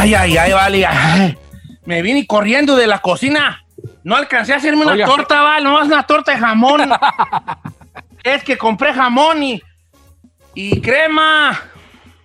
Ay, 0.00 0.14
ay, 0.14 0.36
ay, 0.36 0.52
vale. 0.52 0.86
ay. 0.86 1.38
Me 1.84 2.02
vine 2.02 2.26
corriendo 2.26 2.76
de 2.76 2.86
la 2.86 3.00
cocina. 3.00 3.64
No 4.02 4.16
alcancé 4.16 4.54
a 4.54 4.56
hacerme 4.56 4.82
una 4.82 4.92
Oiga. 4.92 5.06
torta, 5.06 5.42
vale. 5.42 5.64
No 5.64 5.80
es 5.80 5.86
una 5.86 6.02
torta 6.04 6.32
de 6.32 6.38
jamón. 6.38 6.90
es 8.24 8.42
que 8.42 8.56
compré 8.56 8.94
jamón 8.94 9.42
y, 9.42 9.62
y 10.54 10.80
crema. 10.80 11.50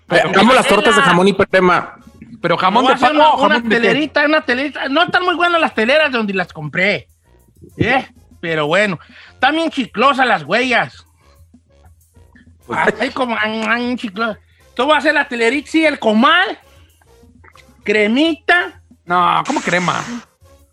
Amo 0.07 0.53
las 0.53 0.67
tortas 0.67 0.95
de 0.95 1.01
jamón 1.01 1.27
y 1.27 1.33
crema. 1.33 1.95
Pero 2.41 2.57
jamón 2.57 2.85
de 2.85 2.95
pavo, 2.95 3.13
una, 3.13 3.33
una 3.33 3.55
jamón 3.55 3.69
de 3.69 3.75
qué? 3.75 3.81
telerita, 3.81 4.25
una 4.25 4.41
telerita. 4.41 4.87
No 4.87 5.03
están 5.03 5.23
muy 5.23 5.35
buenas 5.35 5.59
las 5.59 5.73
teleras 5.73 6.11
de 6.11 6.17
donde 6.17 6.33
las 6.33 6.53
compré. 6.53 7.07
¿Eh? 7.77 8.07
Pero 8.39 8.67
bueno, 8.67 8.99
bien 9.51 9.69
chiclosas 9.69 10.25
las 10.25 10.43
huellas. 10.43 11.05
Hay 12.99 13.09
como 13.11 13.35
an, 13.35 13.69
an, 13.69 13.97
chiclosas. 13.97 14.37
Tú 14.75 14.85
vas 14.87 14.95
a 14.95 14.97
hacer 14.99 15.13
la 15.13 15.27
telerita, 15.27 15.69
sí, 15.71 15.85
el 15.85 15.99
comal, 15.99 16.57
cremita. 17.85 18.81
No, 19.05 19.43
¿cómo 19.45 19.61
crema? 19.61 20.03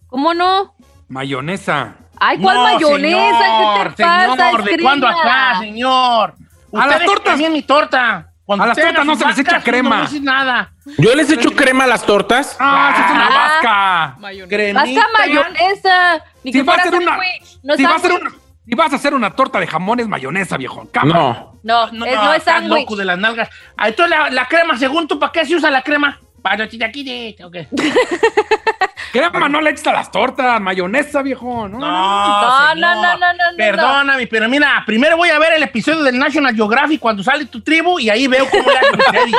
¿Cómo 0.08 0.34
no? 0.34 0.74
Mayonesa. 1.08 1.94
Ay, 2.18 2.38
¿cuál 2.38 2.56
No, 2.56 2.62
mayonesa? 2.64 3.38
señor, 3.38 3.88
¿Qué 3.90 3.94
te 3.96 4.02
pasa? 4.04 4.36
Señor, 4.36 4.64
¿de 4.64 4.78
cuándo 4.82 5.06
acá, 5.08 5.58
señor? 5.60 6.34
A 6.72 6.76
las 6.78 6.86
Ustedes 6.86 7.06
tortas. 7.06 7.24
también 7.24 7.52
mi 7.52 7.62
torta. 7.62 8.28
Cuando 8.44 8.64
A 8.64 8.68
las 8.68 8.76
tortas 8.78 9.06
no 9.06 9.14
se 9.14 9.26
les 9.26 9.38
echa 9.38 9.62
crema. 9.62 10.08
No 10.10 10.20
nada. 10.22 10.72
Yo 10.98 11.14
les 11.14 11.30
echo 11.30 11.52
crema 11.52 11.84
a 11.84 11.86
las 11.86 12.04
tortas. 12.04 12.56
Ah, 12.58 12.90
esa 12.94 13.04
es 13.06 13.10
una 13.12 13.26
Ah. 13.26 13.38
vasca. 13.38 14.16
Mayonesa. 14.20 16.24
Ni 16.42 16.52
Si 16.52 16.58
que 16.58 16.62
vas 16.64 16.78
a 16.78 16.82
hacer 16.82 16.94
una. 16.94 17.18
No 17.62 17.76
si 17.76 17.84
vas 17.84 17.92
a 17.92 17.96
hacer 17.96 18.12
una, 18.12 18.30
si 18.66 18.74
vas 18.74 18.92
a 18.92 18.96
hacer 18.96 19.14
una 19.14 19.30
torta 19.30 19.60
de 19.60 19.66
jamón 19.66 20.00
es 20.00 20.08
mayonesa, 20.08 20.56
viejo. 20.56 20.88
Cama. 20.92 21.14
No. 21.14 21.52
No, 21.62 21.86
No, 21.92 22.06
es, 22.06 22.16
no, 22.16 22.24
no 22.24 22.34
es 22.34 22.42
sándwich. 22.42 22.80
loco 22.80 22.96
de 22.96 23.04
las 23.04 23.18
nalgas. 23.18 23.48
Ah, 23.76 23.88
entonces 23.88 24.18
la, 24.18 24.30
la 24.30 24.48
crema, 24.48 24.76
según 24.76 25.06
tú, 25.06 25.18
¿para 25.18 25.32
qué 25.32 25.46
se 25.46 25.54
usa 25.54 25.70
la 25.70 25.82
crema? 25.82 26.18
Para 26.42 26.68
chilaquiles, 26.68 27.40
¿o 27.42 27.50
qué? 27.50 27.68
Crema 29.12 29.46
no 29.48 29.60
le 29.60 29.70
echas 29.70 29.86
a 29.88 29.92
las 29.92 30.10
tortas, 30.10 30.58
mayonesa, 30.60 31.20
viejo. 31.22 31.68
No, 31.68 31.78
No, 31.78 32.74
No, 32.74 32.74
no, 32.74 32.94
no, 32.94 33.16
no, 33.18 33.32
no, 33.34 33.50
no. 33.52 33.56
Perdóname, 33.58 34.26
pero 34.26 34.48
mira, 34.48 34.82
primero 34.86 35.18
voy 35.18 35.28
a 35.28 35.38
ver 35.38 35.52
el 35.52 35.62
episodio 35.62 36.02
del 36.02 36.18
National 36.18 36.54
Geographic 36.54 36.98
cuando 36.98 37.22
sale 37.22 37.44
tu 37.44 37.60
tribu 37.60 38.00
y 38.00 38.08
ahí 38.08 38.26
veo 38.26 38.48
cómo 38.48 38.70
le 38.70 38.78
hacen 38.78 38.98
ustedes. 38.98 39.34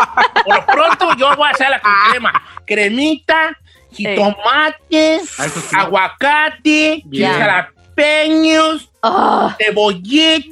Por 0.45 0.55
lo 0.55 0.65
pronto 0.67 1.15
yo 1.17 1.35
voy 1.35 1.47
a 1.47 1.51
hacerla 1.51 1.81
con 1.81 1.91
crema. 2.11 2.43
Cremita, 2.67 3.57
jitomates, 3.91 5.39
Ah, 5.39 5.79
aguacate, 5.81 7.03
jalapeños, 7.39 8.89
Ah, 9.01 9.55
cebollita. 9.57 10.51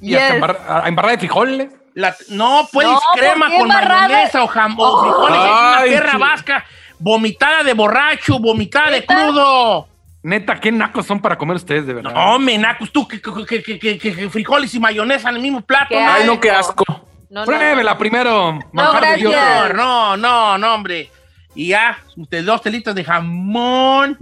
Y 0.00 0.14
a- 0.14 0.36
embarrada 0.36 1.10
de 1.12 1.18
frijoles. 1.18 1.68
La- 1.94 2.14
no, 2.30 2.62
No, 2.62 2.68
crema 3.14 3.46
¿por 3.46 3.50
qué 3.50 3.58
con 3.58 3.62
embarrada? 3.70 4.08
mayonesa 4.08 4.42
o, 4.44 4.48
jam- 4.48 4.74
o 4.78 4.82
Oh. 4.84 5.02
frijoles. 5.02 5.38
es 5.38 5.44
una 5.44 5.78
Ay, 5.78 5.90
perra 5.90 6.10
sí. 6.12 6.18
vasca. 6.18 6.64
Vomitada 6.98 7.62
de 7.62 7.72
borracho, 7.74 8.38
vomitada 8.38 8.90
de 8.90 9.04
crudo. 9.04 9.88
Neta, 10.22 10.58
qué 10.58 10.72
nacos 10.72 11.06
son 11.06 11.20
para 11.20 11.36
comer 11.36 11.56
ustedes, 11.56 11.86
de 11.86 11.94
verdad. 11.94 12.12
No, 12.14 12.38
menacos, 12.38 12.90
tú, 12.90 13.06
que, 13.06 13.20
que- 13.20 13.44
que- 13.46 13.62
que- 13.62 13.98
que- 13.98 13.98
que 14.16 14.30
frijoles 14.30 14.74
y 14.74 14.80
mayonesa 14.80 15.28
en 15.28 15.36
el 15.36 15.42
mismo 15.42 15.60
plato. 15.60 15.88
¿Qué 15.90 16.00
no, 16.02 16.12
Ay, 16.12 16.24
no, 16.26 16.40
qué 16.40 16.50
asco. 16.50 16.84
no, 16.88 17.40
no. 17.40 17.44
Pruébela 17.44 17.96
primero. 17.98 18.58
gracias. 18.72 19.18
Dios. 19.18 19.34
señor, 19.34 19.74
no, 19.74 20.16
no, 20.16 20.56
no, 20.58 20.74
hombre. 20.74 21.10
Y 21.54 21.68
ya, 21.68 21.98
dos 22.16 22.62
telitas 22.62 22.94
de 22.94 23.04
jamón 23.04 24.18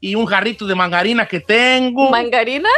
y 0.00 0.14
un 0.14 0.26
jarrito 0.26 0.64
de 0.66 0.74
mangarina 0.74 1.26
que 1.26 1.40
tengo. 1.40 2.08
¿Mangarina? 2.10 2.68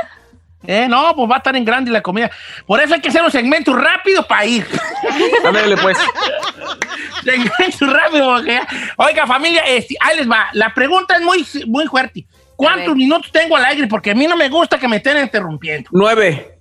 Eh, 0.66 0.86
no, 0.89 1.14
pues 1.16 1.30
va 1.30 1.36
a 1.36 1.39
estar 1.39 1.56
en 1.56 1.64
grande 1.64 1.91
la 1.91 2.03
comida. 2.03 2.30
Por 2.66 2.80
eso 2.80 2.94
hay 2.94 3.00
que 3.00 3.08
hacer 3.08 3.22
un 3.22 3.30
segmento 3.30 3.75
rápido 3.75 4.27
para 4.27 4.44
ir. 4.44 4.66
Ándale, 5.44 5.77
pues. 5.77 5.97
segmento 7.25 7.86
rápido. 7.86 8.27
porque 8.36 8.61
Oiga, 8.97 9.27
familia, 9.27 9.62
este, 9.66 9.97
ahí 10.00 10.19
les 10.19 10.31
va. 10.31 10.49
La 10.53 10.75
pregunta 10.75 11.16
es 11.16 11.22
muy, 11.22 11.47
muy 11.66 11.87
fuerte. 11.87 12.26
¿Cuántos 12.56 12.94
minutos 12.94 13.32
tengo 13.32 13.56
al 13.56 13.65
aire? 13.65 13.87
Porque 13.87 14.10
a 14.10 14.15
mí 14.15 14.26
no 14.26 14.37
me 14.37 14.50
gusta 14.50 14.78
que 14.78 14.87
me 14.87 14.97
estén 14.97 15.16
interrumpiendo. 15.16 15.88
Nueve. 15.93 16.59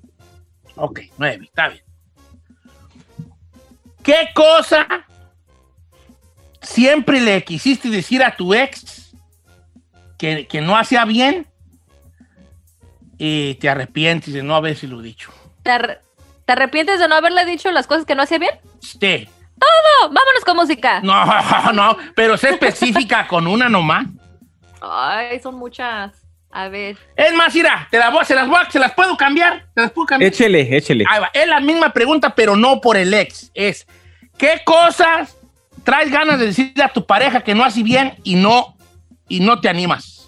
Ok, 0.75 1.01
nueve, 1.17 1.43
está 1.43 1.67
bien. 1.67 1.83
¿Qué 4.01 4.29
cosa 4.33 4.87
siempre 6.61 7.19
le 7.19 7.43
quisiste 7.43 7.89
decir 7.89 8.23
a 8.23 8.33
tu 8.35 8.53
ex 8.53 9.13
que, 10.17 10.47
que 10.47 10.61
no 10.61 10.77
hacía 10.77 11.03
bien 11.03 11.45
y 13.19 13.53
te 13.55 13.69
arrepientes 13.69 14.33
de 14.33 14.41
no 14.41 14.55
haberlo 14.55 15.01
dicho? 15.01 15.31
¿Te, 15.61 15.69
ar- 15.71 16.01
te 16.45 16.53
arrepientes 16.53 16.99
de 16.99 17.07
no 17.07 17.13
haberle 17.15 17.45
dicho 17.45 17.69
las 17.71 17.85
cosas 17.85 18.05
que 18.05 18.15
no 18.15 18.23
hacía 18.23 18.39
bien? 18.39 18.51
Usted. 18.81 19.27
No, 19.59 20.07
vámonos 20.09 20.43
con 20.45 20.55
música. 20.55 21.01
No, 21.01 21.25
no, 21.73 21.97
pero 22.15 22.37
sé 22.37 22.49
específica 22.49 23.27
con 23.27 23.45
una 23.45 23.69
nomás. 23.69 24.07
Ay, 24.81 25.39
son 25.41 25.55
muchas. 25.55 26.13
A 26.51 26.67
ver. 26.69 26.97
Es 27.15 27.31
más, 27.35 27.53
mira, 27.53 27.87
te 27.91 27.99
la 27.99 28.09
voy, 28.09 28.25
se, 28.25 28.33
las 28.33 28.47
voy, 28.47 28.57
a- 28.65 28.71
se 28.71 28.79
las 28.79 28.93
puedo 28.93 29.15
cambiar. 29.17 29.67
Se 29.75 29.81
las 29.81 29.91
puedo 29.91 30.07
cambiar. 30.07 30.31
Échele, 30.31 30.75
échele. 30.75 31.05
Ahí 31.07 31.19
va. 31.19 31.29
Es 31.33 31.47
la 31.47 31.59
misma 31.59 31.91
pregunta, 31.91 32.33
pero 32.33 32.55
no 32.55 32.81
por 32.81 32.97
el 32.97 33.13
ex. 33.13 33.51
Es, 33.53 33.85
¿qué 34.37 34.61
cosas 34.65 35.35
traes 35.83 36.09
ganas 36.11 36.39
de 36.39 36.47
decirle 36.47 36.83
a 36.83 36.89
tu 36.93 37.05
pareja 37.05 37.41
que 37.41 37.53
no 37.53 37.63
hace 37.63 37.83
bien 37.83 38.15
y 38.23 38.35
no, 38.35 38.75
y 39.27 39.41
no 39.41 39.59
te 39.59 39.69
animas? 39.69 40.18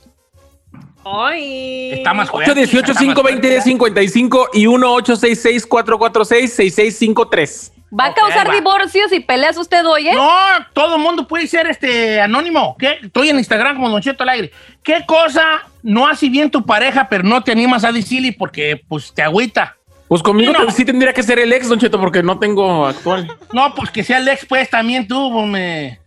Ay. 1.05 1.91
Está 1.93 2.13
más 2.13 2.29
fuerte. 2.29 2.51
818 2.51 2.93
520 2.99 3.47
1055 3.49 4.49
y 4.53 4.67
1866 4.67 5.65
446 5.65 6.53
6653 6.53 7.73
¿Va 7.99 8.05
a 8.05 8.13
causar 8.13 8.47
va. 8.47 8.53
divorcios 8.53 9.11
y 9.11 9.19
peleas 9.19 9.57
usted 9.57 9.85
hoy, 9.85 10.07
eh? 10.07 10.13
No, 10.15 10.29
todo 10.71 10.95
el 10.95 11.01
mundo 11.01 11.27
puede 11.27 11.45
ser 11.47 11.67
este 11.67 12.21
anónimo. 12.21 12.77
¿Qué? 12.79 12.99
Estoy 13.03 13.29
en 13.29 13.37
Instagram 13.37 13.75
como 13.75 13.89
Don 13.89 14.01
Cheto 14.01 14.23
al 14.23 14.29
aire. 14.29 14.51
¿Qué 14.81 15.03
cosa 15.05 15.63
no 15.83 16.07
hace 16.07 16.29
bien 16.29 16.49
tu 16.49 16.65
pareja, 16.65 17.07
pero 17.09 17.23
no 17.23 17.43
te 17.43 17.51
animas 17.51 17.83
a 17.83 17.91
decirle 17.91 18.33
porque 18.37 18.81
pues 18.87 19.13
te 19.13 19.21
agüita? 19.21 19.75
Pues 20.07 20.21
conmigo 20.23 20.51
No. 20.53 20.69
sí 20.71 20.83
tendría 20.85 21.13
que 21.13 21.23
ser 21.23 21.39
el 21.39 21.51
ex, 21.53 21.67
Don 21.69 21.79
Cheto, 21.79 21.99
porque 21.99 22.21
no 22.23 22.37
tengo 22.39 22.85
actual. 22.85 23.27
No, 23.53 23.73
pues 23.75 23.91
que 23.91 24.03
sea 24.03 24.17
el 24.19 24.27
ex, 24.27 24.45
pues 24.45 24.69
también 24.69 25.07
tú, 25.07 25.29
me... 25.45 26.00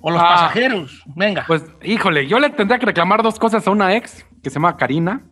O 0.00 0.10
los 0.10 0.20
Ah. 0.22 0.28
pasajeros. 0.28 1.02
Venga. 1.06 1.44
Pues, 1.46 1.64
híjole, 1.82 2.26
yo 2.28 2.38
le 2.38 2.50
tendría 2.50 2.78
que 2.78 2.86
reclamar 2.86 3.22
dos 3.22 3.38
cosas 3.38 3.66
a 3.66 3.70
una 3.70 3.94
ex 3.96 4.24
que 4.42 4.50
se 4.50 4.54
llama 4.54 4.76
Karina. 4.76 5.22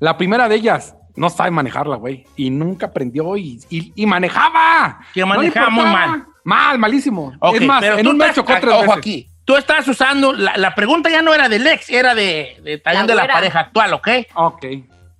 La 0.00 0.16
primera 0.16 0.48
de 0.48 0.56
ellas, 0.56 0.94
no 1.16 1.28
sabe 1.30 1.50
manejarla, 1.50 1.96
güey. 1.96 2.24
Y 2.36 2.50
nunca 2.50 2.86
aprendió 2.86 3.36
y, 3.36 3.60
y- 3.68 3.92
y 3.94 4.06
manejaba. 4.06 5.00
Que 5.12 5.20
No 5.20 5.26
manejaba 5.28 5.70
muy 5.70 5.84
mal. 5.84 6.26
Mal, 6.42 6.78
malísimo. 6.78 7.32
Ok, 7.40 7.56
es 7.56 7.66
más, 7.66 7.80
pero 7.80 7.98
en 7.98 8.06
un 8.08 8.16
mes 8.16 8.34
chocó 8.34 8.54
tres 8.60 8.72
Ojo 8.72 8.80
veces. 8.82 8.96
aquí. 8.96 9.26
Tú 9.44 9.56
estás 9.56 9.86
usando, 9.88 10.32
la, 10.32 10.56
la 10.56 10.74
pregunta 10.74 11.10
ya 11.10 11.22
no 11.22 11.34
era 11.34 11.48
del 11.48 11.66
ex, 11.66 11.90
era 11.90 12.14
de, 12.14 12.56
de- 12.62 12.80
La 12.84 13.02
de 13.02 13.14
la 13.14 13.22
güera. 13.22 13.34
pareja 13.34 13.60
actual, 13.60 13.92
¿ok? 13.94 14.08
Ok. 14.34 14.64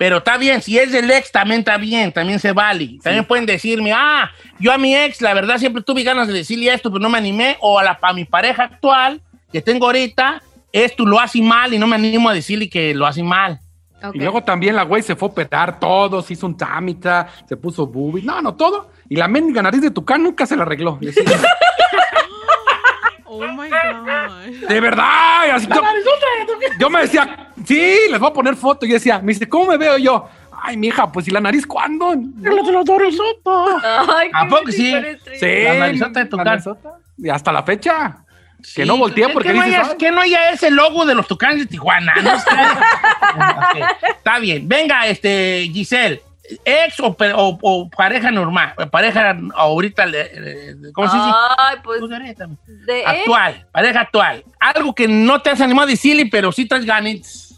Pero 0.00 0.16
está 0.16 0.38
bien, 0.38 0.62
si 0.62 0.78
es 0.78 0.92
del 0.92 1.10
ex, 1.10 1.30
también 1.30 1.58
está 1.58 1.76
bien, 1.76 2.10
también 2.10 2.38
se 2.38 2.52
vale. 2.52 2.98
También 3.02 3.22
pueden 3.26 3.44
decirme, 3.44 3.92
ah, 3.92 4.30
yo 4.58 4.72
a 4.72 4.78
mi 4.78 4.96
ex, 4.96 5.20
la 5.20 5.34
verdad, 5.34 5.58
siempre 5.58 5.82
tuve 5.82 6.02
ganas 6.02 6.26
de 6.26 6.32
decirle 6.32 6.72
esto, 6.72 6.90
pero 6.90 7.02
no 7.02 7.10
me 7.10 7.18
animé. 7.18 7.58
O 7.60 7.78
a, 7.78 7.84
la, 7.84 7.98
a 8.00 8.14
mi 8.14 8.24
pareja 8.24 8.62
actual, 8.62 9.20
que 9.52 9.60
tengo 9.60 9.84
ahorita, 9.84 10.42
esto 10.72 11.04
lo 11.04 11.20
hace 11.20 11.42
mal 11.42 11.74
y 11.74 11.78
no 11.78 11.86
me 11.86 11.96
animo 11.96 12.30
a 12.30 12.32
decirle 12.32 12.70
que 12.70 12.94
lo 12.94 13.06
hace 13.06 13.22
mal. 13.22 13.60
Ok. 14.02 14.14
Y 14.14 14.20
luego 14.20 14.42
también 14.42 14.74
la 14.74 14.84
güey 14.84 15.02
se 15.02 15.16
fue 15.16 15.28
a 15.28 15.32
operar 15.32 15.78
todo, 15.78 16.22
se 16.22 16.32
hizo 16.32 16.46
un 16.46 16.56
trámite, 16.56 17.10
se 17.46 17.58
puso 17.58 17.86
boobies, 17.86 18.24
no, 18.24 18.40
no, 18.40 18.54
todo. 18.54 18.90
Y 19.06 19.16
la 19.16 19.28
mendiga 19.28 19.60
nariz 19.60 19.82
de 19.82 19.90
Tucán 19.90 20.22
nunca 20.22 20.46
se 20.46 20.56
la 20.56 20.62
arregló. 20.62 20.98
Oh 23.32 23.46
my 23.46 23.70
God. 23.70 24.68
de 24.68 24.80
verdad. 24.80 25.50
así, 25.52 25.68
yo, 25.68 25.80
yo 26.80 26.90
me 26.90 27.02
decía, 27.02 27.49
sí, 27.74 27.98
les 28.10 28.18
voy 28.20 28.30
a 28.30 28.32
poner 28.32 28.56
foto. 28.56 28.84
Y 28.86 28.90
yo 28.90 28.94
decía, 28.94 29.18
me 29.20 29.32
dice, 29.32 29.48
¿cómo 29.48 29.66
me 29.66 29.76
veo 29.76 29.98
yo? 29.98 30.28
Ay, 30.62 30.76
mija, 30.76 31.10
pues, 31.10 31.26
¿y 31.26 31.30
la 31.30 31.40
nariz 31.40 31.66
cuándo? 31.66 32.10
Ay, 33.82 34.30
¿A 34.32 34.46
poco 34.48 34.70
sí? 34.70 34.94
Sí. 35.38 35.62
La 35.64 35.74
narizota 35.74 36.24
de. 36.24 36.74
Y 37.18 37.28
hasta 37.30 37.52
la 37.52 37.62
fecha. 37.62 38.18
Que 38.58 38.82
Sí, 38.82 38.84
no 38.84 38.98
volteé 38.98 39.26
que- 39.28 39.32
porque 39.32 39.48
que 39.48 39.54
no, 39.54 39.62
dices, 39.64 39.78
haya, 39.80 39.90
"Ay". 39.92 39.96
que 39.96 40.10
no 40.10 40.20
haya 40.20 40.50
ese 40.50 40.70
logo 40.70 41.06
de 41.06 41.14
los 41.14 41.26
tucanes 41.26 41.60
de 41.60 41.66
Tijuana. 41.66 42.12
¿no? 42.22 42.30
Está 44.18 44.38
bien. 44.38 44.68
Venga, 44.68 45.06
este, 45.06 45.68
Giselle. 45.72 46.22
¿Ex 46.64 46.98
o, 47.00 47.14
pe- 47.14 47.32
o- 47.32 47.58
o 47.62 47.88
pareja 47.88 48.30
normal? 48.32 48.74
Pareja 48.90 49.36
ahorita, 49.54 50.04
¿cómo 50.92 51.08
se 51.08 51.16
dice? 51.16 51.30
Ay, 51.58 51.76
pues 51.84 52.00
Pues 52.00 52.86
de 52.86 53.06
Actual, 53.06 53.66
pareja 53.70 54.00
actual. 54.00 54.44
Algo 54.58 54.92
que 54.94 55.06
no 55.06 55.40
te 55.40 55.50
has 55.50 55.60
animado 55.60 55.86
a 55.86 55.90
decirle, 55.92 56.26
pero 56.30 56.50
sí 56.50 56.66
traes 56.66 56.84
ganas. 56.84 57.49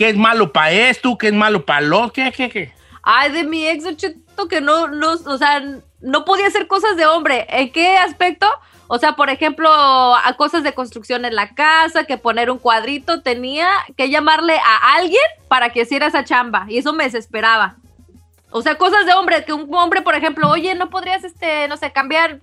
¿Qué 0.00 0.08
es 0.08 0.16
malo 0.16 0.50
para 0.50 0.70
esto? 0.70 1.18
¿Qué 1.18 1.26
es 1.26 1.34
malo 1.34 1.66
para 1.66 1.82
lo? 1.82 2.10
¿Qué, 2.10 2.32
qué, 2.32 2.48
qué? 2.48 2.72
Ay, 3.02 3.32
de 3.32 3.44
mi 3.44 3.68
ex 3.68 3.84
Cheto, 3.98 4.48
que 4.48 4.62
no, 4.62 4.88
no, 4.88 5.10
o 5.12 5.36
sea, 5.36 5.62
no 6.00 6.24
podía 6.24 6.46
hacer 6.46 6.66
cosas 6.68 6.96
de 6.96 7.04
hombre. 7.04 7.46
¿En 7.50 7.70
qué 7.70 7.98
aspecto? 7.98 8.48
O 8.86 8.96
sea, 8.96 9.14
por 9.14 9.28
ejemplo, 9.28 9.68
a 9.70 10.34
cosas 10.38 10.62
de 10.62 10.72
construcción 10.72 11.26
en 11.26 11.34
la 11.34 11.54
casa, 11.54 12.04
que 12.04 12.16
poner 12.16 12.50
un 12.50 12.56
cuadrito, 12.56 13.20
tenía 13.20 13.68
que 13.94 14.08
llamarle 14.08 14.56
a 14.56 14.94
alguien 14.96 15.20
para 15.48 15.68
que 15.68 15.82
hiciera 15.82 16.06
esa 16.06 16.24
chamba. 16.24 16.64
Y 16.70 16.78
eso 16.78 16.94
me 16.94 17.04
desesperaba. 17.04 17.76
O 18.50 18.62
sea, 18.62 18.76
cosas 18.76 19.04
de 19.04 19.12
hombre, 19.12 19.44
que 19.44 19.52
un 19.52 19.68
hombre, 19.74 20.00
por 20.00 20.14
ejemplo, 20.14 20.48
oye, 20.48 20.74
no 20.76 20.88
podrías, 20.88 21.24
este, 21.24 21.68
no 21.68 21.76
sé, 21.76 21.92
cambiar 21.92 22.40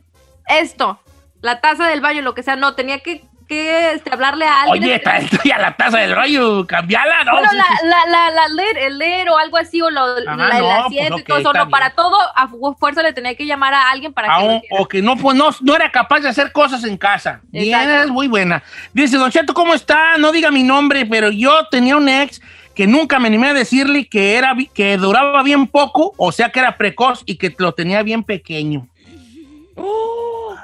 esto. 0.48 1.00
la 1.42 1.59
taza 1.59 1.88
del 1.88 2.01
baño, 2.01 2.21
lo 2.21 2.36
que 2.36 2.44
sea, 2.44 2.56
no, 2.56 2.75
tenía 2.75 3.00
que, 3.00 3.25
que 3.48 3.94
este, 3.94 4.12
hablarle 4.14 4.46
a 4.46 4.62
alguien. 4.64 4.84
Oye, 4.84 4.96
está- 4.96 5.18
estoy 5.18 5.52
a 5.52 5.58
la 5.60 5.76
taza 5.76 6.00
del 6.00 6.16
rayo, 6.16 6.68
cambiala, 6.68 7.24
¿no? 7.24 7.32
Bueno, 7.32 7.48
Sí, 7.50 7.56
la, 7.58 7.64
sí. 7.64 7.88
la, 7.88 8.06
la, 8.12 8.32
la 8.32 8.48
leer, 8.50 8.78
el 8.78 8.98
leer 8.98 9.30
o 9.30 9.38
algo 9.38 9.58
así, 9.58 9.82
o 9.82 9.90
lo, 9.90 10.02
Ajá, 10.02 10.36
la, 10.36 10.58
el 10.58 10.64
no, 10.64 10.86
asiento 10.86 11.12
pues, 11.14 11.22
y 11.22 11.26
todo 11.26 11.38
eso, 11.40 11.54
no, 11.54 11.70
para 11.70 11.92
todo, 11.92 12.16
a 12.36 12.48
fu- 12.48 12.76
fuerza 12.80 13.02
le 13.02 13.14
tenía 13.14 13.36
que 13.36 13.46
llamar 13.46 13.74
a 13.74 13.90
alguien 13.90 14.14
para 14.14 14.28
que 14.38 14.46
lo 14.46 14.56
hiciera. 14.58 14.76
o 14.82 14.88
que 14.88 15.02
no, 15.02 15.16
pues, 15.18 15.36
no, 15.38 15.50
no 15.62 15.76
era 15.76 15.92
capaz 15.92 16.20
de 16.20 16.30
hacer 16.30 16.52
cosas 16.52 16.84
en 16.84 16.98
casa. 16.98 17.42
Bien, 17.50 17.90
es 17.90 18.08
muy 18.10 18.28
buena. 18.28 18.62
Dice, 18.94 19.18
Don 19.18 19.32
Cheto, 19.32 19.54
¿cómo 19.54 19.74
está? 19.74 20.18
No 20.18 20.32
diga 20.32 20.52
mi 20.52 20.64
nombre, 20.64 21.06
pero 21.06 21.30
yo 21.32 21.68
tenía 21.70 21.96
un 21.98 22.10
ex 22.10 22.42
que 22.76 22.86
nunca 22.86 23.18
me 23.18 23.28
animé 23.28 23.48
a 23.48 23.54
decirle 23.54 24.08
que, 24.08 24.36
era, 24.36 24.54
que 24.74 24.98
duraba 24.98 25.42
bien 25.42 25.66
poco, 25.68 26.14
o 26.18 26.32
sea 26.32 26.50
que 26.52 26.60
era 26.60 26.78
precoz 26.78 27.24
y 27.26 27.38
que 27.38 27.56
lo 27.58 27.72
tenía 27.74 28.04
bien 28.04 28.24
pequeño. 28.24 28.88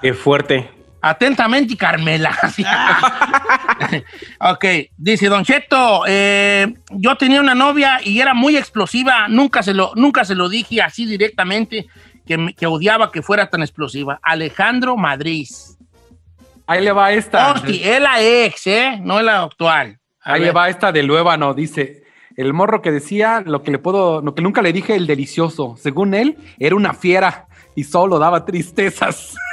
Qué 0.01 0.13
fuerte. 0.13 0.69
Atentamente, 1.05 1.75
Carmela. 1.75 2.31
ok, 4.39 4.65
dice 4.95 5.27
Don 5.27 5.43
Cheto, 5.43 6.05
eh, 6.07 6.73
yo 6.91 7.17
tenía 7.17 7.41
una 7.41 7.53
novia 7.53 7.99
y 8.01 8.21
era 8.21 8.33
muy 8.33 8.55
explosiva, 8.55 9.27
nunca 9.27 9.61
se 9.63 9.73
lo, 9.73 9.91
nunca 9.95 10.23
se 10.23 10.33
lo 10.33 10.47
dije 10.47 10.81
así 10.81 11.05
directamente, 11.05 11.87
que, 12.25 12.55
que 12.57 12.67
odiaba 12.67 13.11
que 13.11 13.21
fuera 13.21 13.49
tan 13.49 13.63
explosiva. 13.63 14.21
Alejandro 14.23 14.95
Madrid. 14.95 15.45
Ahí 16.67 16.81
le 16.81 16.93
va 16.93 17.11
esta. 17.11 17.51
Hosti, 17.51 17.81
es 17.83 17.99
la 17.99 18.21
ex, 18.21 18.65
¿eh? 18.67 18.97
No 19.01 19.19
es 19.19 19.25
la 19.25 19.43
actual. 19.43 19.99
A 20.21 20.35
Ahí 20.35 20.39
ver. 20.39 20.47
le 20.47 20.53
va 20.53 20.69
esta 20.69 20.93
del 20.93 21.07
Luébano. 21.07 21.53
Dice, 21.53 22.03
el 22.37 22.53
morro 22.53 22.81
que 22.81 22.91
decía 22.91 23.43
lo 23.45 23.61
que 23.61 23.71
le 23.71 23.77
puedo, 23.77 24.21
lo 24.21 24.33
que 24.33 24.41
nunca 24.41 24.61
le 24.61 24.71
dije, 24.71 24.95
el 24.95 25.05
delicioso. 25.05 25.75
Según 25.77 26.13
él, 26.13 26.37
era 26.59 26.77
una 26.77 26.93
fiera 26.93 27.47
y 27.75 27.83
solo 27.83 28.19
daba 28.19 28.45
tristezas. 28.45 29.35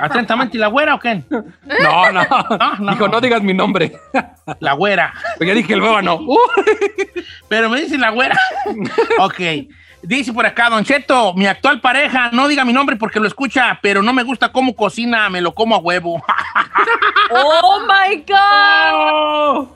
Atentamente, 0.00 0.56
¿y 0.56 0.60
la 0.60 0.68
güera 0.68 0.94
o 0.94 0.98
qué? 0.98 1.22
No, 1.30 2.12
no. 2.12 2.22
no. 2.80 2.92
Dijo, 2.92 3.08
no 3.08 3.20
digas 3.20 3.42
mi 3.42 3.54
nombre. 3.54 3.92
La 4.60 4.72
güera. 4.74 5.12
Pero 5.38 5.48
ya 5.48 5.54
dije 5.54 5.72
el 5.74 5.80
Luébano. 5.80 6.16
Uh, 6.16 6.38
Pero 7.48 7.68
me 7.70 7.80
dice 7.80 7.98
la 7.98 8.10
güera. 8.10 8.38
ok. 9.18 9.40
Dice 10.02 10.32
por 10.32 10.44
acá, 10.44 10.68
Don 10.68 10.84
Cheto, 10.84 11.32
mi 11.34 11.46
actual 11.46 11.80
pareja, 11.80 12.30
no 12.32 12.48
diga 12.48 12.64
mi 12.64 12.72
nombre 12.72 12.96
porque 12.96 13.20
lo 13.20 13.28
escucha, 13.28 13.78
pero 13.80 14.02
no 14.02 14.12
me 14.12 14.24
gusta 14.24 14.50
cómo 14.50 14.74
cocina, 14.74 15.30
me 15.30 15.40
lo 15.40 15.54
como 15.54 15.76
a 15.76 15.78
huevo. 15.78 16.20
¡Oh, 17.30 17.86
my 17.86 18.16
God! 18.26 18.92
oh. 18.94 19.68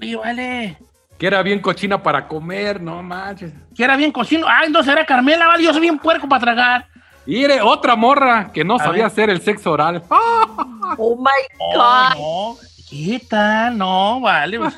Oye, 0.00 0.16
vale. 0.16 0.78
Que 1.18 1.26
era 1.26 1.42
bien 1.42 1.60
cochina 1.60 2.00
para 2.02 2.28
comer, 2.28 2.80
no 2.80 3.02
manches. 3.02 3.52
Que 3.76 3.82
era 3.82 3.96
bien 3.96 4.12
cocino. 4.12 4.46
Ay, 4.48 4.70
no 4.70 4.82
será 4.82 5.04
Carmela, 5.06 5.46
vale, 5.48 5.64
yo 5.64 5.72
soy 5.72 5.80
bien 5.80 5.98
puerco 5.98 6.28
para 6.28 6.40
tragar. 6.40 6.86
Era 7.26 7.64
otra 7.64 7.94
morra 7.96 8.50
que 8.52 8.64
no 8.64 8.76
A 8.76 8.78
sabía 8.78 9.02
ver. 9.04 9.12
hacer 9.12 9.30
el 9.30 9.40
sexo 9.40 9.72
oral. 9.72 10.02
¡Oh, 10.10 11.16
my 11.16 11.30
Oh, 11.58 11.74
God! 11.74 12.16
no. 12.16 12.56
¿Qué 12.90 13.20
tal? 13.28 13.78
No, 13.78 14.20
vale. 14.20 14.58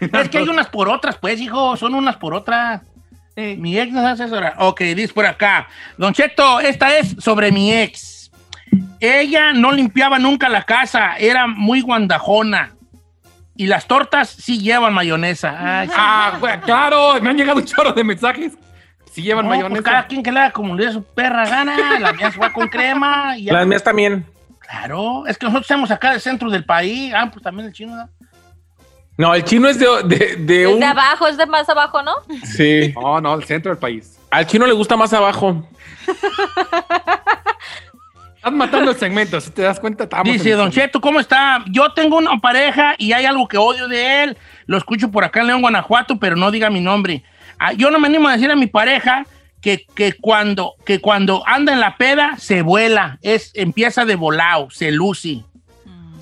Es 0.00 0.28
que 0.28 0.38
hay 0.38 0.48
unas 0.48 0.66
por 0.68 0.88
otras, 0.88 1.16
pues, 1.18 1.40
hijo. 1.40 1.76
Son 1.76 1.94
unas 1.94 2.16
por 2.16 2.34
otras. 2.34 2.82
Mi 3.36 3.78
ex 3.78 3.92
nos 3.92 4.04
hace 4.04 4.24
asesorar. 4.24 4.54
Ok, 4.58 4.80
dice 4.80 5.12
por 5.12 5.24
acá. 5.24 5.68
Don 5.96 6.12
Cheto, 6.12 6.60
esta 6.60 6.96
es 6.98 7.16
sobre 7.18 7.50
mi 7.52 7.72
ex. 7.72 8.30
Ella 9.00 9.52
no 9.52 9.72
limpiaba 9.72 10.18
nunca 10.18 10.48
la 10.48 10.62
casa, 10.64 11.16
era 11.16 11.46
muy 11.46 11.80
guandajona. 11.80 12.74
Y 13.56 13.66
las 13.66 13.86
tortas 13.86 14.28
sí 14.28 14.58
llevan 14.60 14.92
mayonesa. 14.92 15.80
Ay, 15.80 15.88
sí. 15.88 15.94
Ah, 15.96 16.60
claro, 16.64 17.20
me 17.22 17.30
han 17.30 17.36
llegado 17.36 17.58
un 17.58 17.64
chorro 17.64 17.92
de 17.92 18.02
mensajes. 18.04 18.52
Si 19.14 19.22
llevan 19.22 19.44
No, 19.44 19.50
pues 19.50 19.60
mayonesa. 19.60 19.82
cada 19.84 20.06
quien 20.08 20.24
que 20.24 20.32
le 20.32 20.40
haga 20.40 20.50
como 20.50 20.74
le 20.74 20.86
dé 20.86 20.92
su 20.92 21.04
perra 21.04 21.48
gana. 21.48 22.00
La 22.00 22.12
mía 22.12 22.32
se 22.32 22.38
va 22.40 22.52
con 22.52 22.66
crema. 22.66 23.38
Y 23.38 23.44
ya. 23.44 23.52
Las 23.52 23.64
mías 23.66 23.84
también. 23.84 24.26
Claro, 24.58 25.24
es 25.28 25.38
que 25.38 25.46
nosotros 25.46 25.62
estamos 25.66 25.90
acá 25.92 26.10
del 26.10 26.20
centro 26.20 26.50
del 26.50 26.64
país. 26.64 27.12
Ah, 27.14 27.30
pues 27.32 27.42
también 27.42 27.68
el 27.68 27.72
chino. 27.72 27.94
¿no? 27.94 28.08
No, 29.16 29.32
el 29.32 29.44
chino 29.44 29.68
es 29.68 29.78
de, 29.78 29.86
de, 30.06 30.36
de 30.36 30.62
Es 30.64 30.68
un. 30.74 30.80
de 30.80 30.86
abajo, 30.86 31.28
es 31.28 31.36
de 31.36 31.46
más 31.46 31.68
abajo, 31.68 32.02
¿no? 32.02 32.12
Sí. 32.44 32.92
No, 32.96 33.20
no, 33.20 33.34
el 33.36 33.44
centro 33.44 33.70
del 33.70 33.78
país. 33.78 34.18
Al 34.32 34.46
chino 34.48 34.66
le 34.66 34.72
gusta 34.72 34.96
más 34.96 35.12
abajo. 35.12 35.64
Estás 38.36 38.52
matando 38.52 38.90
el 38.90 38.96
segmento, 38.98 39.40
si 39.40 39.50
te 39.52 39.62
das 39.62 39.80
cuenta. 39.80 40.04
estamos 40.04 40.30
Dice 40.30 40.50
Don 40.50 40.70
Cheto, 40.70 41.00
¿cómo 41.00 41.18
está? 41.18 41.64
Yo 41.70 41.92
tengo 41.94 42.18
una 42.18 42.36
pareja 42.38 42.94
y 42.98 43.12
hay 43.12 43.24
algo 43.24 43.48
que 43.48 43.56
odio 43.56 43.88
de 43.88 44.24
él. 44.24 44.36
Lo 44.66 44.76
escucho 44.76 45.10
por 45.10 45.24
acá 45.24 45.40
en 45.40 45.46
León, 45.46 45.62
Guanajuato, 45.62 46.18
pero 46.18 46.36
no 46.36 46.50
diga 46.50 46.68
mi 46.68 46.80
nombre. 46.80 47.22
Ah, 47.66 47.72
yo 47.72 47.90
no 47.90 47.98
me 47.98 48.08
animo 48.08 48.28
a 48.28 48.32
decir 48.32 48.50
a 48.50 48.56
mi 48.56 48.66
pareja 48.66 49.24
que, 49.62 49.86
que 49.94 50.12
cuando, 50.12 50.74
que 50.84 51.00
cuando 51.00 51.42
anda 51.46 51.72
en 51.72 51.80
la 51.80 51.96
peda 51.96 52.36
se 52.36 52.60
vuela, 52.62 53.18
es, 53.22 53.52
empieza 53.54 54.04
de 54.04 54.16
volado, 54.16 54.68
se 54.70 54.90
luce. 54.90 55.42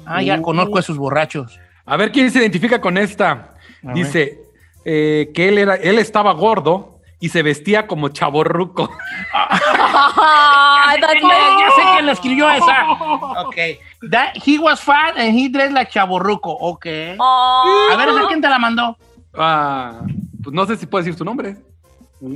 Ah, 0.06 0.22
ya 0.22 0.40
conozco 0.40 0.76
a 0.76 0.80
esos 0.80 0.96
borrachos. 0.98 1.58
A 1.84 1.96
ver 1.96 2.12
quién 2.12 2.30
se 2.30 2.38
identifica 2.38 2.80
con 2.80 2.96
esta. 2.96 3.54
A 3.84 3.92
Dice 3.92 4.38
eh, 4.84 5.30
que 5.34 5.48
él, 5.48 5.58
era, 5.58 5.74
él 5.74 5.98
estaba 5.98 6.32
gordo 6.32 7.00
y 7.18 7.28
se 7.30 7.42
vestía 7.42 7.86
como 7.88 8.08
chaborruco. 8.10 8.88
Ya, 9.32 11.00
that's 11.00 11.20
ya- 11.20 11.58
ya 11.58 11.70
sé 11.76 11.82
quién 11.92 12.06
lo 12.06 12.12
escribió 12.12 12.50
esa. 12.50 12.90
Ok. 13.46 13.56
That- 14.10 14.34
he 14.44 14.58
was 14.58 14.80
fat 14.80 15.16
and 15.16 15.36
he 15.36 15.48
dressed 15.48 15.72
like 15.72 15.90
chaborruco. 15.90 16.50
Ok. 16.52 16.86
Oh. 17.18 17.88
A 17.92 17.96
ver, 17.96 18.08
¿esa 18.08 18.26
quién 18.28 18.40
te 18.40 18.48
la 18.48 18.58
mandó? 18.58 18.96
Ah, 19.34 20.00
pues 20.42 20.54
no 20.54 20.66
sé 20.66 20.76
si 20.76 20.86
puedo 20.86 21.04
decir 21.04 21.16
su 21.16 21.24
nombre. 21.24 21.56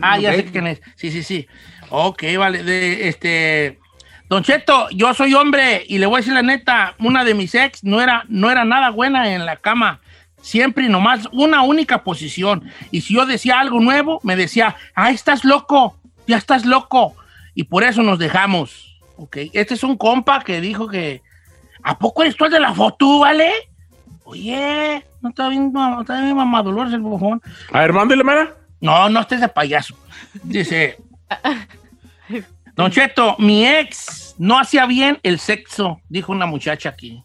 Ah, 0.02 0.18
ya 0.18 0.32
sé 0.32 0.44
quién 0.46 0.66
es. 0.66 0.80
Sí, 0.96 1.10
sí, 1.10 1.22
sí. 1.22 1.46
Ok, 1.90 2.24
vale. 2.38 2.62
De, 2.62 3.08
este. 3.08 3.78
Don 4.28 4.42
Cheto, 4.42 4.88
yo 4.90 5.14
soy 5.14 5.34
hombre 5.34 5.84
y 5.86 5.98
le 5.98 6.06
voy 6.06 6.16
a 6.16 6.18
decir 6.18 6.34
la 6.34 6.42
neta, 6.42 6.96
una 6.98 7.22
de 7.22 7.34
mis 7.34 7.54
ex 7.54 7.84
no 7.84 8.00
era, 8.00 8.24
no 8.28 8.50
era 8.50 8.64
nada 8.64 8.90
buena 8.90 9.32
en 9.32 9.46
la 9.46 9.56
cama. 9.56 10.00
Siempre 10.40 10.86
y 10.86 10.88
nomás 10.88 11.28
una 11.32 11.62
única 11.62 12.02
posición. 12.02 12.68
Y 12.90 13.02
si 13.02 13.14
yo 13.14 13.24
decía 13.24 13.60
algo 13.60 13.80
nuevo, 13.80 14.20
me 14.24 14.34
decía, 14.34 14.76
ay, 14.94 15.14
estás 15.14 15.44
loco, 15.44 15.96
ya 16.26 16.36
estás 16.36 16.66
loco. 16.66 17.14
Y 17.54 17.64
por 17.64 17.84
eso 17.84 18.02
nos 18.02 18.18
dejamos. 18.18 18.98
Ok, 19.16 19.38
este 19.52 19.74
es 19.74 19.82
un 19.84 19.96
compa 19.96 20.42
que 20.42 20.60
dijo 20.60 20.88
que, 20.88 21.22
¿a 21.82 21.98
poco 21.98 22.22
eres 22.22 22.36
tú 22.36 22.44
el 22.44 22.50
de 22.50 22.60
la 22.60 22.74
foto, 22.74 23.20
vale? 23.20 23.52
Oye, 24.28 25.06
no 25.20 25.28
está 25.28 25.49
bien, 25.49 25.73
no 25.73 26.00
está 26.00 26.20
bien 26.20 26.34
mamá 26.34 26.61
Dolores 26.61 26.93
el 26.93 27.00
bujón. 27.00 27.40
A 27.70 27.81
ver, 27.81 27.93
mándale, 27.93 28.25
Mara. 28.25 28.56
No, 28.81 29.08
no 29.08 29.20
estés 29.20 29.40
de 29.40 29.49
payaso. 29.49 29.96
Dice, 30.43 30.99
Don 32.75 32.90
Cheto, 32.90 33.37
mi 33.38 33.64
ex 33.64 34.35
no 34.37 34.59
hacía 34.59 34.85
bien 34.87 35.21
el 35.23 35.38
sexo, 35.38 36.00
dijo 36.09 36.33
una 36.33 36.45
muchacha 36.45 36.88
aquí. 36.88 37.23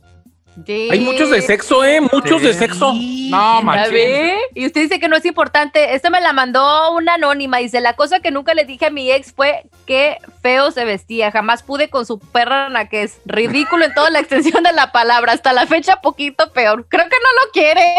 Sí. 0.66 0.90
Hay 0.92 1.00
muchos 1.00 1.30
de 1.30 1.42
sexo, 1.42 1.84
¿eh? 1.84 2.02
Muchos 2.02 2.42
de 2.42 2.54
sexo. 2.54 2.92
Sí, 2.92 3.30
No, 3.32 3.62
machín. 3.62 4.36
Y 4.54 4.66
usted 4.66 4.82
dice 4.82 5.00
que 5.00 5.08
no 5.08 5.16
es 5.16 5.26
importante. 5.26 5.96
Esta 5.96 6.10
me 6.10 6.20
la 6.20 6.34
mandó 6.34 6.94
una 6.94 7.14
anónima. 7.14 7.58
Dice, 7.58 7.80
la 7.80 7.94
cosa 7.94 8.20
que 8.20 8.32
nunca 8.32 8.54
le 8.54 8.66
dije 8.66 8.88
a 8.88 8.90
mi 8.90 9.10
ex 9.12 9.34
fue 9.34 9.64
que 9.86 10.18
feo 10.42 10.72
se 10.72 10.84
vestía. 10.84 11.32
Jamás 11.32 11.64
pude 11.64 11.90
con 11.90 12.06
su 12.06 12.20
perra 12.20 12.90
que 12.90 13.04
es 13.04 13.20
ridículo 13.26 13.86
en 13.86 13.94
toda 13.94 14.10
la 14.10 14.20
extensión 14.20 14.64
de 14.64 14.74
la 14.74 14.92
palabra. 14.92 15.32
Hasta 15.34 15.54
la 15.54 15.66
fecha 15.68 16.02
poquito 16.02 16.52
peor. 16.52 16.86
Creo 16.90 17.06
que 17.06 17.16
no 17.16 17.46
lo 17.46 17.52
quiere. 17.52 17.96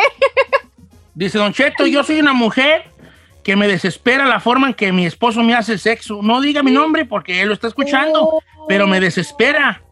Dice 1.14 1.38
Don 1.38 1.52
Cheto, 1.52 1.87
yo 1.87 2.04
soy 2.04 2.21
una 2.21 2.32
mujer 2.32 2.85
que 3.42 3.56
me 3.56 3.66
desespera 3.66 4.26
la 4.26 4.40
forma 4.40 4.68
en 4.68 4.75
que 4.75 4.92
mi 4.92 5.06
esposo 5.06 5.42
me 5.42 5.54
hace 5.54 5.78
sexo. 5.78 6.21
No 6.23 6.40
diga 6.40 6.62
mi 6.62 6.71
nombre 6.71 7.04
porque 7.04 7.40
él 7.42 7.49
lo 7.49 7.54
está 7.54 7.68
escuchando, 7.68 8.42
pero 8.68 8.87
me 8.87 9.00
desespera. 9.00 9.82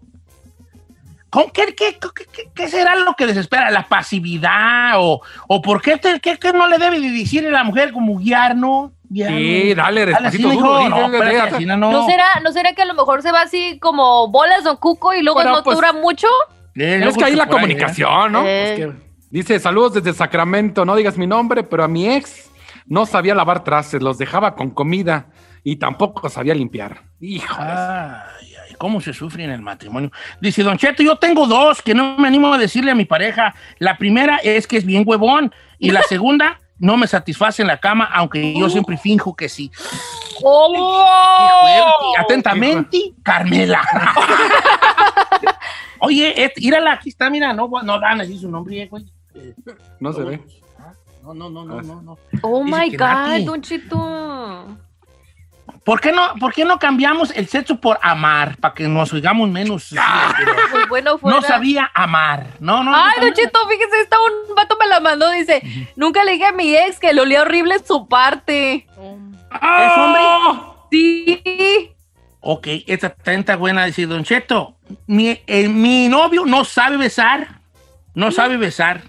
¿Con 1.30 1.50
qué, 1.50 1.74
qué, 1.76 1.96
qué- 1.98 2.26
qué- 2.32 2.50
qué 2.54 2.68
será 2.68 2.96
lo 2.96 3.14
que 3.14 3.26
desespera? 3.26 3.70
¿La 3.70 3.86
pasividad? 3.88 4.94
¿O, 4.98 5.20
o 5.48 5.62
por 5.62 5.80
qué, 5.80 5.96
te- 5.96 6.20
qué- 6.20 6.38
qué 6.38 6.52
no 6.52 6.66
le 6.66 6.76
debe 6.78 7.00
de 7.00 7.10
decir 7.10 7.46
a 7.46 7.50
la 7.50 7.64
mujer 7.64 7.92
como 7.92 8.18
guiar, 8.18 8.56
no? 8.56 8.92
Guiar, 9.08 9.30
Sí, 9.32 9.74
dale, 9.74 10.06
despacito, 10.06 10.50
duro, 10.50 10.66
No, 10.66 10.78
dile, 10.78 10.94
dile, 10.94 11.18
espérate, 11.18 11.44
dile. 11.46 11.56
así 11.56 11.66
no, 11.66 11.76
no. 11.76 11.92
¿No 11.92 12.06
será, 12.06 12.24
¿No 12.42 12.52
será 12.52 12.72
que 12.74 12.82
a 12.82 12.86
lo 12.86 12.94
mejor 12.94 13.22
se 13.22 13.32
va 13.32 13.42
así 13.42 13.78
como 13.80 14.28
bolas 14.28 14.64
Don 14.64 14.76
Cuco 14.76 15.12
y 15.14 15.22
luego 15.22 15.42
no 15.44 15.62
pues, 15.62 15.76
dura 15.76 15.92
mucho? 15.92 16.26
Eh, 16.76 17.00
Es 17.06 17.16
que 17.16 17.24
ahí 17.24 17.34
la 17.36 17.44
¿eh? 17.44 17.48
comunicación, 17.48 18.32
¿no? 18.32 18.42
Eh. 18.46 18.72
Es 18.72 18.78
que- 18.78 18.92
dice, 19.30 19.58
saludos 19.60 19.94
desde 19.94 20.12
Sacramento, 20.12 20.84
no 20.84 20.94
digas 20.96 21.16
mi 21.16 21.26
nombre, 21.26 21.62
pero 21.62 21.84
a 21.84 21.88
mi 21.88 22.08
ex 22.08 22.50
no 22.86 23.06
sabía 23.06 23.34
lavar 23.34 23.62
trastes, 23.64 24.02
los 24.02 24.18
dejaba 24.18 24.54
con 24.56 24.70
comida 24.70 25.26
y 25.62 25.76
tampoco 25.76 26.28
sabía 26.28 26.54
limpiar. 26.54 27.02
Hijo. 27.20 27.54
Ay, 27.58 27.68
ay, 28.39 28.39
cómo 28.80 29.02
se 29.02 29.12
sufre 29.12 29.44
en 29.44 29.50
el 29.50 29.60
matrimonio. 29.60 30.10
Dice 30.40 30.62
Don 30.62 30.78
Cheto, 30.78 31.02
yo 31.02 31.16
tengo 31.16 31.46
dos 31.46 31.82
que 31.82 31.94
no 31.94 32.16
me 32.16 32.26
animo 32.26 32.54
a 32.54 32.56
decirle 32.56 32.90
a 32.90 32.94
mi 32.94 33.04
pareja. 33.04 33.54
La 33.78 33.98
primera 33.98 34.38
es 34.38 34.66
que 34.66 34.78
es 34.78 34.86
bien 34.86 35.04
huevón 35.06 35.52
y 35.78 35.90
la 35.90 36.02
segunda 36.02 36.58
no 36.78 36.96
me 36.96 37.06
satisface 37.06 37.60
en 37.60 37.68
la 37.68 37.78
cama, 37.78 38.08
aunque 38.10 38.58
yo 38.58 38.70
siempre 38.70 38.96
finjo 38.96 39.36
que 39.36 39.50
sí. 39.50 39.70
¡Oh! 40.42 42.14
Atentamente, 42.18 43.12
Carmela. 43.22 43.82
Oye, 45.98 46.50
mírala, 46.56 46.94
aquí 46.94 47.10
está, 47.10 47.28
mira, 47.28 47.52
no, 47.52 47.68
no 47.82 48.00
dan 48.00 48.22
así 48.22 48.38
su 48.38 48.50
nombre, 48.50 48.86
güey. 48.86 49.04
Eh, 49.34 49.54
no 50.00 50.14
se 50.14 50.22
ve. 50.22 50.40
No, 51.22 51.34
no, 51.34 51.50
no, 51.50 51.66
no, 51.66 51.82
no, 51.82 52.00
no. 52.00 52.18
Oh 52.40 52.64
Dice 52.64 52.78
my 52.78 52.96
God. 52.96 53.44
Don 53.44 53.60
Chito. 53.60 54.78
¿Por 55.84 56.00
qué 56.00 56.12
no, 56.12 56.34
por 56.38 56.52
qué 56.52 56.64
no 56.64 56.78
cambiamos 56.78 57.30
el 57.30 57.48
sexo 57.48 57.80
por 57.80 57.98
amar? 58.02 58.56
Para 58.58 58.74
que 58.74 58.88
nos 58.88 59.12
oigamos 59.12 59.48
menos. 59.48 59.94
Pues 60.70 60.88
bueno, 60.88 61.18
no 61.22 61.42
sabía 61.42 61.90
amar. 61.94 62.46
No, 62.60 62.82
no. 62.82 62.94
Ay, 62.94 63.14
no, 63.18 63.26
Don 63.26 63.34
Cheto, 63.34 63.58
fíjese, 63.68 64.00
está 64.02 64.16
un 64.20 64.54
vato 64.54 64.76
me 64.78 64.86
la 64.86 65.00
mandó, 65.00 65.30
dice, 65.30 65.62
nunca 65.96 66.24
le 66.24 66.32
dije 66.32 66.46
a 66.46 66.52
mi 66.52 66.74
ex 66.74 66.98
que 66.98 67.12
le 67.12 67.20
olía 67.20 67.42
horrible 67.42 67.76
su 67.84 68.08
parte. 68.08 68.86
¿Es 68.86 69.96
hombre? 69.96 70.22
Sí. 70.90 71.92
Ok, 72.40 72.68
esta 72.86 73.14
está 73.24 73.56
buena 73.56 73.84
decir, 73.84 74.08
Don 74.08 74.24
Cheto. 74.24 74.76
Mi, 75.06 75.40
eh, 75.46 75.68
mi 75.68 76.08
novio 76.08 76.46
no 76.46 76.64
sabe 76.64 76.96
besar. 76.96 77.60
No 78.14 78.30
sabe 78.30 78.56
besar. 78.56 79.02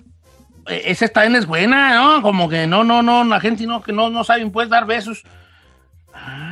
Eh, 0.67 0.83
Esa 0.85 1.07
también 1.07 1.35
es 1.37 1.45
buena, 1.45 1.95
¿no? 1.95 2.21
Como 2.21 2.49
que 2.49 2.67
no, 2.67 2.83
no, 2.83 3.01
no, 3.01 3.23
la 3.23 3.39
gente 3.39 3.65
no, 3.65 3.81
que 3.81 3.93
no, 3.93 4.09
no 4.09 4.23
saben 4.23 4.51
pues 4.51 4.69
dar 4.69 4.85
besos. 4.85 5.23
Ay. 6.13 6.50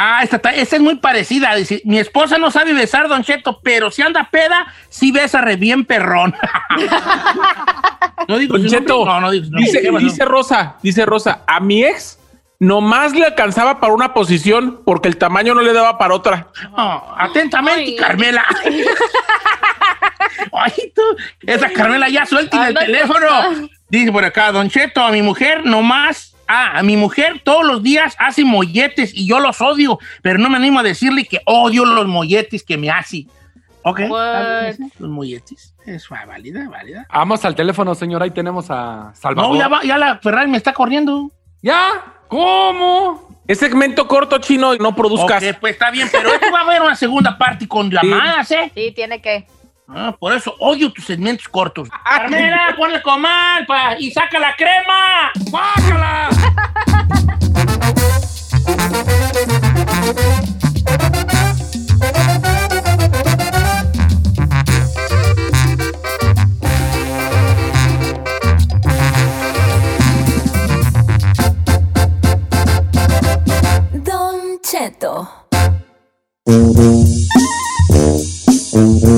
Ah, 0.00 0.20
esta, 0.22 0.38
ta- 0.38 0.54
esta 0.54 0.76
es 0.76 0.82
muy 0.82 0.94
parecida. 0.96 1.54
Dice, 1.56 1.82
mi 1.84 1.98
esposa 1.98 2.38
no 2.38 2.52
sabe 2.52 2.72
besar, 2.72 3.08
Don 3.08 3.24
Cheto, 3.24 3.58
pero 3.64 3.90
si 3.90 4.00
anda 4.02 4.28
peda, 4.30 4.72
sí 4.88 5.10
besa 5.10 5.40
re 5.40 5.56
bien 5.56 5.84
perrón. 5.84 6.36
no 8.28 8.38
digo 8.38 8.56
Don. 8.58 8.68
Cheto, 8.68 9.04
No, 9.04 9.20
no 9.20 9.30
digo 9.32 9.46
nombre. 9.50 10.04
dice, 10.04 10.24
Rosa, 10.24 10.76
dice 10.82 11.04
Rosa, 11.04 11.42
a 11.48 11.58
mi 11.60 11.82
ex 11.84 12.18
nomás 12.60 13.12
le 13.12 13.24
alcanzaba 13.26 13.80
para 13.80 13.92
una 13.92 14.14
posición 14.14 14.82
porque 14.84 15.08
el 15.08 15.16
tamaño 15.16 15.54
no 15.54 15.62
le 15.62 15.72
daba 15.72 15.98
para 15.98 16.14
otra. 16.14 16.48
No, 16.76 17.14
atentamente, 17.16 17.90
Ay. 17.90 17.96
Carmela. 17.96 18.44
Ay, 20.52 20.92
tú, 20.94 21.02
esa 21.46 21.70
Carmela 21.70 22.08
ya 22.08 22.24
suelta 22.26 22.68
el 22.68 22.74
teléfono. 22.76 23.26
Dice 23.88 24.12
por 24.12 24.24
acá, 24.24 24.52
Don 24.52 24.68
Cheto, 24.68 25.00
a 25.02 25.10
mi 25.10 25.22
mujer 25.22 25.64
nomás. 25.64 26.27
Ah, 26.48 26.78
a 26.78 26.82
mi 26.82 26.96
mujer 26.96 27.42
todos 27.44 27.64
los 27.64 27.82
días 27.82 28.16
hace 28.18 28.44
molletes 28.44 29.12
y 29.14 29.26
yo 29.26 29.38
los 29.38 29.60
odio, 29.60 29.98
pero 30.22 30.38
no 30.38 30.48
me 30.48 30.56
animo 30.56 30.80
a 30.80 30.82
decirle 30.82 31.24
que 31.26 31.40
odio 31.44 31.84
los 31.84 32.06
molletes 32.08 32.64
que 32.64 32.76
me 32.78 32.90
hace. 32.90 33.26
Ok, 33.82 34.00
los 34.98 35.10
molletes. 35.10 35.74
Es 35.86 36.08
válida, 36.08 36.68
válida. 36.68 37.06
Vamos 37.12 37.44
al 37.44 37.54
teléfono, 37.54 37.94
señor. 37.94 38.22
Ahí 38.22 38.30
tenemos 38.30 38.66
a 38.70 39.12
Salvador. 39.14 39.52
No, 39.54 39.58
ya, 39.58 39.68
va- 39.68 39.82
ya 39.82 39.96
la 39.96 40.18
Ferrari 40.18 40.50
me 40.50 40.56
está 40.58 40.72
corriendo. 40.72 41.30
¿Ya? 41.62 41.90
¿Cómo? 42.28 43.28
Es 43.46 43.58
segmento 43.58 44.06
corto 44.06 44.38
chino 44.38 44.74
y 44.74 44.78
no 44.78 44.94
produzcas. 44.94 45.42
Ok, 45.42 45.56
pues 45.60 45.72
está 45.74 45.90
bien, 45.90 46.08
pero 46.12 46.28
esto 46.34 46.46
va 46.52 46.60
a 46.60 46.62
haber 46.64 46.82
una 46.82 46.96
segunda 46.96 47.38
parte 47.38 47.66
con 47.66 47.90
llamadas, 47.90 48.50
¿eh? 48.50 48.70
Sí, 48.74 48.92
tiene 48.94 49.22
que. 49.22 49.46
Ah, 49.90 50.14
por 50.18 50.34
eso 50.34 50.54
odio 50.58 50.92
tus 50.92 51.06
segmentos 51.06 51.48
cortos. 51.48 51.88
Carmela, 52.04 52.74
ponle 52.76 53.00
comal 53.00 53.64
pa, 53.66 53.98
y 53.98 54.10
saca 54.10 54.38
la 54.38 54.54
crema. 54.54 55.32
¡Sácala! 55.50 56.28
Don 74.04 74.60
Cheto. 74.60 75.26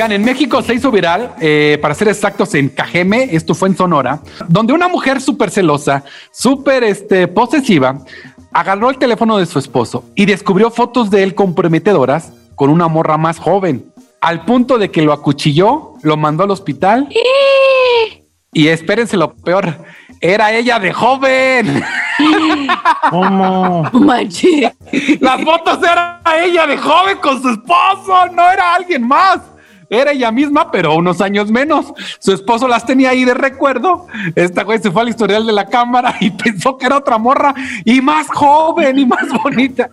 Oigan, 0.00 0.12
en 0.12 0.24
México 0.24 0.62
se 0.62 0.72
hizo 0.72 0.90
viral, 0.90 1.34
eh, 1.42 1.78
para 1.82 1.92
ser 1.92 2.08
exactos, 2.08 2.54
en 2.54 2.70
Cajeme, 2.70 3.28
esto 3.32 3.54
fue 3.54 3.68
en 3.68 3.76
Sonora, 3.76 4.22
donde 4.48 4.72
una 4.72 4.88
mujer 4.88 5.20
súper 5.20 5.50
celosa, 5.50 6.04
súper 6.32 6.84
este, 6.84 7.28
posesiva, 7.28 7.98
agarró 8.50 8.88
el 8.88 8.96
teléfono 8.96 9.36
de 9.36 9.44
su 9.44 9.58
esposo 9.58 10.04
y 10.14 10.24
descubrió 10.24 10.70
fotos 10.70 11.10
de 11.10 11.22
él 11.22 11.34
comprometedoras 11.34 12.32
con 12.54 12.70
una 12.70 12.88
morra 12.88 13.18
más 13.18 13.38
joven, 13.38 13.92
al 14.22 14.46
punto 14.46 14.78
de 14.78 14.90
que 14.90 15.02
lo 15.02 15.12
acuchilló, 15.12 15.92
lo 16.00 16.16
mandó 16.16 16.44
al 16.44 16.50
hospital. 16.50 17.06
Y 18.54 18.68
espérense 18.68 19.18
lo 19.18 19.34
peor, 19.34 19.84
era 20.18 20.50
ella 20.50 20.78
de 20.78 20.94
joven. 20.94 21.84
¿Cómo? 23.10 23.82
Manche. 23.92 24.74
Las 25.20 25.44
fotos 25.44 25.78
era 25.82 26.22
ella 26.42 26.66
de 26.66 26.78
joven 26.78 27.18
con 27.18 27.42
su 27.42 27.50
esposo, 27.50 28.28
no 28.32 28.50
era 28.50 28.76
alguien 28.76 29.06
más. 29.06 29.40
Era 29.90 30.12
ella 30.12 30.30
misma, 30.30 30.70
pero 30.70 30.94
unos 30.94 31.20
años 31.20 31.50
menos. 31.50 31.92
Su 32.20 32.32
esposo 32.32 32.68
las 32.68 32.86
tenía 32.86 33.10
ahí 33.10 33.24
de 33.24 33.34
recuerdo. 33.34 34.06
Esta 34.36 34.62
güey 34.62 34.78
se 34.78 34.92
fue 34.92 35.02
al 35.02 35.08
historial 35.08 35.44
de 35.44 35.52
la 35.52 35.66
cámara 35.66 36.14
y 36.20 36.30
pensó 36.42 36.78
que 36.78 36.86
era 36.86 36.96
otra 36.98 37.18
morra 37.18 37.52
y 37.84 38.00
más 38.00 38.28
joven 38.28 39.00
y 39.00 39.04
más 39.04 39.28
bonita. 39.42 39.90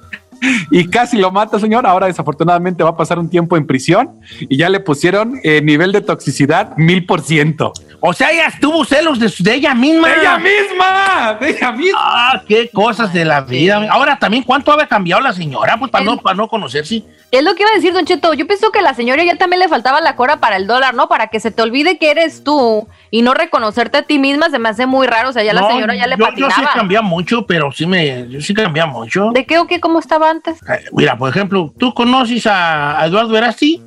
Y 0.69 0.87
casi 0.89 1.17
lo 1.17 1.31
mata, 1.31 1.59
señor. 1.59 1.87
Ahora 1.87 2.05
desafortunadamente 2.05 2.83
va 2.83 2.91
a 2.91 2.97
pasar 2.97 3.17
un 3.17 3.27
tiempo 3.27 3.57
en 3.57 3.65
prisión 3.65 4.19
y 4.39 4.57
ya 4.57 4.69
le 4.69 4.79
pusieron 4.79 5.39
eh, 5.43 5.61
nivel 5.63 5.91
de 5.91 6.01
toxicidad 6.01 6.77
mil 6.77 7.05
por 7.07 7.21
ciento. 7.21 7.73
O 7.99 8.13
sea, 8.13 8.29
ella 8.31 8.53
tuvo 8.61 8.85
celos 8.85 9.19
de, 9.19 9.33
de 9.39 9.53
ella 9.55 9.73
misma. 9.73 10.07
¡De 10.09 10.19
ella 10.21 10.37
misma! 10.37 11.37
¡De 11.39 11.49
ella 11.49 11.71
misma! 11.71 11.99
Ah, 11.99 12.41
qué 12.47 12.69
cosas 12.69 13.11
de 13.11 13.25
la 13.25 13.41
vida. 13.41 13.87
Ahora 13.89 14.19
también, 14.19 14.43
¿cuánto 14.43 14.71
había 14.71 14.85
cambiado 14.87 15.21
la 15.21 15.33
señora? 15.33 15.77
Pues 15.77 15.89
para, 15.89 16.03
El- 16.03 16.11
no, 16.11 16.17
para 16.17 16.35
no 16.35 16.47
conocerse. 16.47 17.03
Es 17.31 17.43
lo 17.43 17.55
que 17.55 17.63
iba 17.63 17.71
a 17.71 17.75
decir, 17.75 17.93
Don 17.93 18.05
Cheto. 18.05 18.33
Yo 18.35 18.45
pienso 18.45 18.71
que 18.71 18.79
a 18.79 18.81
la 18.83 18.93
señora 18.93 19.23
ya 19.23 19.35
también 19.35 19.59
le 19.59 19.67
faltaba 19.67 19.99
la 19.99 20.15
cora 20.15 20.37
para 20.37 20.57
el 20.57 20.67
dólar, 20.67 20.93
¿no? 20.93 21.09
Para 21.09 21.27
que 21.27 21.39
se 21.39 21.49
te 21.51 21.61
olvide 21.61 21.97
que 21.97 22.11
eres 22.11 22.43
tú 22.43 22.87
y 23.11 23.23
no 23.23 23.33
reconocerte 23.33 23.97
a 23.97 24.01
ti 24.03 24.19
misma 24.19 24.49
se 24.51 24.59
me 24.59 24.69
hace 24.69 24.85
muy 24.85 25.07
raro. 25.07 25.29
O 25.29 25.33
sea, 25.33 25.43
ya 25.43 25.53
la 25.53 25.67
señora 25.67 25.95
ya 25.95 26.05
le 26.07 26.17
yo, 26.17 26.25
yo 26.35 26.45
sí 26.49 26.51
patinaba. 26.51 26.73
cambié 26.73 27.01
mucho, 27.01 27.45
pero 27.47 27.71
sí 27.71 27.85
me, 27.87 28.29
yo 28.29 28.39
sí 28.41 28.53
cambié 28.53 28.85
mucho. 28.85 29.31
¿De 29.33 29.45
qué 29.45 29.57
o 29.57 29.65
qué? 29.67 29.79
¿Cómo 29.79 29.99
estaba 29.99 30.29
antes? 30.29 30.59
Eh, 30.69 30.85
Mira, 30.93 31.17
por 31.17 31.29
ejemplo, 31.29 31.73
¿tú 31.79 31.93
conoces 31.93 32.45
a, 32.45 33.01
a 33.01 33.05
Eduardo 33.07 33.35
Erasti? 33.35 33.81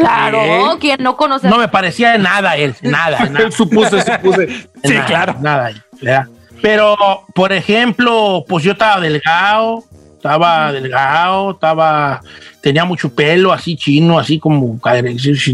Claro, 0.00 0.38
¿Eh? 0.42 0.76
quien 0.80 1.02
no 1.02 1.16
conoce. 1.16 1.48
No 1.48 1.58
me 1.58 1.68
parecía 1.68 2.12
de 2.12 2.18
nada 2.18 2.56
él, 2.56 2.74
nada, 2.82 3.24
nada. 3.30 3.50
supuse, 3.50 4.00
supuse. 4.02 4.68
Sí, 4.84 4.94
nada, 4.94 5.06
claro. 5.06 5.36
Nada, 5.40 5.70
¿verdad? 6.00 6.26
Pero, 6.62 6.96
por 7.34 7.52
ejemplo, 7.52 8.44
pues 8.48 8.64
yo 8.64 8.72
estaba 8.72 9.00
delgado, 9.00 9.84
estaba 10.16 10.72
delgado, 10.72 11.52
estaba, 11.52 12.20
tenía 12.66 12.84
mucho 12.84 13.14
pelo 13.14 13.52
así 13.52 13.76
chino, 13.76 14.18
así 14.18 14.40
como, 14.40 14.76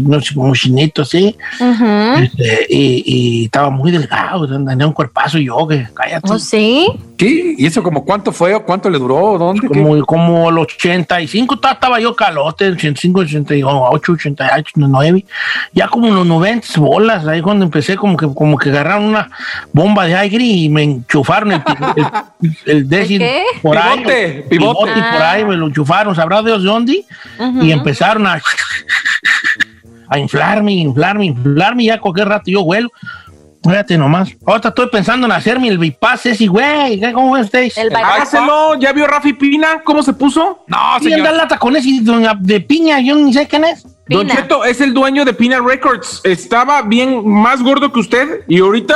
no 0.01 0.19
sé, 0.21 0.33
como 0.33 0.55
chinito, 0.55 1.03
así. 1.03 1.35
Ujú. 1.59 1.85
Este, 2.23 2.65
y, 2.71 3.03
y 3.05 3.45
estaba 3.45 3.69
muy 3.69 3.91
delgado, 3.91 4.47
tenía 4.47 4.87
un 4.87 4.93
cuerpazo 4.93 5.37
yo 5.37 5.67
que, 5.67 5.87
cállate. 5.93 6.31
¿Oh, 6.31 6.39
sí? 6.39 6.87
¿Qué? 7.15 7.53
¿Y 7.55 7.67
eso 7.67 7.83
como 7.83 8.03
cuánto 8.03 8.31
fue 8.31 8.55
o 8.55 8.65
cuánto 8.65 8.89
le 8.89 8.97
duró? 8.97 9.37
¿Dónde? 9.37 9.61
¿Qué? 9.61 9.67
Como, 9.67 10.03
como 10.07 10.49
el 10.49 10.57
85, 10.57 11.59
ta- 11.59 11.73
estaba 11.73 11.99
yo 11.99 12.15
calote, 12.15 12.69
85, 12.69 13.19
88, 13.19 13.67
88, 13.91 14.11
89. 14.71 15.25
Ya 15.71 15.87
como 15.87 16.07
en 16.07 16.15
los 16.15 16.25
90 16.25 16.67
bolas, 16.77 17.27
ahí 17.27 17.41
cuando 17.43 17.63
empecé 17.63 17.95
como 17.95 18.17
que, 18.17 18.25
como 18.33 18.57
que 18.57 18.69
agarraron 18.69 19.03
una 19.05 19.29
bomba 19.71 20.05
de 20.07 20.15
aire 20.15 20.43
y 20.43 20.67
me 20.67 20.81
enchufaron 20.81 21.51
el, 21.51 21.61
el, 21.95 22.57
el 22.65 22.89
décimo 22.89 23.19
qué? 23.23 23.43
por 23.61 23.77
ahí. 23.77 23.99
Pivote, 23.99 24.45
pivote. 24.49 24.91
por 24.93 25.21
ahí, 25.21 25.45
me 25.45 25.55
lo 25.55 25.67
enchufaron, 25.67 26.15
sabrá 26.15 26.41
Dios 26.41 26.63
de 26.63 26.67
dónde. 26.67 27.02
Y 27.61 27.71
empezaron 27.71 28.27
a, 28.27 28.41
a 30.09 30.19
inflarme, 30.19 30.73
inflarme, 30.73 31.25
inflarme. 31.25 31.83
Y 31.83 31.85
ya 31.87 31.99
cualquier 31.99 32.27
rato 32.27 32.51
yo 32.51 32.63
vuelo. 32.63 32.89
Fíjate 33.63 33.97
nomás. 33.97 34.29
Ahorita 34.45 34.69
estoy 34.69 34.89
pensando 34.89 35.25
en 35.25 35.31
hacerme 35.31 35.69
el 35.69 35.77
bypass 35.77 36.25
ese, 36.25 36.47
güey. 36.47 36.99
¿Cómo 37.13 37.31
ustedes? 37.31 37.77
El 37.77 37.89
bypass. 37.89 38.35
¿ya 38.79 38.91
vio 38.91 39.07
Rafi 39.07 39.33
Pina 39.33 39.81
cómo 39.83 40.03
se 40.03 40.11
puso? 40.13 40.65
No, 40.67 40.77
¿Quién 40.99 41.13
señor. 41.13 41.27
da 41.27 41.31
lata 41.31 41.57
con 41.57 41.75
ese 41.75 42.01
doña 42.01 42.33
de 42.37 42.59
piña? 42.59 42.99
Yo 42.99 43.15
ni 43.15 43.31
sé 43.33 43.47
quién 43.47 43.63
es. 43.63 43.83
Don 44.09 44.27
Pina. 44.27 44.35
Cheto 44.35 44.65
es 44.65 44.81
el 44.81 44.93
dueño 44.93 45.23
de 45.23 45.33
Pina 45.33 45.61
Records. 45.61 46.19
Estaba 46.25 46.81
bien 46.81 47.25
más 47.25 47.61
gordo 47.63 47.91
que 47.93 47.99
usted 48.01 48.41
y 48.49 48.59
ahorita 48.59 48.95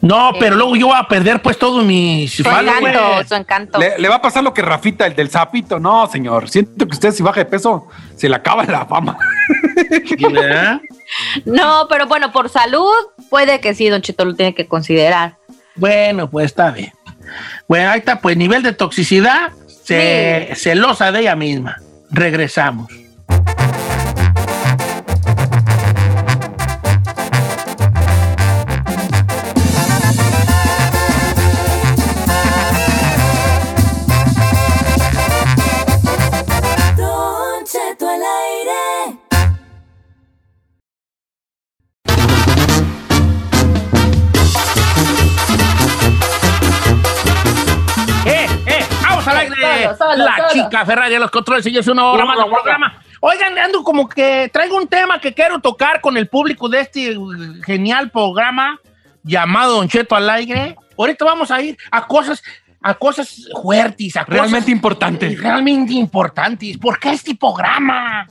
No, 0.00 0.30
pero 0.38 0.54
luego 0.54 0.76
yo 0.76 0.86
voy 0.88 0.96
a 0.96 1.08
perder 1.08 1.42
pues 1.42 1.58
todo 1.58 1.82
mi 1.82 2.28
Su 2.28 2.42
encanto, 2.42 3.28
su 3.28 3.34
encanto. 3.34 3.78
Le, 3.80 3.98
le 3.98 4.08
va 4.08 4.16
a 4.16 4.22
pasar 4.22 4.44
lo 4.44 4.54
que 4.54 4.62
Rafita, 4.62 5.06
el 5.06 5.16
del 5.16 5.28
sapito. 5.28 5.80
No, 5.80 6.06
señor. 6.06 6.48
Siento 6.48 6.86
que 6.86 6.92
usted 6.94 7.10
si 7.12 7.22
baja 7.22 7.40
de 7.40 7.46
peso, 7.46 7.86
se 8.16 8.28
le 8.28 8.36
acaba 8.36 8.64
la 8.64 8.86
fama. 8.86 9.18
No, 11.46 11.86
pero 11.88 12.06
bueno, 12.06 12.32
por 12.32 12.48
salud, 12.50 12.92
puede 13.30 13.60
que 13.60 13.74
sí, 13.74 13.88
Don 13.88 14.02
Cheto 14.02 14.24
lo 14.24 14.34
tiene 14.34 14.54
que 14.54 14.66
considerar. 14.66 15.36
Bueno, 15.74 16.28
pues 16.28 16.46
está 16.46 16.70
bien. 16.70 16.92
Bueno, 17.66 17.90
ahí 17.90 18.00
está, 18.00 18.20
pues 18.20 18.36
nivel 18.36 18.62
de 18.62 18.72
toxicidad, 18.72 19.52
ce- 19.84 20.50
celosa 20.54 21.10
de 21.12 21.20
ella 21.20 21.34
misma. 21.36 21.76
Regresamos. 22.10 22.92
Aire. 49.36 49.84
solo, 49.84 49.96
solo, 49.96 50.16
la 50.24 50.36
solo. 50.36 50.48
chica 50.52 50.84
Ferrari 50.86 51.14
a 51.14 51.18
los 51.20 51.30
controles 51.30 51.66
y 51.66 51.76
es 51.76 51.86
una 51.88 52.06
hora 52.06 52.24
más 52.24 52.36
del 52.36 52.46
programa. 52.46 53.02
Oigan, 53.20 53.58
ando 53.58 53.82
como 53.82 54.08
que 54.08 54.48
traigo 54.52 54.76
un 54.76 54.86
tema 54.86 55.20
que 55.20 55.34
quiero 55.34 55.58
tocar 55.60 56.00
con 56.00 56.16
el 56.16 56.28
público 56.28 56.68
de 56.68 56.80
este 56.80 57.16
genial 57.64 58.10
programa 58.10 58.78
llamado 59.24 59.76
Don 59.76 59.88
Cheto 59.88 60.14
al 60.14 60.30
aire. 60.30 60.76
Ahorita 60.96 61.24
vamos 61.24 61.50
a 61.50 61.60
ir 61.60 61.76
a 61.90 62.06
cosas, 62.06 62.42
a 62.80 62.94
cosas 62.94 63.48
fuertes, 63.60 64.16
a 64.16 64.24
Realmente 64.24 64.56
cosas 64.56 64.68
importante. 64.68 65.36
realmente 65.36 65.92
importantes. 65.94 66.78
¿Por 66.78 66.98
qué 66.98 67.10
este 67.10 67.34
programa 67.34 68.26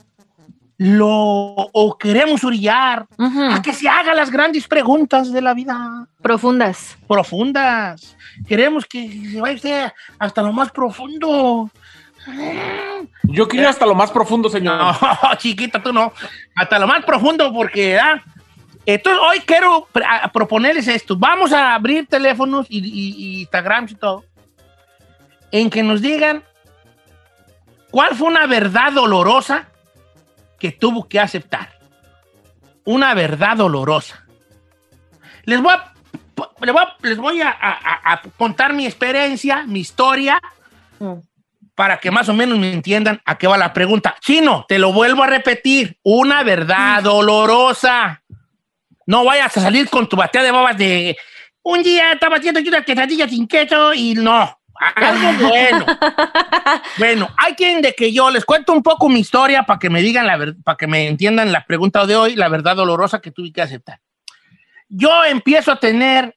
lo 0.78 1.08
o 1.10 1.98
queremos 1.98 2.44
orillar 2.44 3.06
a 3.18 3.60
que 3.62 3.72
se 3.72 3.88
haga 3.88 4.14
las 4.14 4.30
grandes 4.30 4.66
preguntas 4.68 5.32
de 5.32 5.40
la 5.42 5.52
vida? 5.54 6.06
Profundas. 6.22 6.96
profundas. 7.08 8.16
Queremos 8.46 8.86
que 8.86 9.30
se 9.32 9.40
vaya 9.40 9.56
usted 9.56 9.92
hasta 10.18 10.40
lo 10.42 10.52
más 10.52 10.70
profundo. 10.70 11.68
Yo 13.24 13.48
quiero 13.48 13.68
hasta 13.68 13.86
lo 13.86 13.94
más 13.94 14.10
profundo, 14.10 14.48
señor. 14.48 14.78
No, 15.22 15.34
chiquita, 15.36 15.82
tú 15.82 15.92
no. 15.92 16.12
Hasta 16.54 16.78
lo 16.78 16.86
más 16.86 17.04
profundo, 17.04 17.52
porque 17.52 17.98
¿ah? 17.98 18.22
Entonces, 18.86 19.20
hoy 19.28 19.40
quiero 19.40 19.86
proponerles 20.32 20.88
esto. 20.88 21.16
Vamos 21.16 21.52
a 21.52 21.74
abrir 21.74 22.06
teléfonos 22.06 22.66
y, 22.70 22.78
y- 22.78 23.14
y 23.16 23.40
Instagrams 23.40 23.92
y 23.92 23.94
todo. 23.96 24.24
En 25.50 25.68
que 25.70 25.82
nos 25.82 26.00
digan 26.00 26.42
cuál 27.90 28.14
fue 28.14 28.28
una 28.28 28.46
verdad 28.46 28.92
dolorosa 28.92 29.68
que 30.58 30.72
tuvo 30.72 31.08
que 31.08 31.20
aceptar. 31.20 31.78
Una 32.84 33.14
verdad 33.14 33.56
dolorosa. 33.56 34.24
Les 35.44 35.60
voy 35.60 35.72
a, 35.72 35.92
les 36.60 36.72
voy 36.72 36.82
a- 36.82 36.96
les 37.06 37.16
voy 37.18 37.40
a- 37.42 37.50
a- 37.50 38.12
a 38.12 38.22
contar 38.36 38.72
mi 38.72 38.86
experiencia, 38.86 39.64
mi 39.66 39.80
historia, 39.80 40.40
Mm. 40.98 41.14
para 41.74 41.98
que 41.98 42.10
más 42.10 42.28
o 42.28 42.34
menos 42.34 42.58
me 42.58 42.72
entiendan 42.72 43.20
a 43.24 43.38
qué 43.38 43.46
va 43.46 43.56
la 43.56 43.72
pregunta. 43.72 44.16
Chino, 44.20 44.64
te 44.68 44.78
lo 44.78 44.92
vuelvo 44.92 45.22
a 45.22 45.26
repetir, 45.28 45.96
una 46.02 46.42
verdad 46.42 47.02
dolorosa. 47.02 48.22
No 49.06 49.24
vayas 49.24 49.56
a 49.56 49.60
salir 49.60 49.88
con 49.88 50.08
tu 50.08 50.16
batea 50.16 50.42
de 50.42 50.50
babas 50.50 50.76
de 50.76 51.16
un 51.62 51.82
día 51.82 52.12
estaba 52.12 52.36
haciendo 52.36 52.60
yo 52.60 52.70
una 52.70 52.82
quesadilla 52.82 53.28
sin 53.28 53.46
queso 53.46 53.94
y 53.94 54.14
no. 54.14 54.57
Bueno. 55.40 55.86
bueno, 56.98 57.28
hay 57.36 57.54
quien 57.54 57.82
de 57.82 57.94
que 57.94 58.12
yo 58.12 58.30
les 58.30 58.44
cuento 58.44 58.72
un 58.72 58.82
poco 58.82 59.08
mi 59.08 59.20
historia 59.20 59.64
para 59.64 59.78
que 59.78 59.90
me 59.90 60.02
digan 60.02 60.26
la 60.26 60.36
verdad, 60.36 60.56
para 60.64 60.76
que 60.76 60.86
me 60.86 61.06
entiendan 61.08 61.52
la 61.52 61.64
pregunta 61.64 62.06
de 62.06 62.16
hoy, 62.16 62.36
la 62.36 62.48
verdad 62.48 62.76
dolorosa 62.76 63.20
que 63.20 63.30
tuve 63.30 63.52
que 63.52 63.62
aceptar. 63.62 64.00
Yo 64.88 65.24
empiezo 65.24 65.72
a 65.72 65.76
tener 65.76 66.34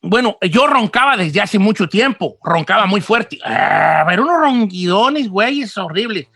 bueno, 0.00 0.38
yo 0.42 0.66
roncaba 0.66 1.16
desde 1.16 1.40
hace 1.40 1.58
mucho 1.58 1.88
tiempo, 1.88 2.38
roncaba 2.42 2.86
muy 2.86 3.00
fuerte. 3.00 3.38
Ah, 3.44 4.04
pero 4.06 4.22
unos 4.22 4.38
ronquidones, 4.38 5.28
güeyes, 5.28 5.76
horribles. 5.76 6.28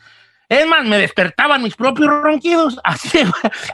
Es 0.49 0.67
más, 0.67 0.85
me 0.85 0.99
despertaban 0.99 1.63
mis 1.63 1.75
propios 1.77 2.09
ronquidos, 2.09 2.79
así 2.85 3.09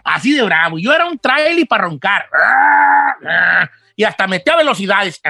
así 0.04 0.32
de 0.32 0.42
bravo. 0.42 0.78
Yo 0.78 0.92
era 0.92 1.06
un 1.06 1.18
trailer 1.18 1.66
para 1.66 1.84
roncar. 1.84 2.26
Ah, 2.32 3.16
ah, 3.26 3.70
Y 3.98 4.04
hasta 4.04 4.26
metía 4.28 4.54
velocidades. 4.54 5.20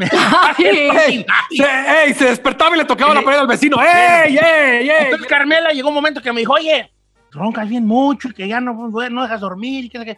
¡Ey! 0.58 1.26
Se, 1.50 2.04
ey, 2.04 2.14
se 2.14 2.24
despertaba 2.24 2.74
y 2.74 2.78
le 2.78 2.86
tocaba 2.86 3.12
la 3.12 3.20
pared 3.20 3.40
al 3.40 3.46
vecino. 3.46 3.76
¡Ey, 3.82 4.38
ey, 4.38 4.88
ey! 4.88 5.04
Entonces 5.04 5.28
Carmela 5.28 5.72
llegó 5.72 5.90
un 5.90 5.94
momento 5.94 6.22
que 6.22 6.32
me 6.32 6.40
dijo, 6.40 6.54
oye, 6.54 6.90
roncas 7.32 7.68
bien 7.68 7.86
mucho 7.86 8.28
y 8.28 8.32
que 8.32 8.48
ya 8.48 8.62
no, 8.62 8.88
no 8.88 9.22
dejas 9.22 9.40
dormir. 9.40 9.84
Y 9.84 9.90
que, 9.90 10.02
que. 10.06 10.16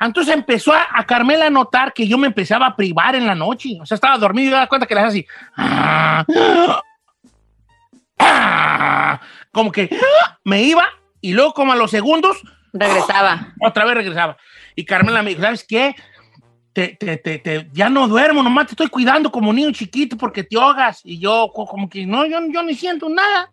Entonces 0.00 0.32
empezó 0.32 0.72
a, 0.72 0.86
a 0.94 1.04
Carmela 1.04 1.46
a 1.46 1.50
notar 1.50 1.92
que 1.92 2.06
yo 2.06 2.16
me 2.16 2.28
empezaba 2.28 2.66
a 2.66 2.76
privar 2.76 3.16
en 3.16 3.26
la 3.26 3.34
noche. 3.34 3.76
O 3.80 3.86
sea, 3.86 3.96
estaba 3.96 4.16
dormido 4.16 4.46
y 4.46 4.50
me 4.50 4.54
daba 4.54 4.68
cuenta 4.68 4.86
que 4.86 4.94
le 4.94 5.00
hacía 5.00 5.08
así. 5.08 5.26
Ah, 5.56 6.24
ah, 8.20 9.20
como 9.50 9.72
que 9.72 9.90
me 10.44 10.62
iba 10.62 10.86
y 11.20 11.32
luego 11.32 11.52
como 11.52 11.72
a 11.72 11.76
los 11.76 11.90
segundos 11.90 12.44
Regresaba. 12.78 13.54
otra 13.60 13.84
vez 13.84 13.94
regresaba. 13.94 14.36
Y 14.74 14.84
Carmela 14.84 15.22
me 15.22 15.30
dijo, 15.30 15.42
¿sabes 15.42 15.64
qué? 15.68 15.94
Te, 16.72 16.88
te, 16.88 17.16
te, 17.16 17.38
te- 17.38 17.68
ya 17.72 17.88
no 17.88 18.06
duermo, 18.06 18.42
nomás 18.42 18.66
te 18.66 18.72
estoy 18.72 18.88
cuidando 18.88 19.30
como 19.32 19.52
niño 19.52 19.72
chiquito 19.72 20.16
porque 20.16 20.44
te 20.44 20.56
ahogas. 20.58 21.00
Y 21.04 21.18
yo 21.18 21.50
co- 21.54 21.66
como 21.66 21.88
que 21.88 22.04
no, 22.06 22.26
yo, 22.26 22.38
yo 22.52 22.62
ni 22.62 22.74
siento 22.74 23.08
nada. 23.08 23.50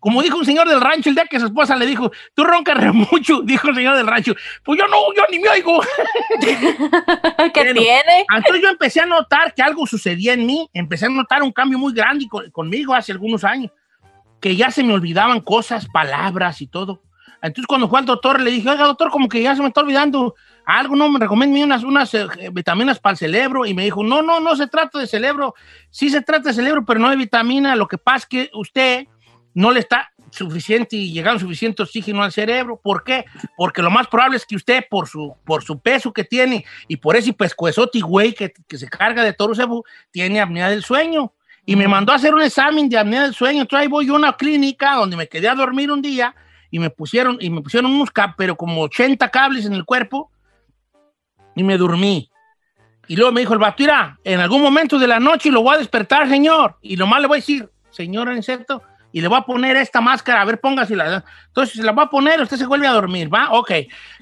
Como 0.00 0.22
dijo 0.22 0.36
un 0.38 0.44
señor 0.44 0.68
del 0.68 0.80
rancho 0.80 1.08
el 1.08 1.16
día 1.16 1.24
que 1.24 1.40
su 1.40 1.46
esposa 1.46 1.74
le 1.74 1.84
dijo, 1.84 2.12
tú 2.34 2.44
roncas 2.44 2.76
re 2.78 2.92
mucho, 2.92 3.40
dijo 3.44 3.68
el 3.68 3.74
señor 3.74 3.96
del 3.96 4.06
rancho. 4.06 4.34
Pues 4.62 4.78
yo 4.78 4.86
no, 4.86 4.96
yo 5.16 5.22
ni 5.30 5.38
me 5.40 5.48
oigo. 5.48 5.80
¿Qué 6.40 7.72
tiene? 7.80 8.24
Entonces 8.36 8.62
yo 8.62 8.68
empecé 8.68 9.00
a 9.00 9.06
notar 9.06 9.54
que 9.54 9.62
algo 9.62 9.86
sucedía 9.86 10.34
en 10.34 10.46
mí, 10.46 10.68
empecé 10.72 11.06
a 11.06 11.08
notar 11.08 11.42
un 11.42 11.52
cambio 11.52 11.78
muy 11.78 11.92
grande 11.92 12.26
con- 12.28 12.50
conmigo 12.50 12.94
hace 12.94 13.12
algunos 13.12 13.44
años, 13.44 13.72
que 14.40 14.54
ya 14.56 14.70
se 14.70 14.84
me 14.84 14.92
olvidaban 14.92 15.40
cosas, 15.40 15.86
palabras 15.92 16.60
y 16.60 16.66
todo. 16.66 17.02
Entonces 17.42 17.66
cuando 17.66 17.88
fue 17.88 18.00
al 18.00 18.06
doctor 18.06 18.40
le 18.40 18.50
dije, 18.50 18.68
oiga 18.68 18.84
doctor, 18.84 19.10
como 19.10 19.28
que 19.28 19.42
ya 19.42 19.54
se 19.54 19.62
me 19.62 19.68
está 19.68 19.80
olvidando 19.80 20.34
algo, 20.64 20.96
no, 20.96 21.08
me 21.08 21.18
recomienda 21.18 21.64
unas, 21.64 21.84
unas 21.84 22.12
eh, 22.14 22.26
vitaminas 22.52 22.98
para 22.98 23.12
el 23.12 23.18
cerebro 23.18 23.64
y 23.64 23.74
me 23.74 23.84
dijo, 23.84 24.02
no, 24.02 24.22
no, 24.22 24.40
no 24.40 24.56
se 24.56 24.66
trata 24.66 24.98
de 24.98 25.06
cerebro, 25.06 25.54
sí 25.90 26.10
se 26.10 26.20
trata 26.20 26.48
de 26.48 26.54
cerebro, 26.54 26.84
pero 26.84 27.00
no 27.00 27.10
de 27.10 27.16
vitamina, 27.16 27.76
lo 27.76 27.88
que 27.88 27.96
pasa 27.96 28.18
es 28.18 28.26
que 28.26 28.50
usted 28.52 29.06
no 29.54 29.70
le 29.70 29.80
está 29.80 30.12
suficiente 30.30 30.96
y 30.96 31.12
llegando 31.12 31.40
suficiente 31.40 31.82
oxígeno 31.82 32.22
al 32.22 32.32
cerebro. 32.32 32.78
¿Por 32.82 33.02
qué? 33.02 33.24
Porque 33.56 33.82
lo 33.82 33.90
más 33.90 34.06
probable 34.06 34.36
es 34.36 34.46
que 34.46 34.56
usted, 34.56 34.84
por 34.88 35.08
su, 35.08 35.34
por 35.44 35.64
su 35.64 35.80
peso 35.80 36.12
que 36.12 36.24
tiene 36.24 36.64
y 36.86 36.96
por 36.96 37.16
ese 37.16 37.32
pescuezote 37.32 38.00
güey 38.00 38.34
que, 38.34 38.52
que 38.66 38.78
se 38.78 38.88
carga 38.88 39.24
de 39.24 39.32
toro 39.32 39.54
cebú, 39.54 39.84
tiene 40.10 40.40
apnea 40.40 40.68
del 40.68 40.84
sueño. 40.84 41.32
Y 41.64 41.76
me 41.76 41.88
mandó 41.88 42.12
a 42.12 42.16
hacer 42.16 42.34
un 42.34 42.42
examen 42.42 42.88
de 42.88 42.98
apnea 42.98 43.22
del 43.22 43.34
sueño. 43.34 43.62
Entonces 43.62 43.82
ahí 43.82 43.88
voy 43.88 44.06
yo 44.06 44.14
a 44.14 44.18
una 44.18 44.36
clínica 44.36 44.94
donde 44.94 45.16
me 45.16 45.28
quedé 45.28 45.48
a 45.48 45.54
dormir 45.54 45.90
un 45.90 46.00
día 46.00 46.34
y 46.70 46.78
me 46.78 46.90
pusieron, 46.90 47.38
y 47.40 47.50
me 47.50 47.62
pusieron 47.62 47.92
unos 47.92 48.10
cables, 48.10 48.34
pero 48.36 48.56
como 48.56 48.82
80 48.82 49.28
cables 49.30 49.66
en 49.66 49.72
el 49.72 49.84
cuerpo 49.84 50.30
y 51.54 51.62
me 51.62 51.76
dormí. 51.76 52.30
Y 53.06 53.16
luego 53.16 53.32
me 53.32 53.40
dijo 53.40 53.54
el 53.54 53.58
vato, 53.58 53.76
mira, 53.78 54.18
en 54.22 54.40
algún 54.40 54.60
momento 54.60 54.98
de 54.98 55.06
la 55.06 55.18
noche 55.18 55.50
lo 55.50 55.62
voy 55.62 55.76
a 55.76 55.78
despertar, 55.78 56.28
señor. 56.28 56.76
Y 56.82 56.96
nomás 56.96 57.20
le 57.20 57.26
voy 57.26 57.38
a 57.38 57.40
decir, 57.40 57.70
señor 57.90 58.30
insecto, 58.34 58.82
y 59.10 59.20
le 59.22 59.28
voy 59.28 59.38
a 59.38 59.42
poner 59.42 59.76
esta 59.76 60.00
máscara, 60.00 60.42
a 60.42 60.44
ver, 60.44 60.60
póngasela. 60.60 61.24
Entonces 61.46 61.76
se 61.76 61.82
la 61.82 61.92
va 61.92 62.04
a 62.04 62.10
poner, 62.10 62.40
usted 62.40 62.58
se 62.58 62.66
vuelve 62.66 62.86
a 62.86 62.92
dormir, 62.92 63.32
¿va? 63.32 63.52
Ok. 63.52 63.72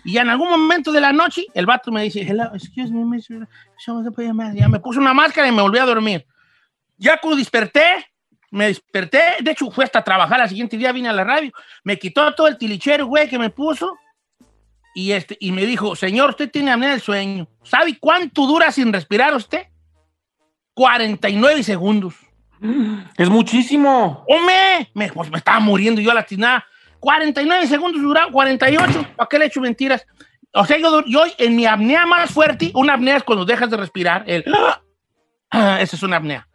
Y 0.05 0.17
en 0.19 0.31
algún 0.31 0.49
momento 0.49 0.93
de 0.93 1.01
la 1.01 1.13
noche, 1.13 1.47
el 1.55 1.67
vato 1.67 1.91
me 1.91 2.03
dice, 2.05 2.23
hello, 2.23 2.45
excuse 2.55 2.93
me, 2.93 3.05
mister, 3.05 3.49
so 3.77 4.03
se 4.05 4.11
puede 4.13 4.29
llamar?" 4.29 4.55
ya 4.55 4.69
me 4.69 4.79
puso 4.79 5.01
una 5.01 5.13
máscara 5.13 5.49
y 5.49 5.53
me 5.53 5.63
volví 5.63 5.79
a 5.79 5.85
dormir. 5.85 6.25
Ya 6.97 7.19
cuando 7.19 7.37
desperté, 7.37 8.07
me 8.57 8.67
desperté, 8.67 9.37
de 9.41 9.51
hecho 9.51 9.71
fui 9.71 9.85
hasta 9.85 10.03
trabajar, 10.03 10.41
al 10.41 10.49
siguiente 10.49 10.77
día 10.77 10.93
vine 10.93 11.09
a 11.09 11.13
la 11.13 11.25
radio, 11.25 11.53
me 11.85 11.99
quitó 11.99 12.35
todo 12.35 12.49
el 12.49 12.57
tilichero, 12.57 13.07
güey, 13.07 13.29
que 13.29 13.39
me 13.39 13.51
puso, 13.51 13.97
y, 14.95 15.13
este, 15.13 15.37
y 15.39 15.53
me 15.53 15.67
dijo, 15.67 15.95
señor, 15.95 16.31
usted 16.31 16.51
tiene 16.51 16.73
apnea 16.73 16.93
del 16.93 17.03
sueño. 17.03 17.47
¿Sabe 17.63 17.99
cuánto 18.01 18.47
dura 18.47 18.73
sin 18.73 18.91
respirar 18.95 19.35
usted? 19.35 19.67
49 20.73 21.63
segundos. 21.63 22.15
Es 23.19 23.29
muchísimo. 23.29 24.25
¡Hombre! 24.27 24.91
Me, 24.95 25.13
pues 25.13 25.31
me 25.31 25.37
estaba 25.37 25.61
muriendo 25.61 26.01
yo 26.01 26.13
a 26.13 26.15
la 26.15 26.23
tinada. 26.23 26.65
49 27.01 27.67
segundos 27.67 28.01
duraba, 28.01 28.33
48. 28.33 29.07
¿Para 29.17 29.29
qué 29.29 29.39
le 29.39 29.45
echo 29.45 29.61
mentiras? 29.61 30.07
O 30.55 30.65
sea, 30.65 30.79
yo, 30.79 31.05
yo 31.05 31.25
en 31.37 31.55
mi 31.55 31.67
apnea 31.67 32.07
más 32.07 32.31
fuerte, 32.31 32.71
una 32.73 32.95
apnea 32.95 33.19
es 33.19 33.23
cuando 33.23 33.45
dejas 33.45 33.69
de 33.69 33.77
respirar. 33.77 34.25
El, 34.27 34.45
esa 35.53 35.97
es 35.97 36.03
una 36.03 36.17
apnea. 36.17 36.49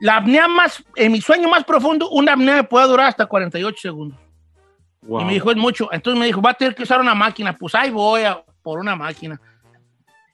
La 0.00 0.16
apnea 0.16 0.48
más, 0.48 0.82
en 0.96 1.12
mi 1.12 1.20
sueño 1.20 1.48
más 1.48 1.64
profundo, 1.64 2.10
una 2.10 2.32
apnea 2.32 2.56
me 2.56 2.64
puede 2.64 2.86
durar 2.88 3.06
hasta 3.08 3.26
48 3.26 3.76
segundos. 3.80 4.18
Wow. 5.02 5.20
Y 5.20 5.24
me 5.24 5.32
dijo, 5.34 5.50
es 5.50 5.56
mucho. 5.56 5.92
Entonces 5.92 6.18
me 6.18 6.26
dijo, 6.26 6.42
va 6.42 6.50
a 6.50 6.54
tener 6.54 6.74
que 6.74 6.82
usar 6.82 7.00
una 7.00 7.14
máquina. 7.14 7.56
Pues 7.56 7.74
ahí 7.74 7.90
voy 7.90 8.22
a, 8.22 8.42
por 8.62 8.78
una 8.78 8.96
máquina. 8.96 9.40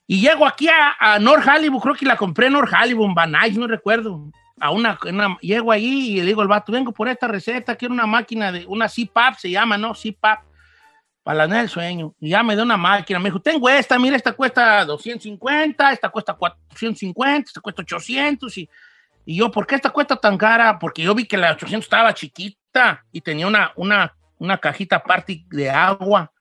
Y 0.06 0.20
llego 0.20 0.46
aquí 0.46 0.68
a, 0.68 0.96
a 0.98 1.18
North 1.18 1.46
Hollywood, 1.46 1.80
creo 1.82 1.94
que 1.94 2.06
la 2.06 2.16
compré 2.16 2.46
en 2.46 2.54
North 2.54 2.72
Hollywood, 2.72 3.14
Van 3.14 3.30
Nuys, 3.32 3.56
no 3.56 3.66
recuerdo. 3.66 4.30
A 4.58 4.70
una, 4.70 4.98
una- 5.08 5.38
llego 5.40 5.70
ahí 5.70 6.10
y 6.10 6.16
le 6.16 6.26
digo 6.26 6.42
al 6.42 6.48
vato, 6.48 6.72
vengo 6.72 6.92
por 6.92 7.08
esta 7.08 7.28
receta, 7.28 7.76
quiero 7.76 7.94
una 7.94 8.06
máquina 8.06 8.50
de, 8.50 8.66
una 8.66 8.88
CPAP 8.88 9.36
se 9.38 9.50
llama, 9.50 9.78
¿no? 9.78 9.92
CPAP, 9.94 10.40
para 11.22 11.46
la 11.46 11.58
del 11.58 11.68
sueño. 11.68 12.14
Y 12.20 12.30
ya 12.30 12.42
me 12.42 12.54
dio 12.54 12.64
una 12.64 12.76
máquina, 12.76 13.18
me 13.20 13.26
dijo, 13.26 13.40
tengo 13.40 13.68
esta, 13.68 13.98
mira, 13.98 14.16
esta 14.16 14.32
cuesta 14.32 14.84
250, 14.84 15.92
esta 15.92 16.08
cuesta 16.08 16.34
450, 16.34 17.48
esta 17.48 17.60
cuesta 17.60 17.82
800 17.82 18.58
y... 18.58 18.68
Y 19.24 19.36
yo, 19.36 19.50
¿por 19.50 19.66
qué 19.66 19.74
esta 19.74 19.90
cuesta 19.90 20.16
tan 20.16 20.36
cara? 20.36 20.78
Porque 20.78 21.02
yo 21.02 21.14
vi 21.14 21.26
que 21.26 21.36
la 21.36 21.52
800 21.52 21.84
estaba 21.84 22.14
chiquita 22.14 23.04
y 23.12 23.20
tenía 23.20 23.46
una, 23.46 23.72
una, 23.76 24.14
una 24.38 24.58
cajita 24.58 24.96
aparte 24.96 25.44
de 25.50 25.70
agua. 25.70 26.32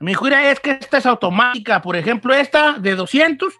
Me 0.00 0.12
dijo, 0.12 0.24
mira, 0.24 0.50
es 0.50 0.60
que 0.60 0.72
esta 0.72 0.98
es 0.98 1.06
automática. 1.06 1.82
Por 1.82 1.96
ejemplo, 1.96 2.32
esta 2.34 2.72
de 2.72 2.94
200, 2.94 3.52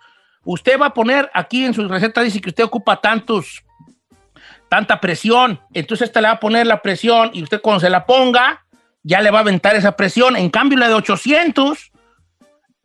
usted 0.44 0.80
va 0.80 0.86
a 0.86 0.94
poner 0.94 1.30
aquí 1.34 1.64
en 1.64 1.74
su 1.74 1.86
receta, 1.86 2.22
dice 2.22 2.40
que 2.40 2.48
usted 2.48 2.64
ocupa 2.64 3.00
tantos, 3.00 3.62
tanta 4.68 5.00
presión. 5.00 5.60
Entonces 5.74 6.08
esta 6.08 6.20
le 6.20 6.28
va 6.28 6.34
a 6.34 6.40
poner 6.40 6.66
la 6.66 6.82
presión 6.82 7.30
y 7.34 7.42
usted 7.42 7.60
cuando 7.60 7.80
se 7.80 7.90
la 7.90 8.06
ponga, 8.06 8.64
ya 9.02 9.20
le 9.20 9.30
va 9.30 9.38
a 9.38 9.42
aventar 9.42 9.76
esa 9.76 9.96
presión. 9.96 10.36
En 10.36 10.50
cambio, 10.50 10.78
la 10.78 10.88
de 10.88 10.94
800, 10.94 11.89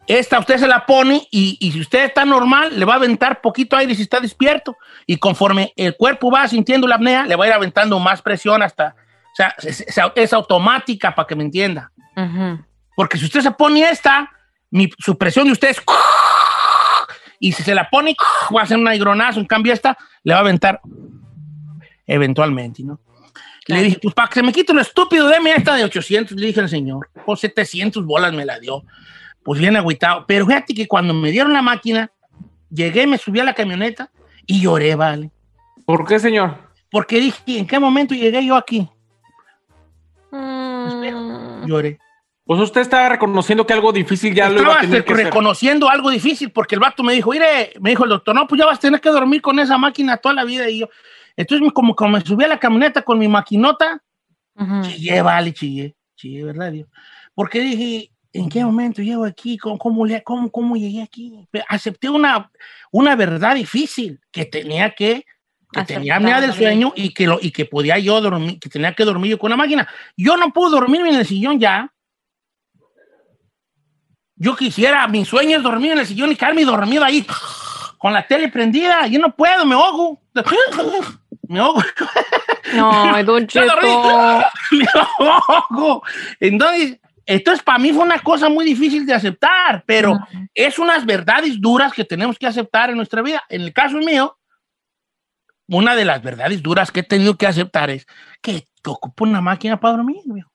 esta 0.08 0.40
usted 0.40 0.58
se 0.58 0.68
la 0.68 0.86
pone 0.86 1.28
y, 1.32 1.58
y 1.60 1.72
si 1.72 1.82
usted 1.82 2.06
está 2.06 2.26
normal, 2.26 2.78
le 2.80 2.86
va 2.86 2.94
a 2.94 2.98
aventar 2.98 3.42
poquito 3.42 3.76
aire 3.76 3.96
si 3.96 4.04
está 4.04 4.20
despierto. 4.20 4.78
Y 5.08 5.18
conforme 5.18 5.74
el 5.76 5.96
cuerpo 5.96 6.30
va 6.32 6.48
sintiendo 6.48 6.88
la 6.88 6.96
apnea, 6.96 7.26
le 7.26 7.36
va 7.36 7.46
a 7.46 7.48
ir 7.48 7.54
aventando 7.54 8.00
más 8.00 8.22
presión 8.22 8.62
hasta... 8.62 8.96
O 9.34 9.36
sea, 9.36 9.54
es, 9.64 9.82
es- 9.82 9.98
es 10.16 10.34
automática 10.34 11.14
para 11.14 11.28
que 11.28 11.36
me 11.36 11.44
entienda. 11.44 11.92
Porque 12.96 13.18
si 13.18 13.26
usted 13.26 13.42
se 13.42 13.52
pone 13.52 13.90
esta, 13.90 14.32
mi, 14.72 14.90
su 15.00 15.18
presión 15.18 15.46
de 15.48 15.52
usted 15.54 15.70
es... 15.70 15.82
Y 17.40 17.52
si 17.52 17.64
se 17.64 17.76
la 17.76 17.90
pone, 17.90 18.16
va 18.56 18.62
a 18.62 18.64
hacer 18.64 18.78
un 18.78 18.88
aigronazo. 18.88 19.40
En 19.40 19.46
cambio, 19.46 19.74
esta 19.74 19.98
le 20.24 20.34
va 20.34 20.40
a 20.40 20.42
aventar 20.42 20.80
eventualmente, 22.08 22.84
¿no? 22.84 23.00
Le 23.68 23.82
dije, 23.84 24.00
pues 24.02 24.14
para 24.14 24.28
que 24.28 24.36
se 24.36 24.44
me 24.44 24.54
quite 24.54 24.74
lo 24.74 24.82
estúpido, 24.82 25.28
deme 25.28 25.52
esta 25.52 25.76
de 25.76 25.84
800. 25.84 26.38
Le 26.38 26.48
dije 26.48 26.60
al 26.60 26.70
señor, 26.70 27.10
por 27.26 27.38
700 27.38 28.06
bolas 28.06 28.32
me 28.32 28.46
la 28.46 28.60
dio. 28.60 28.84
Pues 29.46 29.60
bien 29.62 29.76
agüitado. 29.78 30.26
Pero 30.28 30.46
fíjate 30.48 30.74
que 30.74 30.88
cuando 30.88 31.14
me 31.14 31.32
dieron 31.32 31.54
la 31.54 31.62
máquina, 31.62 32.12
llegué, 32.70 33.06
me 33.08 33.18
subí 33.20 33.40
a 33.40 33.44
la 33.44 33.54
camioneta 33.54 34.12
y 34.48 34.60
lloré, 34.60 34.96
¿vale? 34.96 35.32
¿Por 35.86 36.06
qué, 36.08 36.20
señor? 36.20 36.58
Porque 36.90 37.20
dije, 37.20 37.42
¿en 37.60 37.68
qué 37.68 37.78
momento 37.80 38.16
llegué 38.16 38.44
yo 38.44 38.56
aquí? 38.56 38.90
Mm. 40.32 41.66
Lloré. 41.68 42.00
Pues 42.46 42.60
usted 42.62 42.82
estaba 42.82 43.10
reconociendo 43.10 43.66
que 43.66 43.74
algo 43.74 43.92
difícil 43.92 44.34
ya 44.36 44.50
lo 44.50 44.62
iba 44.62 44.62
Estaba 44.62 44.78
a 44.78 44.82
tener 44.82 45.04
que 45.06 45.14
hacer. 45.14 45.26
reconociendo 45.26 45.90
algo 45.90 46.12
difícil 46.12 46.52
porque 46.52 46.76
el 46.76 46.82
vato 46.82 47.02
me 47.04 47.14
dijo, 47.14 47.32
mire, 47.32 47.74
me 47.80 47.92
dijo 47.92 48.04
el 48.04 48.10
doctor, 48.12 48.36
no, 48.36 48.46
pues 48.48 48.60
ya 48.60 48.66
vas 48.68 48.78
a 48.78 48.82
tener 48.82 49.02
que 49.02 49.10
dormir 49.10 49.42
con 49.42 49.58
esa 49.60 49.78
máquina 49.80 50.18
toda 50.18 50.36
la 50.36 50.44
vida. 50.44 50.70
Y 50.70 50.80
yo, 50.80 50.90
entonces 51.36 51.72
como, 51.74 51.96
como 51.96 52.12
me 52.18 52.22
subí 52.22 52.44
a 52.44 52.48
la 52.48 52.60
camioneta 52.60 53.02
con 53.02 53.18
mi 53.18 53.28
maquinota, 53.28 54.02
Ujú. 54.58 54.82
chillé, 54.84 55.22
vale, 55.24 55.54
chillé, 55.54 55.96
chillé, 56.16 56.44
¿verdad? 56.44 56.72
Dios? 56.72 56.88
Porque 57.34 57.62
dije, 57.62 58.12
¿en 58.36 58.50
qué 58.50 58.64
momento 58.64 59.02
llego 59.02 59.26
aquí? 59.26 59.58
¿Cómo, 59.58 59.78
cómo, 59.78 60.06
cómo, 60.24 60.52
cómo 60.52 60.76
llegué 60.76 61.02
aquí? 61.02 61.48
Acepté 61.70 62.10
una, 62.10 62.52
una 62.92 63.16
verdad 63.16 63.56
difícil 63.56 64.20
que 64.32 64.46
tenía 64.46 64.94
que, 64.94 65.26
que 65.72 65.84
tenía 65.84 66.18
apnea 66.18 66.42
del 66.42 66.54
sueño 66.54 66.92
y 66.96 67.14
que, 67.14 67.28
lo, 67.28 67.40
y 67.42 67.52
que 67.52 67.66
podía 67.66 67.98
yo 67.98 68.20
dormir, 68.20 68.60
que 68.60 68.70
tenía 68.70 68.94
que 68.94 69.06
dormir 69.06 69.32
yo 69.32 69.40
con 69.40 69.48
una 69.48 69.58
máquina. 69.58 69.88
Yo 70.18 70.36
no 70.36 70.52
puedo 70.52 70.70
dormirme 70.72 71.10
en 71.10 71.16
el 71.16 71.26
sillón 71.26 71.60
ya. 71.60 71.92
Yo 74.36 74.56
quisiera, 74.56 75.08
mi 75.08 75.24
sueño 75.24 75.58
es 75.58 75.64
dormir 75.64 75.94
en 75.94 76.00
el 76.00 76.06
sillón 76.06 76.32
y 76.32 76.36
quedarme 76.36 76.66
dormido 76.66 77.06
ahí 77.06 77.26
con 77.98 78.12
la 78.12 78.28
tele 78.28 78.50
prendida. 78.50 79.08
Yo 79.08 79.20
no 79.20 79.34
puedo, 79.34 79.66
me 79.66 79.76
ahogo. 79.76 80.22
Me 81.48 81.60
ahogo. 81.60 81.84
Ay, 82.74 83.24
Don. 83.24 83.46
Cheto. 83.48 83.76
Me 84.72 84.86
ahogo. 84.94 86.04
Entonces, 86.40 87.00
entonces 87.26 87.64
para 87.64 87.80
mí 87.80 87.92
fue 87.92 88.04
una 88.04 88.20
cosa 88.20 88.50
muy 88.50 88.66
difícil 88.66 89.06
de 89.06 89.14
aceptar, 89.14 89.84
pero 89.86 90.20
es 90.54 90.78
unas 90.78 91.06
verdades 91.06 91.60
duras 91.60 91.92
que 91.94 92.06
tenemos 92.06 92.38
que 92.38 92.48
aceptar 92.48 92.90
en 92.90 92.98
nuestra 92.98 93.22
vida. 93.22 93.44
En 93.50 93.62
el 93.62 93.74
caso 93.74 93.98
mío, 93.98 94.38
una 95.68 95.96
de 95.96 96.06
las 96.06 96.22
verdades 96.22 96.62
duras 96.62 96.92
que 96.92 97.00
he 97.00 97.04
tenido 97.04 97.36
que 97.36 97.48
aceptar 97.48 97.90
es 97.90 98.06
que, 98.42 98.68
ocupo 98.86 99.24
una 99.24 99.42
máquina 99.42 99.80
para 99.80 99.98
dormir, 99.98 100.22
viejo. 100.26 100.52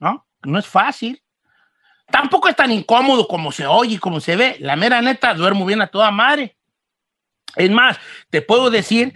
¿no? 0.00 0.26
No 0.42 0.58
es 0.58 0.66
fácil. 0.66 1.22
Tampoco 2.10 2.48
es 2.48 2.56
tan 2.56 2.72
incómodo 2.72 3.28
como 3.28 3.52
se 3.52 3.66
oye 3.66 3.94
y 3.94 3.98
como 3.98 4.20
se 4.20 4.36
ve. 4.36 4.56
La 4.60 4.74
mera 4.74 5.00
neta, 5.02 5.34
duermo 5.34 5.64
bien 5.64 5.80
a 5.80 5.86
toda 5.86 6.10
madre. 6.10 6.56
Es 7.54 7.70
más, 7.70 7.98
te 8.30 8.42
puedo 8.42 8.70
decir 8.70 9.14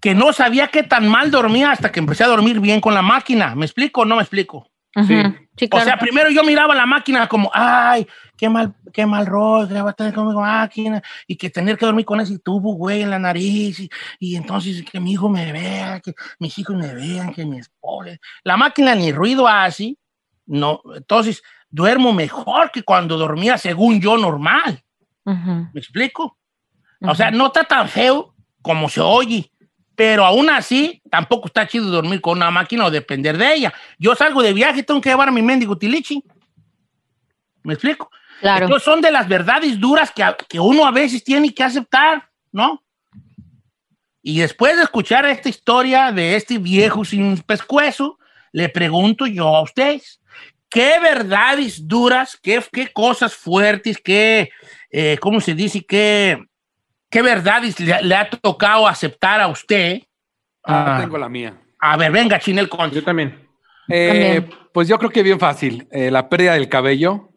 que 0.00 0.14
no 0.14 0.32
sabía 0.32 0.68
qué 0.68 0.82
tan 0.82 1.08
mal 1.08 1.30
dormía 1.30 1.70
hasta 1.70 1.90
que 1.90 2.00
empecé 2.00 2.24
a 2.24 2.28
dormir 2.28 2.60
bien 2.60 2.80
con 2.80 2.94
la 2.94 3.02
máquina. 3.02 3.54
¿Me 3.54 3.66
explico 3.66 4.02
o 4.02 4.04
no 4.04 4.16
me 4.16 4.22
explico? 4.22 4.70
Sí, 5.04 5.66
O 5.66 5.68
claro. 5.68 5.84
sea, 5.84 5.98
primero 5.98 6.30
yo 6.30 6.42
miraba 6.42 6.74
la 6.74 6.86
máquina 6.86 7.28
como, 7.28 7.50
ay, 7.52 8.06
qué 8.36 8.48
mal, 8.48 8.74
qué 8.92 9.04
mal 9.04 9.26
rol, 9.26 9.68
que 9.68 9.74
va 9.80 9.90
a 9.90 9.92
tener 9.92 10.14
con 10.14 10.28
mi 10.28 10.34
máquina, 10.34 11.02
y 11.26 11.36
que 11.36 11.50
tener 11.50 11.76
que 11.76 11.84
dormir 11.84 12.06
con 12.06 12.20
ese 12.20 12.38
tubo, 12.38 12.74
güey, 12.74 13.02
en 13.02 13.10
la 13.10 13.18
nariz, 13.18 13.80
y, 13.80 13.90
y 14.18 14.36
entonces 14.36 14.82
que 14.90 14.98
mi 15.00 15.12
hijo 15.12 15.28
me 15.28 15.52
vea, 15.52 16.00
que 16.00 16.14
mis 16.38 16.58
hijos 16.58 16.76
me 16.76 16.94
vean, 16.94 17.32
que 17.32 17.44
mi 17.44 17.58
esposa. 17.58 18.16
La 18.42 18.56
máquina 18.56 18.94
ni 18.94 19.12
ruido 19.12 19.46
hace, 19.46 19.98
no, 20.46 20.80
entonces 20.94 21.42
duermo 21.68 22.12
mejor 22.12 22.70
que 22.70 22.82
cuando 22.82 23.18
dormía 23.18 23.58
según 23.58 24.00
yo 24.00 24.16
normal. 24.16 24.82
Ujú. 25.24 25.68
¿Me 25.72 25.80
explico? 25.80 26.38
O 27.02 27.14
sea, 27.14 27.30
no 27.30 27.48
está 27.48 27.64
tan 27.64 27.88
feo 27.88 28.34
como 28.62 28.88
se 28.88 29.00
oye, 29.00 29.50
pero 29.96 30.24
aún 30.24 30.48
así 30.50 31.02
tampoco 31.10 31.46
está 31.48 31.66
chido 31.66 31.86
dormir 31.86 32.20
con 32.20 32.36
una 32.38 32.50
máquina 32.50 32.84
o 32.84 32.90
depender 32.90 33.36
de 33.38 33.54
ella. 33.54 33.74
Yo 33.98 34.14
salgo 34.14 34.42
de 34.42 34.52
viaje 34.52 34.80
y 34.80 34.82
tengo 34.82 35.00
que 35.00 35.08
llevar 35.08 35.32
mi 35.32 35.42
mendigo 35.42 35.76
tilichi. 35.76 36.22
¿Me 37.64 37.72
explico? 37.74 38.10
Claro. 38.40 38.66
Entonces 38.66 38.84
son 38.84 39.00
de 39.00 39.10
las 39.10 39.26
verdades 39.26 39.80
duras 39.80 40.12
que, 40.12 40.22
a- 40.22 40.36
que 40.36 40.60
uno 40.60 40.86
a 40.86 40.90
veces 40.92 41.24
tiene 41.24 41.52
que 41.52 41.64
aceptar, 41.64 42.28
¿no? 42.52 42.82
Y 44.22 44.40
después 44.40 44.76
de 44.76 44.82
escuchar 44.82 45.24
esta 45.26 45.48
historia 45.48 46.12
de 46.12 46.36
este 46.36 46.58
viejo 46.58 47.04
sin 47.04 47.38
pescuezo, 47.38 48.18
le 48.52 48.68
pregunto 48.68 49.26
yo 49.26 49.48
a 49.56 49.62
ustedes, 49.62 50.20
¿qué 50.68 50.98
verdades 51.00 51.86
duras, 51.86 52.38
qué, 52.42 52.62
qué 52.72 52.92
cosas 52.92 53.34
fuertes, 53.34 53.98
qué, 54.02 54.50
eh, 54.90 55.16
¿cómo 55.20 55.40
se 55.40 55.54
dice? 55.54 55.84
¿Qué, 55.86 56.38
qué 57.10 57.22
verdades 57.22 57.78
le, 57.80 58.02
le 58.02 58.14
ha 58.14 58.28
tocado 58.28 58.86
aceptar 58.86 59.40
a 59.40 59.48
usted? 59.48 60.00
Ah, 60.64 60.96
Ah, 60.96 61.00
tengo 61.00 61.18
la 61.18 61.28
mía. 61.28 61.54
a 61.80 61.96
ver, 61.96 62.10
venga, 62.10 62.38
Chinel 62.38 62.68
Conte. 62.68 62.96
Yo 62.96 63.04
también. 63.04 63.46
Eh, 63.88 64.08
También. 64.42 64.50
pues 64.72 64.88
yo 64.88 64.98
creo 64.98 65.10
que 65.10 65.22
bien 65.22 65.38
fácil. 65.38 65.86
Eh, 65.92 66.10
la 66.10 66.28
pérdida 66.28 66.54
del 66.54 66.68
cabello. 66.68 67.30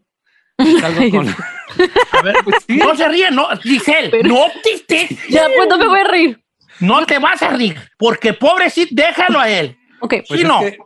Salgo 0.82 1.10
con- 1.12 1.30
A 1.30 2.22
ver, 2.24 2.36
Pues 2.44 2.64
sí. 2.68 2.78
no 2.78 2.96
se 2.96 3.08
ríe, 3.08 3.30
no, 3.32 3.48
Giselle, 3.62 4.10
Pero- 4.10 4.28
no 4.30 4.46
te 4.64 4.74
estés- 4.76 5.28
Ya, 5.30 5.48
pues 5.56 5.70
no 5.70 5.78
me 5.78 5.88
voy 5.88 6.00
a 6.00 6.04
reír. 6.06 6.44
no 6.80 7.06
te 7.06 7.20
vas 7.20 7.42
a 7.44 7.50
reír, 7.50 7.78
porque 7.98 8.34
pobrecito, 8.34 8.90
déjalo 8.96 9.40
a 9.40 9.48
él. 9.50 9.78
Ok. 10.02 10.16
Pues 10.28 10.42
es 10.42 10.48
no. 10.48 10.60
que- 10.62 10.78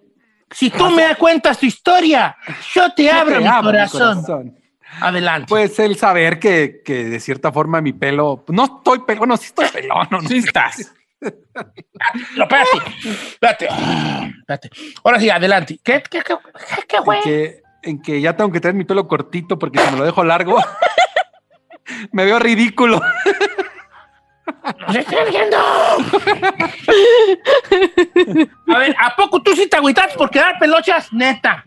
Si 0.51 0.69
tú 0.69 0.89
me 0.91 1.15
cuentas 1.15 1.57
tu 1.57 1.65
historia, 1.65 2.35
yo 2.75 2.91
te 2.93 3.09
abro 3.09 3.35
te 3.35 3.39
mi 3.39 3.47
abro 3.47 3.63
mi 3.71 3.77
corazón. 3.77 4.53
Adelante. 5.01 5.47
Pues 5.49 5.77
el 5.79 5.97
saber 5.97 6.39
que, 6.39 6.81
que 6.83 7.05
de 7.05 7.19
cierta 7.19 7.51
forma 7.51 7.81
mi 7.81 7.93
pelo, 7.93 8.43
no 8.47 8.65
estoy 8.65 8.99
pelón, 8.99 9.19
bueno, 9.19 9.37
sí 9.37 9.47
estoy 9.47 9.67
pelón, 9.69 10.07
no, 10.11 10.21
no. 10.21 10.27
Sí 10.29 10.37
estás. 10.37 10.93
No, 12.35 12.43
espérate, 12.43 12.77
espérate, 13.05 13.67
espérate. 14.39 14.69
Ahora 15.03 15.19
sí, 15.19 15.29
adelante. 15.29 15.79
¿Qué, 15.83 16.03
qué, 16.09 16.21
qué, 16.21 16.35
qué, 16.75 16.83
qué 16.87 16.97
en 16.97 17.03
güey? 17.03 17.21
que, 17.21 17.61
en 17.81 18.01
que 18.01 18.19
ya 18.19 18.35
tengo 18.35 18.51
que 18.51 18.59
tener 18.59 18.75
mi 18.75 18.83
pelo 18.83 19.07
cortito 19.07 19.57
porque 19.57 19.79
si 19.79 19.91
me 19.91 19.97
lo 19.97 20.05
dejo 20.05 20.23
largo, 20.23 20.57
me 22.11 22.25
veo 22.25 22.39
ridículo. 22.39 23.01
¡Nos 24.87 24.95
estoy 24.95 25.29
viendo! 25.29 25.57
A 28.67 28.77
ver, 28.77 28.95
¿a 28.99 29.15
poco 29.15 29.41
tú 29.41 29.55
sí 29.55 29.67
te 29.67 29.77
agüitas 29.77 30.13
por 30.15 30.29
quedar 30.29 30.59
pelochas? 30.59 31.11
Neta. 31.13 31.65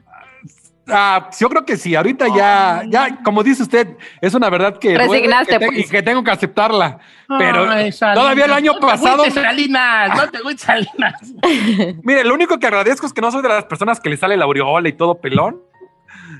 Ah, 0.88 1.30
yo 1.38 1.48
creo 1.48 1.64
que 1.64 1.76
sí, 1.76 1.96
ahorita 1.96 2.26
ya, 2.34 2.82
ya, 2.88 3.18
como 3.24 3.42
dice 3.42 3.62
usted, 3.64 3.96
es 4.20 4.34
una 4.34 4.48
verdad 4.48 4.78
que 4.78 4.96
Resignaste, 4.96 5.52
que 5.54 5.58
te- 5.58 5.66
pues. 5.66 5.78
y 5.80 5.88
que 5.88 6.02
tengo 6.02 6.22
que 6.22 6.30
aceptarla. 6.30 6.98
Pero 7.38 7.68
Ay, 7.68 7.90
todavía 7.90 8.44
el 8.44 8.52
año 8.52 8.72
no 8.74 8.78
te 8.78 8.86
pasado, 8.86 9.22
agüites, 9.22 9.34
Salinas, 9.42 10.16
no 10.16 10.30
te 10.30 10.38
agüites, 10.38 10.62
Salinas. 10.62 11.14
mire, 12.04 12.22
lo 12.24 12.34
único 12.34 12.58
que 12.60 12.66
agradezco 12.68 13.06
es 13.06 13.12
que 13.12 13.20
no 13.20 13.32
soy 13.32 13.42
de 13.42 13.48
las 13.48 13.64
personas 13.64 13.98
que 13.98 14.10
le 14.10 14.16
sale 14.16 14.36
la 14.36 14.44
aureola 14.44 14.88
y 14.88 14.92
todo 14.92 15.20
pelón. 15.20 15.60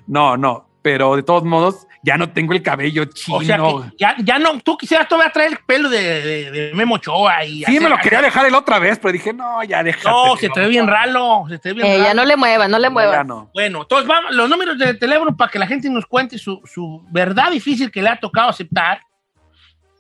No, 0.07 0.37
no, 0.37 0.69
pero 0.83 1.17
de 1.17 1.25
todos 1.25 1.43
modos 1.43 1.89
ya 2.07 2.17
no 2.17 2.31
tengo 2.31 2.53
el 2.53 2.63
cabello 2.63 3.05
chino. 3.07 3.39
O 3.39 3.43
sea 3.43 3.57
que 3.59 3.97
ya, 3.99 4.15
ya 4.19 4.39
no, 4.39 4.61
tú 4.61 4.79
quisieras 4.79 5.09
todavía 5.09 5.33
traer 5.33 5.53
el 5.53 5.59
pelo 5.59 5.89
de, 5.91 6.01
de, 6.23 6.51
de 6.53 6.75
Memo 6.75 6.95
Ochoa 6.95 7.45
y 7.45 7.65
sí, 7.65 7.81
me 7.81 7.89
lo 7.89 7.99
quería 7.99 8.23
dejar 8.23 8.47
el 8.47 8.55
otra 8.55 8.79
vez, 8.79 8.99
pero 9.03 9.13
dije, 9.13 9.33
no, 9.33 9.63
ya 9.65 9.83
déjate. 9.83 10.09
No, 10.09 10.37
se 10.37 10.49
te 10.49 10.61
ve 10.61 10.69
bien 10.69 10.87
ralo, 10.87 11.45
se 11.49 11.59
te 11.59 11.71
ve 11.71 11.75
bien 11.83 11.87
Eh, 11.87 11.93
ralo. 11.95 12.05
ya 12.05 12.15
no 12.15 12.25
le 12.25 12.37
muevas, 12.37 12.69
no 12.71 12.79
le 12.79 12.85
Ya 12.85 12.91
muevas. 12.91 13.27
no. 13.27 13.51
Bueno, 13.53 13.83
entonces 13.83 14.07
vamos, 14.07 14.33
los 14.35 14.49
números 14.49 14.79
de 14.79 14.95
teléfono 14.95 15.37
para 15.37 15.51
que 15.51 15.59
la 15.59 15.67
gente 15.67 15.91
nos 15.91 16.07
cuente 16.07 16.39
su, 16.39 16.63
su 16.65 17.05
verdad 17.11 17.51
difícil 17.51 17.91
que 17.91 18.01
le 18.01 18.09
ha 18.11 18.17
tocado 18.21 18.51
aceptar. 18.51 19.01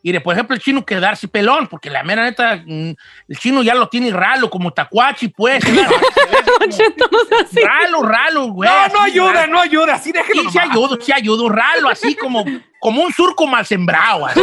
Y 0.03 0.13
de, 0.13 0.21
por 0.21 0.35
ejemplo, 0.35 0.55
el 0.55 0.63
chino 0.63 0.85
quedarse 0.85 1.27
pelón, 1.27 1.67
porque 1.67 1.91
la 1.91 2.05
mera 2.05 2.23
neta, 2.23 2.63
mm, 2.65 2.91
el 3.29 3.39
chino 3.39 3.63
ya 3.63 3.75
lo 3.75 3.89
tiene 3.89 4.11
ralo, 4.11 4.49
como 4.49 4.73
tacuachi, 4.73 5.29
pues. 5.29 5.65
claro, 5.65 5.91
no 7.91 8.03
ralo, 8.03 8.03
ralo, 8.03 8.47
güey. 8.53 8.71
No, 8.71 8.89
no 8.89 9.03
ayuda, 9.03 9.33
ralo. 9.33 9.53
no 9.53 9.61
ayuda, 9.61 9.95
así 9.95 10.13
déjelo. 10.13 10.43
Sí, 10.43 10.51
sí 10.53 10.59
ayudo, 10.59 10.99
sí 11.01 11.13
ayudo, 11.13 11.49
ralo, 11.49 11.89
así 11.89 12.15
como, 12.15 12.45
como 12.79 13.03
un 13.03 13.13
surco 13.13 13.47
mal 13.47 13.67
sembrado. 13.67 14.27
así 14.27 14.41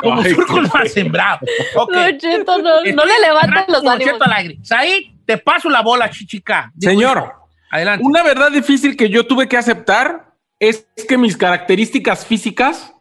como, 0.00 0.20
un 0.20 0.24
surco 0.24 0.54
qué 0.54 0.68
mal 0.72 0.88
sembrado. 0.88 1.40
Ok. 1.74 1.92
Don 1.92 2.18
Cheto, 2.18 2.58
no, 2.58 2.84
no 2.84 3.04
le 3.04 3.20
levanten 3.20 3.64
cerrando 3.66 3.82
los 3.82 4.28
ánimos. 4.28 4.68
Said, 4.68 5.04
te 5.24 5.38
paso 5.38 5.68
la 5.68 5.82
bola, 5.82 6.08
chichica. 6.10 6.70
Digo, 6.74 6.92
Señor, 6.92 7.34
Adelante. 7.70 8.04
una 8.04 8.22
verdad 8.22 8.52
difícil 8.52 8.96
que 8.96 9.10
yo 9.10 9.26
tuve 9.26 9.48
que 9.48 9.56
aceptar 9.56 10.32
es 10.58 10.86
que 11.08 11.18
mis 11.18 11.36
características 11.36 12.24
físicas 12.24 12.92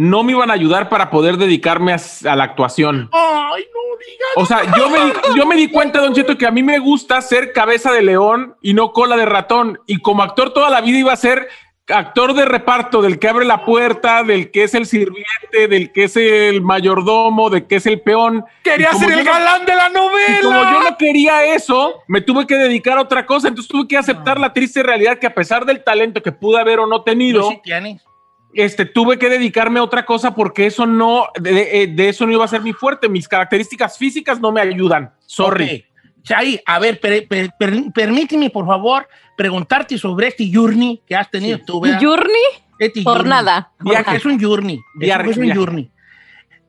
no 0.00 0.22
me 0.22 0.32
iban 0.32 0.50
a 0.50 0.54
ayudar 0.54 0.88
para 0.88 1.10
poder 1.10 1.36
dedicarme 1.36 1.92
a, 1.92 1.98
a 2.30 2.36
la 2.36 2.44
actuación. 2.44 3.10
Ay, 3.12 3.64
no 3.74 3.98
digas. 3.98 4.28
O 4.36 4.46
sea, 4.46 4.62
yo 4.76 4.88
me, 4.88 4.98
di, 5.04 5.12
yo 5.36 5.44
me 5.46 5.56
di 5.56 5.68
cuenta, 5.68 6.00
Don 6.00 6.14
Cheto, 6.14 6.38
que 6.38 6.46
a 6.46 6.50
mí 6.50 6.62
me 6.62 6.78
gusta 6.78 7.20
ser 7.20 7.52
cabeza 7.52 7.92
de 7.92 8.00
león 8.02 8.54
y 8.62 8.72
no 8.72 8.92
cola 8.92 9.16
de 9.16 9.26
ratón. 9.26 9.78
Y 9.86 9.98
como 9.98 10.22
actor 10.22 10.54
toda 10.54 10.70
la 10.70 10.80
vida 10.80 10.98
iba 10.98 11.12
a 11.12 11.16
ser 11.16 11.48
actor 11.86 12.32
de 12.34 12.44
reparto, 12.44 13.02
del 13.02 13.18
que 13.18 13.28
abre 13.28 13.44
la 13.44 13.64
puerta, 13.64 14.22
del 14.22 14.50
que 14.52 14.62
es 14.62 14.74
el 14.74 14.86
sirviente, 14.86 15.66
del 15.68 15.90
que 15.92 16.04
es 16.04 16.16
el 16.16 16.62
mayordomo, 16.62 17.50
del 17.50 17.66
que 17.66 17.76
es 17.76 17.84
el 17.86 18.00
peón. 18.00 18.44
Quería 18.62 18.92
ser 18.94 19.10
el 19.10 19.24
no- 19.24 19.30
galán 19.32 19.66
de 19.66 19.74
la 19.74 19.88
Y 19.90 19.92
como 19.92 20.54
novela. 20.54 20.72
yo 20.72 20.82
no 20.90 20.96
quería 20.96 21.44
eso, 21.54 21.96
me 22.06 22.20
tuve 22.20 22.46
que 22.46 22.54
dedicar 22.54 22.96
a 22.96 23.02
otra 23.02 23.26
cosa. 23.26 23.48
Entonces 23.48 23.68
tuve 23.70 23.88
que 23.88 23.96
aceptar 23.98 24.38
la 24.40 24.52
triste 24.52 24.82
realidad 24.82 25.18
que 25.18 25.26
a 25.26 25.34
pesar 25.34 25.66
del 25.66 25.82
talento 25.84 26.22
que 26.22 26.32
pude 26.32 26.58
haber 26.60 26.78
o 26.78 26.86
no 26.86 27.02
tenido, 27.02 27.42
Tú 27.42 27.50
sí. 27.50 27.60
Este, 28.54 28.84
tuve 28.84 29.18
que 29.18 29.28
dedicarme 29.28 29.80
a 29.80 29.82
otra 29.84 30.04
cosa 30.04 30.34
porque 30.34 30.66
eso 30.66 30.86
no, 30.86 31.28
de, 31.40 31.52
de- 31.52 31.86
de 31.94 32.08
eso 32.08 32.26
no 32.26 32.32
iba 32.32 32.44
a 32.44 32.48
ser 32.48 32.60
mi 32.62 32.72
fuerte. 32.72 33.08
Mis 33.08 33.28
características 33.28 33.96
físicas 33.98 34.40
no 34.40 34.50
me 34.52 34.60
ayudan. 34.60 35.12
Sorry. 35.26 35.84
Ok. 35.86 36.22
Chay, 36.22 36.60
a 36.66 36.78
ver, 36.78 37.00
per- 37.00 37.26
per- 37.26 37.50
per- 37.58 37.92
permíteme, 37.94 38.50
por 38.50 38.66
favor, 38.66 39.08
preguntarte 39.36 39.96
sobre 39.96 40.28
este 40.28 40.50
journey 40.52 41.00
que 41.06 41.16
has 41.16 41.30
tenido 41.30 41.58
tú, 41.64 41.80
¿verdad? 41.80 41.98
¿Journey? 42.02 42.42
Este 42.78 43.02
Por 43.02 43.14
journey. 43.18 43.30
nada. 43.30 43.70
Porque 43.78 44.16
es 44.16 44.24
un 44.26 44.38
journey. 44.42 44.74
Es- 44.76 44.82
Viaje, 44.94 45.30
es 45.30 45.36
un 45.38 45.54
journey. 45.54 45.90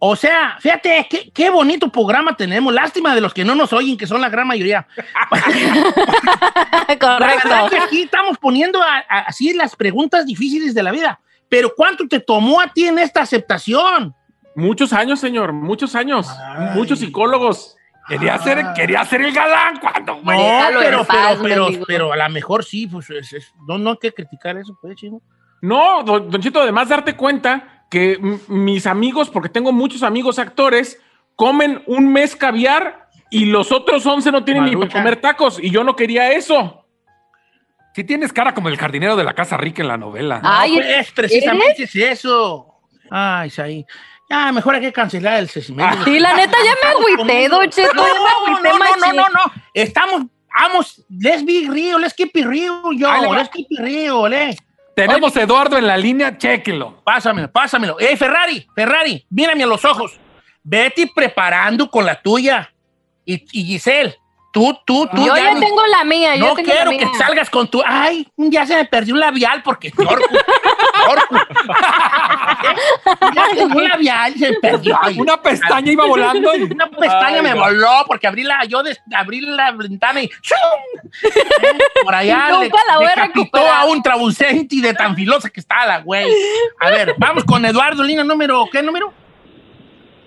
O 0.03 0.15
sea, 0.15 0.57
fíjate, 0.59 1.05
qué, 1.09 1.31
qué 1.31 1.49
bonito 1.51 1.89
programa 1.91 2.35
tenemos. 2.35 2.73
Lástima 2.73 3.13
de 3.13 3.21
los 3.21 3.33
que 3.35 3.45
no 3.45 3.53
nos 3.53 3.71
oyen, 3.71 3.97
que 3.97 4.07
son 4.07 4.19
la 4.21 4.29
gran 4.29 4.47
mayoría. 4.47 4.87
La 6.87 6.95
verdad 6.97 6.99
Correcto. 6.99 7.69
que 7.69 7.77
aquí 7.77 8.01
estamos 8.03 8.37
poniendo 8.37 8.81
a- 8.81 9.03
a- 9.07 9.19
así 9.27 9.53
las 9.53 9.75
preguntas 9.75 10.25
difíciles 10.25 10.73
de 10.73 10.83
la 10.83 10.91
vida. 10.91 11.19
Pero 11.51 11.73
¿cuánto 11.75 12.07
te 12.07 12.21
tomó 12.21 12.61
a 12.61 12.67
ti 12.71 12.87
en 12.87 12.97
esta 12.97 13.21
aceptación? 13.21 14.15
Muchos 14.55 14.93
años, 14.93 15.19
señor, 15.19 15.51
muchos 15.51 15.95
años. 15.95 16.29
Muchos 16.75 16.99
psicólogos. 16.99 17.75
Quería 18.07 18.37
ser, 18.37 18.63
quería 18.73 19.03
ser 19.03 19.21
el 19.21 19.33
galán 19.33 19.77
cuando 19.81 20.15
No, 20.15 20.21
güey. 20.23 20.39
En 20.39 20.79
pero, 20.79 21.03
paz, 21.03 21.37
pero, 21.43 21.67
pero, 21.85 22.13
a 22.13 22.15
lo 22.15 22.29
mejor 22.29 22.63
sí, 22.63 22.87
pues 22.87 23.09
es- 23.09 23.33
es- 23.33 23.53
no, 23.67 23.77
no 23.77 23.91
hay 23.91 23.97
que 23.97 24.13
criticar 24.13 24.55
eso, 24.57 24.77
pues, 24.81 24.95
chino. 24.95 25.21
No, 25.61 26.03
don, 26.03 26.31
don 26.31 26.41
Chito, 26.41 26.61
además 26.61 26.87
darte 26.87 27.17
cuenta 27.17 27.83
que 27.89 28.17
mis 28.47 28.87
amigos, 28.87 29.29
porque 29.29 29.49
tengo 29.49 29.73
muchos 29.73 30.03
amigos 30.03 30.39
actores, 30.39 30.99
comen 31.35 31.83
un 31.85 32.11
mes 32.13 32.33
caviar 32.35 33.09
y 33.29 33.45
los 33.45 33.73
otros 33.73 34.05
11 34.05 34.31
no 34.31 34.45
tienen 34.45 34.63
ni 34.65 34.75
para 34.77 34.89
comer 34.89 35.17
tacos 35.17 35.59
y 35.61 35.69
yo 35.69 35.83
no 35.83 35.97
quería 35.97 36.31
eso. 36.31 36.80
Si 37.93 38.03
tienes 38.03 38.31
cara 38.31 38.53
como 38.53 38.69
el 38.69 38.77
jardinero 38.77 39.15
de 39.15 39.23
la 39.23 39.33
casa 39.33 39.57
rica 39.57 39.81
en 39.81 39.87
la 39.87 39.97
novela. 39.97 40.39
Ay, 40.43 40.75
No, 40.75 40.81
pues, 40.81 41.11
precisamente 41.11 41.83
es 41.83 41.95
eso. 41.95 42.67
Ay, 43.09 43.49
Saí. 43.49 43.85
Ya, 44.29 44.51
mejor 44.53 44.75
hay 44.75 44.81
que 44.81 44.93
cancelar 44.93 45.39
el 45.39 45.49
segmento. 45.49 46.05
Sí, 46.05 46.17
la 46.17 46.33
neta, 46.33 46.57
ya 46.63 46.73
me 46.81 46.89
agüité, 46.89 47.49
Don 47.49 47.69
Cheto. 47.69 47.93
No, 47.93 48.07
ya 48.07 48.13
me 48.13 48.29
agüité 48.29 48.69
no, 48.69 48.77
no, 48.79 48.95
no, 48.95 49.13
no, 49.13 49.23
no. 49.27 49.51
Estamos, 49.73 50.23
vamos, 50.57 51.03
let's 51.09 51.43
be 51.43 51.67
real, 51.69 51.99
let's 51.99 52.13
keep 52.13 52.31
it 52.33 52.45
real, 52.45 52.81
yo, 52.95 53.09
va. 53.09 53.19
let's 53.35 53.49
keep 53.49 53.67
it 53.69 53.79
real, 53.79 54.31
eh. 54.31 54.55
Tenemos 54.95 55.35
a 55.35 55.41
Eduardo 55.41 55.77
en 55.77 55.85
la 55.85 55.97
línea, 55.97 56.37
chéquelo. 56.37 57.01
Pásamelo, 57.03 57.51
pásamelo. 57.51 57.99
Eh, 57.99 58.15
Ferrari, 58.15 58.65
Ferrari, 58.73 59.25
mírame 59.29 59.63
a 59.63 59.67
los 59.67 59.83
ojos. 59.83 60.17
Vete 60.63 61.11
preparando 61.13 61.89
con 61.89 62.05
la 62.05 62.21
tuya. 62.21 62.73
Y, 63.25 63.43
y 63.51 63.65
Giselle, 63.65 64.15
tú, 64.51 64.77
tú, 64.85 65.07
tú. 65.13 65.25
Yo 65.25 65.35
ya 65.35 65.53
tengo 65.59 65.85
la 65.87 66.03
mía, 66.03 66.35
yo 66.35 66.47
No 66.49 66.55
tengo 66.55 66.69
quiero 66.71 66.91
la 66.91 66.97
que 66.97 67.07
salgas 67.17 67.49
con 67.49 67.67
tu. 67.69 67.81
Ay, 67.85 68.27
ya 68.37 68.65
se 68.65 68.75
me 68.75 68.85
perdió 68.85 69.13
un 69.13 69.19
labial 69.19 69.63
porque. 69.63 69.91
Orcu, 69.97 70.35
Orcu. 71.09 71.35
ya 73.35 73.47
tengo 73.55 73.77
un 73.77 73.83
labial, 73.87 74.33
se 74.35 74.51
me 74.51 74.57
perdió. 74.59 74.97
Ay, 75.01 75.19
Una 75.19 75.41
pestaña 75.41 75.91
iba 75.91 76.05
volando 76.05 76.55
y 76.55 76.63
Una 76.63 76.89
pestaña 76.89 77.37
Ay, 77.37 77.41
me 77.41 77.49
no. 77.55 77.61
voló 77.61 78.03
porque 78.07 78.27
abrí 78.27 78.43
la, 78.43 78.63
yo 78.65 78.83
des- 78.83 79.01
abrí 79.15 79.41
la 79.41 79.71
ventana 79.71 80.21
y 80.21 80.29
¡chum! 80.41 80.57
Eh, 81.23 81.77
por 82.03 82.13
allá 82.15 82.49
Nunca 82.49 82.77
le, 82.77 82.87
la 82.87 82.95
voy 82.97 83.05
a 83.05 83.09
decapitó 83.09 83.39
recuperar. 83.43 83.81
a 83.81 83.85
un 83.85 84.01
trabucenti 84.03 84.81
de 84.81 84.93
tan 84.93 85.15
filosa 85.15 85.49
que 85.49 85.59
está 85.59 85.85
la 85.85 85.99
güey. 86.01 86.31
A 86.79 86.89
ver, 86.89 87.15
vamos 87.17 87.43
con 87.43 87.63
Eduardo, 87.65 88.03
línea 88.03 88.23
número, 88.23 88.67
¿qué 88.71 88.81
número? 88.81 89.13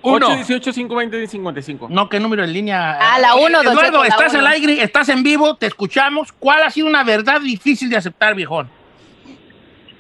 Uno. 0.05 0.27
8, 0.27 0.37
18, 0.37 0.73
5, 0.73 0.95
20, 0.95 1.27
55. 1.27 1.89
No, 1.91 2.09
¿qué 2.09 2.21
número 2.21 2.45
en 2.45 2.53
línea? 2.53 2.99
Ah, 3.01 3.19
la 3.19 3.35
uno, 3.37 3.63
don 3.63 3.73
Eduardo, 3.73 3.83
Cheto, 3.83 4.01
la 4.03 4.09
estás 4.09 4.33
uno. 4.35 4.41
al 4.41 4.47
aire, 4.49 4.83
estás 4.83 5.09
en 5.09 5.23
vivo, 5.23 5.57
te 5.57 5.67
escuchamos. 5.67 6.31
¿Cuál 6.33 6.63
ha 6.63 6.71
sido 6.71 6.87
una 6.87 7.05
verdad 7.05 7.41
difícil 7.41 7.89
de 7.89 7.97
aceptar, 7.97 8.35
viejón? 8.35 8.69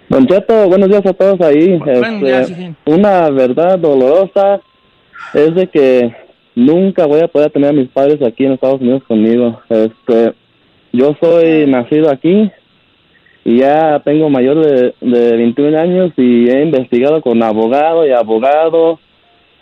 Don 0.08 0.26
Cheto, 0.26 0.68
buenos 0.68 0.90
días 0.90 1.06
a 1.06 1.12
todos 1.14 1.40
ahí. 1.40 1.78
Buenos 1.78 2.22
Este, 2.22 2.54
días, 2.54 2.76
una 2.84 3.30
verdad 3.30 3.78
dolorosa 3.78 4.60
es 5.32 5.54
de 5.54 5.66
que 5.68 6.14
nunca 6.54 7.06
voy 7.06 7.20
a 7.20 7.28
poder 7.28 7.50
tener 7.50 7.70
a 7.70 7.72
mis 7.72 7.88
padres 7.88 8.20
aquí 8.22 8.44
en 8.44 8.52
Estados 8.52 8.82
Unidos 8.82 9.02
conmigo. 9.08 9.60
Este, 9.70 10.34
yo 10.92 11.16
soy 11.20 11.66
nacido 11.66 12.10
aquí 12.10 12.52
y 13.44 13.58
ya 13.58 14.00
tengo 14.04 14.28
mayor 14.28 14.64
de, 14.64 14.94
de 15.00 15.36
21 15.36 15.78
años 15.78 16.12
y 16.18 16.48
he 16.50 16.62
investigado 16.62 17.22
con 17.22 17.42
abogado 17.42 18.06
y 18.06 18.12
abogado 18.12 19.00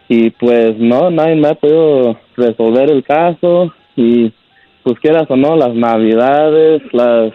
y 0.08 0.30
pues 0.30 0.76
no, 0.78 1.10
nadie 1.10 1.36
me 1.36 1.48
ha 1.48 1.54
podido 1.54 2.18
resolver 2.36 2.90
el 2.90 3.02
caso 3.04 3.72
y 3.96 4.32
pues 4.82 4.98
quieras 5.00 5.26
o 5.28 5.36
no, 5.36 5.56
las 5.56 5.74
navidades, 5.74 6.82
las 6.92 7.32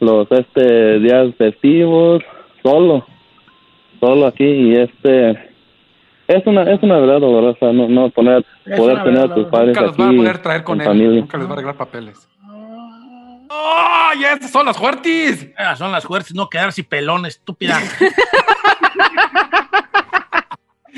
los 0.00 0.26
este 0.32 0.98
días 0.98 1.32
festivos 1.38 2.22
solo 2.62 3.06
solo 4.00 4.26
aquí 4.26 4.44
y 4.44 4.74
este 4.76 5.30
es 6.26 6.44
una 6.44 6.62
es 6.64 6.82
una 6.82 6.98
verdad 6.98 7.20
dolorosa 7.20 7.72
no 7.72 7.88
no 7.88 8.10
poner 8.10 8.44
Es 8.64 8.76
poder 8.80 9.04
tener 9.04 9.20
a 9.30 9.32
tus 9.32 9.46
padres 9.46 9.68
Nunca 9.68 9.80
los 9.82 9.92
aquí 9.92 10.02
van 10.02 10.14
a 10.14 10.16
poder 10.16 10.38
traer 10.38 10.64
con 10.64 10.80
él. 10.80 10.86
familia. 10.88 11.20
Nunca 11.20 11.38
les 11.38 11.46
va 11.46 11.50
a 11.50 11.52
arreglar 11.52 11.76
papeles. 11.76 12.28
¡Ay, 13.48 14.24
estas 14.24 14.50
son 14.50 14.66
las 14.66 14.76
fuertes! 14.76 15.52
Ah, 15.56 15.76
son 15.76 15.92
las 15.92 16.04
fuertes, 16.04 16.34
no 16.34 16.48
quedarse 16.48 16.82
pelón, 16.82 17.26
estúpida. 17.26 17.78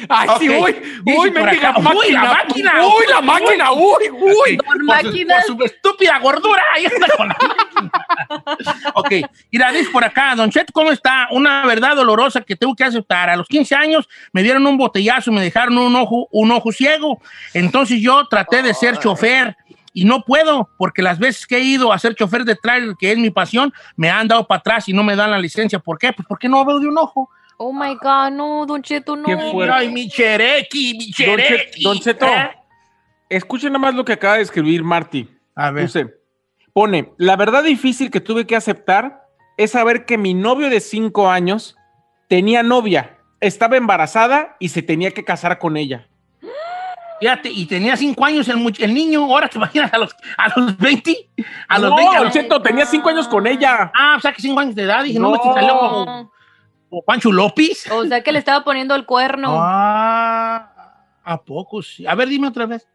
¡Ay, 0.09 0.29
sí, 0.39 0.49
Ok. 0.49 0.63
uy! 0.63 0.77
¡Uy, 1.17 1.31
mendiga 1.31 1.71
acá, 1.71 1.79
máquina! 1.81 2.01
¡Uy, 2.01 2.13
la 2.13 2.23
máquina! 2.23 2.73
¡Uy, 2.87 3.05
la 3.09 3.21
máquina! 3.21 3.73
¡Uy, 3.73 4.11
uy! 4.11 4.59
Su, 4.79 4.85
Máquina. 4.85 5.37
por 5.47 5.57
su 5.59 5.65
estúpida 5.65 6.19
gordura. 6.19 6.63
Ahí 6.75 6.87
anda 6.87 7.07
con 7.17 7.29
la 7.29 7.37
máquina. 7.41 8.93
ok, 8.95 9.13
mira, 9.53 9.73
dice 9.73 9.91
por 9.91 10.05
acá, 10.05 10.35
Don 10.35 10.51
Chet, 10.51 10.71
¿cómo 10.73 10.93
está? 10.93 11.29
Una 11.31 11.65
verdad 11.67 11.97
dolorosa 11.97 12.41
que 12.41 12.57
tengo 12.57 12.75
que 12.75 12.85
aceptar. 12.85 13.31
A 13.31 13.37
los 13.37 13.47
15 13.49 13.75
años 13.75 14.09
me 14.33 14.43
dieron 14.43 14.67
un 14.67 14.77
botellazo, 14.77 15.33
me 15.33 15.41
dejaron 15.41 15.79
un 15.79 15.95
ojo, 15.97 16.29
un 16.31 16.51
ojo 16.51 16.73
ciego. 16.73 17.21
Entonces 17.53 18.01
yo 18.01 18.27
traté 18.29 18.63
de 18.63 18.75
ser 18.75 18.99
chofer 18.99 19.57
y 19.93 20.05
no 20.05 20.23
puedo, 20.23 20.69
porque 20.77 21.03
las 21.03 21.19
veces 21.19 21.47
que 21.47 21.57
he 21.59 21.61
ido 21.61 21.93
a 21.93 21.99
ser 21.99 22.15
chofer 22.17 22.45
de 22.45 22.57
trailer, 22.57 22.97
que 22.99 23.13
es 23.13 23.19
mi 23.19 23.31
pasión, 23.31 23.73
me 23.97 24.11
han 24.11 24.27
dado 24.27 24.47
para 24.47 24.59
atrás 24.59 24.89
y 24.89 24.93
no 24.93 25.05
me 25.05 25.15
dan 25.15 25.31
la 25.31 25.39
licencia. 25.39 25.79
¿Por 25.79 25.99
qué? 25.99 26.13
Pues 26.13 26.27
porque 26.29 26.49
no 26.49 26.65
veo 26.65 26.81
de 26.81 26.89
un 26.89 26.99
ojo. 26.99 27.31
Oh 27.67 27.73
my 27.73 27.95
God, 27.95 28.31
no, 28.33 28.67
Don 28.67 28.83
Cheto, 28.83 29.17
no. 29.17 29.25
Qué 29.25 29.37
fuerte. 29.51 29.75
Ay, 29.75 29.89
mi 29.91 30.07
cherequi, 30.09 30.93
mi 30.99 31.07
Don, 31.07 31.39
cherequi. 31.39 31.81
Che- 31.81 31.83
Don 31.83 31.99
Cheto, 31.99 32.27
¿Eh? 32.27 32.51
escuchen 33.31 33.73
nada 33.73 33.79
más 33.81 33.95
lo 33.95 34.05
que 34.05 34.13
acaba 34.13 34.37
de 34.37 34.43
escribir 34.43 34.83
Marty. 34.85 35.29
A 35.55 35.71
ver. 35.71 35.85
Puse, 35.85 36.15
pone, 36.75 37.13
la 37.17 37.37
verdad 37.37 37.63
difícil 37.63 38.11
que 38.11 38.21
tuve 38.21 38.47
que 38.47 38.55
aceptar 38.57 39.25
es 39.57 39.71
saber 39.71 40.05
que 40.05 40.19
mi 40.19 40.35
novio 40.35 40.69
de 40.69 40.81
cinco 40.81 41.31
años 41.31 41.75
tenía 42.29 42.63
novia, 42.63 43.17
estaba 43.41 43.77
embarazada 43.79 44.57
y 44.59 44.69
se 44.69 44.83
tenía 44.83 45.13
que 45.13 45.25
casar 45.25 45.59
con 45.59 45.77
ella. 45.79 46.07
Fíjate, 47.21 47.49
y 47.51 47.65
tenía 47.65 47.97
cinco 47.97 48.25
años 48.27 48.47
el, 48.49 48.57
much- 48.59 48.83
el 48.83 48.93
niño, 48.93 49.23
ahora 49.25 49.49
te 49.49 49.57
imaginas 49.57 49.91
a 49.95 49.99
los, 49.99 50.15
a 50.37 50.59
los 50.61 50.77
20, 50.77 51.31
a 51.69 51.79
los 51.79 51.91
no, 51.91 51.97
20. 51.97 52.11
a 52.11 52.15
Don 52.19 52.25
los- 52.25 52.35
Cheto, 52.35 52.61
tenía 52.61 52.85
cinco 52.85 53.09
años 53.09 53.27
con 53.29 53.47
ella. 53.47 53.91
ah, 53.95 54.17
o 54.19 54.21
sea 54.21 54.33
que 54.33 54.43
cinco 54.43 54.61
años 54.61 54.75
de 54.75 54.83
edad, 54.83 55.03
dije, 55.05 55.19
no, 55.19 55.31
No. 55.31 55.37
me 55.43 55.55
salió 55.55 55.79
como, 55.79 56.33
como 56.95 57.03
Pancho 57.05 57.33
López. 57.33 57.91
O 57.91 58.05
sea 58.07 58.23
que 58.23 58.31
le 58.31 58.39
estaba 58.39 58.63
poniendo 58.65 58.95
el 58.95 59.05
cuerno. 59.05 59.49
Ah, 59.59 61.03
¿a 61.25 61.43
poco 61.43 61.83
sí? 61.83 62.07
A 62.07 62.15
ver, 62.15 62.29
dime 62.29 62.47
otra 62.47 62.67
vez. 62.67 62.87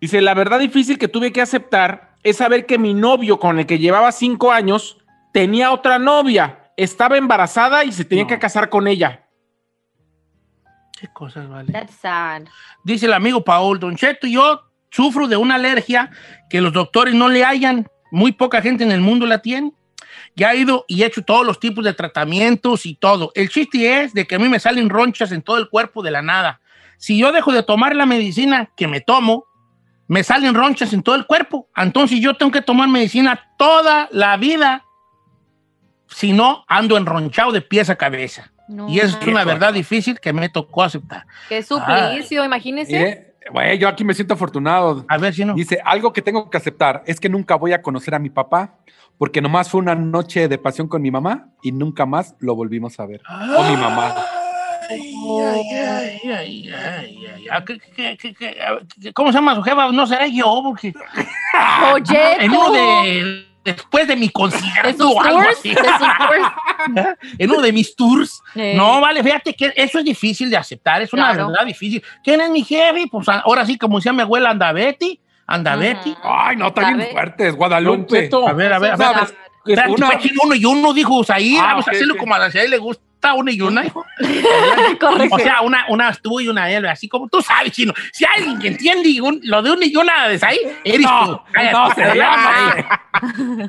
Dice, 0.00 0.20
la 0.20 0.34
verdad 0.34 0.58
difícil 0.58 0.98
que 0.98 1.06
tuve 1.06 1.32
que 1.32 1.40
aceptar 1.40 2.16
es 2.24 2.38
saber 2.38 2.66
que 2.66 2.76
mi 2.78 2.94
novio 2.94 3.38
con 3.38 3.60
el 3.60 3.66
que 3.66 3.78
llevaba 3.78 4.10
cinco 4.10 4.50
años 4.50 4.98
tenía 5.32 5.70
otra 5.70 6.00
novia, 6.00 6.72
estaba 6.76 7.16
embarazada 7.16 7.84
y 7.84 7.92
se 7.92 8.04
tenía 8.04 8.24
No. 8.24 8.28
que 8.28 8.38
casar 8.40 8.68
con 8.70 8.88
ella. 8.88 9.24
¿Qué 11.00 11.06
cosas, 11.12 11.48
vale? 11.48 11.72
That's 11.72 11.94
sad. 11.94 12.42
Dice 12.82 13.06
el 13.06 13.12
amigo 13.12 13.44
Paul, 13.44 13.78
Don 13.78 13.94
Cheto, 13.94 14.26
yo 14.26 14.62
sufro 14.90 15.28
de 15.28 15.36
una 15.36 15.54
alergia 15.54 16.10
que 16.50 16.60
los 16.60 16.72
doctores 16.72 17.14
no 17.14 17.28
le 17.28 17.44
hallan. 17.44 17.86
Muy 18.10 18.32
poca 18.32 18.60
gente 18.62 18.82
en 18.82 18.90
el 18.90 19.00
mundo 19.00 19.26
la 19.26 19.38
tiene. 19.42 19.72
Ya 20.38 20.52
he 20.52 20.58
ido 20.58 20.84
y 20.86 21.02
he 21.02 21.06
hecho 21.06 21.22
todos 21.22 21.44
los 21.44 21.58
tipos 21.58 21.84
de 21.84 21.92
tratamientos 21.94 22.86
y 22.86 22.94
todo. 22.94 23.32
El 23.34 23.48
chiste 23.48 24.02
es 24.02 24.14
de 24.14 24.24
que 24.24 24.36
a 24.36 24.38
mí 24.38 24.48
me 24.48 24.60
salen 24.60 24.88
ronchas 24.88 25.32
en 25.32 25.42
todo 25.42 25.58
el 25.58 25.68
cuerpo 25.68 26.00
de 26.00 26.12
la 26.12 26.22
nada. 26.22 26.60
Si 26.96 27.18
yo 27.18 27.32
dejo 27.32 27.52
de 27.52 27.64
tomar 27.64 27.96
la 27.96 28.06
medicina 28.06 28.70
que 28.76 28.86
me 28.86 29.00
tomo, 29.00 29.46
me 30.06 30.22
salen 30.22 30.54
ronchas 30.54 30.92
en 30.92 31.02
todo 31.02 31.16
el 31.16 31.26
cuerpo. 31.26 31.68
Entonces 31.74 32.20
yo 32.20 32.34
tengo 32.34 32.52
que 32.52 32.62
tomar 32.62 32.88
medicina 32.88 33.48
toda 33.58 34.08
la 34.12 34.36
vida. 34.36 34.84
Si 36.06 36.32
no, 36.32 36.64
ando 36.68 36.96
enronchado 36.96 37.50
de 37.50 37.60
pies 37.60 37.90
a 37.90 37.96
cabeza. 37.96 38.52
No, 38.68 38.88
y 38.88 39.00
es 39.00 39.12
manches. 39.14 39.28
una 39.28 39.44
verdad 39.44 39.72
difícil 39.72 40.20
que 40.20 40.32
me 40.32 40.48
tocó 40.48 40.84
aceptar. 40.84 41.26
Qué 41.48 41.64
suplicio, 41.64 42.44
imagínese. 42.44 42.92
Mire, 42.92 43.28
Güey, 43.50 43.78
yo 43.78 43.88
aquí 43.88 44.04
me 44.04 44.14
siento 44.14 44.34
afortunado. 44.34 45.04
A 45.08 45.18
ver 45.18 45.34
si 45.34 45.44
no. 45.44 45.54
Dice, 45.54 45.80
algo 45.84 46.12
que 46.12 46.22
tengo 46.22 46.50
que 46.50 46.56
aceptar 46.56 47.02
es 47.06 47.18
que 47.18 47.28
nunca 47.28 47.54
voy 47.54 47.72
a 47.72 47.82
conocer 47.82 48.14
a 48.14 48.18
mi 48.18 48.30
papá 48.30 48.78
porque 49.18 49.40
nomás 49.42 49.68
fue 49.68 49.80
una 49.80 49.94
noche 49.94 50.48
de 50.48 50.58
pasión 50.58 50.88
con 50.88 51.02
mi 51.02 51.10
mamá 51.10 51.48
y 51.62 51.72
nunca 51.72 52.06
más 52.06 52.34
lo 52.40 52.54
volvimos 52.54 52.98
a 53.00 53.06
ver. 53.06 53.20
O 53.56 53.62
mi 53.64 53.76
mamá. 53.76 54.14
Ay, 54.90 55.14
ay, 55.42 55.70
ay, 55.74 56.20
ay, 56.32 56.70
ay, 56.72 57.26
ay, 57.26 57.48
ay. 57.50 57.64
¿Qué- 57.66 57.78
qué- 57.94 58.16
qué- 58.16 58.34
qué- 58.34 58.62
a 58.62 58.72
ver, 58.72 58.86
qué- 59.02 59.12
¿Cómo 59.12 59.30
se 59.32 59.38
llama 59.38 59.54
su 59.54 59.62
jefa? 59.62 59.92
No 59.92 60.06
será 60.06 60.26
yo, 60.26 60.60
porque 60.64 60.94
Oye, 61.92 62.36
en 62.44 62.50
uno 62.52 62.72
de 62.72 63.44
después 63.64 64.08
de 64.08 64.16
mi 64.16 64.30
concierto 64.30 65.10
o 65.10 65.20
algo 65.20 65.40
tours, 65.42 65.58
así, 65.58 65.74
en 67.38 67.50
uno 67.50 67.60
de 67.60 67.72
mis 67.72 67.94
tours. 67.94 68.42
No, 68.54 68.98
vale, 69.00 69.22
fíjate 69.22 69.52
que 69.52 69.72
eso 69.76 69.98
es 69.98 70.04
difícil 70.06 70.48
de 70.48 70.56
aceptar, 70.56 71.02
es 71.02 71.12
una 71.12 71.32
Claro. 71.34 71.48
verdad 71.48 71.66
difícil. 71.66 72.02
¿Quién 72.24 72.40
es 72.40 72.48
mi 72.50 72.62
jefe? 72.64 73.06
Pues 73.10 73.28
ahora 73.28 73.66
sí, 73.66 73.76
como 73.76 73.98
decía 73.98 74.12
mi 74.14 74.22
abuela, 74.22 74.50
anda 74.50 74.72
Betty, 74.72 75.20
anda. 75.48 75.74
Betty. 75.76 76.14
Ay, 76.22 76.56
no, 76.56 76.68
está 76.68 76.92
bien 76.92 77.08
fuertes, 77.10 77.56
Guadalupe. 77.56 78.30
A 78.46 78.52
ver, 78.52 78.72
a 78.72 78.78
ver, 78.78 78.92
a 78.92 78.96
ver. 78.96 79.88
Una- 79.88 80.18
chino 80.18 80.40
uno 80.44 80.54
y 80.54 80.64
uno, 80.64 80.94
dijo 80.94 81.18
Usaid. 81.18 81.58
Ah, 81.58 81.64
Vamos 81.72 81.88
a 81.88 81.90
hacerlo 81.90 82.16
como 82.16 82.34
a 82.34 82.38
la 82.38 82.50
ciudad 82.50 82.66
le 82.68 82.78
gusta 82.78 83.34
una 83.34 83.50
y 83.50 83.60
una, 83.60 83.84
hijo. 83.84 84.04
O 85.30 85.38
sea, 85.38 85.60
una, 85.62 85.84
una 85.88 86.12
tú 86.14 86.40
y 86.40 86.48
una 86.48 86.70
él, 86.70 86.86
así 86.86 87.08
como 87.08 87.28
tú 87.28 87.42
sabes, 87.42 87.72
chino. 87.72 87.92
Si 88.12 88.24
hay 88.24 88.42
alguien 88.42 88.58
que 88.60 88.68
entiende 88.68 89.20
un- 89.20 89.40
lo 89.42 89.60
de 89.62 89.72
una 89.72 89.84
y 89.84 89.96
una 89.96 90.28
de 90.28 90.38
ahí, 90.46 90.58
eres 90.84 91.06
tú. 91.06 91.40
Cállate, 91.52 91.72
no, 91.76 91.88
se 91.94 92.02
cállate. 92.02 92.18
llama. 92.18 93.02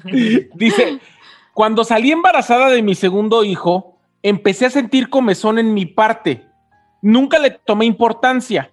Dice, 0.56 1.00
cuando 1.54 1.84
salí 1.84 2.12
embarazada 2.12 2.70
de 2.70 2.82
mi 2.82 2.96
segundo 2.96 3.44
hijo, 3.44 3.98
empecé 4.24 4.68
a 4.68 4.70
sentir 4.70 5.10
comezón 5.10 5.60
en 5.60 5.74
mi 5.74 5.86
parte. 5.86 6.46
Nunca 7.02 7.40
le 7.40 7.52
tomé 7.52 7.86
importancia. 7.86 8.72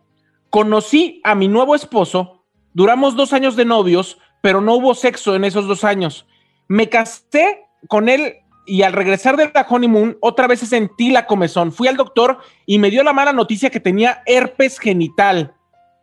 Conocí 0.50 1.20
a 1.24 1.34
mi 1.34 1.48
nuevo 1.48 1.74
esposo, 1.74 2.35
duramos 2.76 3.16
dos 3.16 3.32
años 3.32 3.56
de 3.56 3.64
novios, 3.64 4.18
pero 4.42 4.60
no 4.60 4.74
hubo 4.74 4.94
sexo 4.94 5.34
en 5.34 5.44
esos 5.44 5.66
dos 5.66 5.82
años. 5.82 6.26
Me 6.68 6.90
casé 6.90 7.64
con 7.88 8.10
él 8.10 8.34
y 8.66 8.82
al 8.82 8.92
regresar 8.92 9.38
de 9.38 9.50
la 9.54 9.66
honeymoon, 9.66 10.18
otra 10.20 10.46
vez 10.46 10.60
sentí 10.60 11.10
la 11.10 11.24
comezón. 11.24 11.72
Fui 11.72 11.88
al 11.88 11.96
doctor 11.96 12.38
y 12.66 12.78
me 12.78 12.90
dio 12.90 13.02
la 13.02 13.14
mala 13.14 13.32
noticia 13.32 13.70
que 13.70 13.80
tenía 13.80 14.22
herpes 14.26 14.78
genital. 14.78 15.54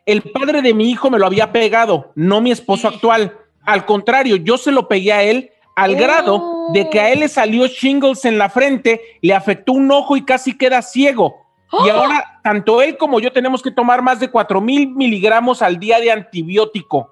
El 0.07 0.23
padre 0.23 0.63
de 0.63 0.73
mi 0.73 0.89
hijo 0.89 1.11
me 1.11 1.19
lo 1.19 1.27
había 1.27 1.51
pegado, 1.51 2.11
no 2.15 2.41
mi 2.41 2.51
esposo 2.51 2.87
actual. 2.87 3.37
Al 3.61 3.85
contrario, 3.85 4.37
yo 4.37 4.57
se 4.57 4.71
lo 4.71 4.87
pegué 4.87 5.13
a 5.13 5.21
él 5.21 5.51
al 5.75 5.93
Oh. 5.93 5.97
grado 5.97 6.67
de 6.73 6.89
que 6.89 6.99
a 6.99 7.11
él 7.11 7.19
le 7.19 7.27
salió 7.27 7.67
shingles 7.67 8.25
en 8.25 8.39
la 8.39 8.49
frente, 8.49 8.99
le 9.21 9.35
afectó 9.35 9.73
un 9.73 9.91
ojo 9.91 10.17
y 10.17 10.25
casi 10.25 10.57
queda 10.57 10.81
ciego. 10.81 11.42
Y 11.85 11.89
ahora, 11.89 12.39
tanto 12.43 12.81
él 12.81 12.97
como 12.97 13.19
yo 13.19 13.31
tenemos 13.31 13.61
que 13.61 13.71
tomar 13.71 14.01
más 14.01 14.19
de 14.19 14.29
4 14.29 14.61
mil 14.61 14.89
miligramos 14.89 15.61
al 15.61 15.79
día 15.79 15.99
de 15.99 16.11
antibiótico. 16.11 17.11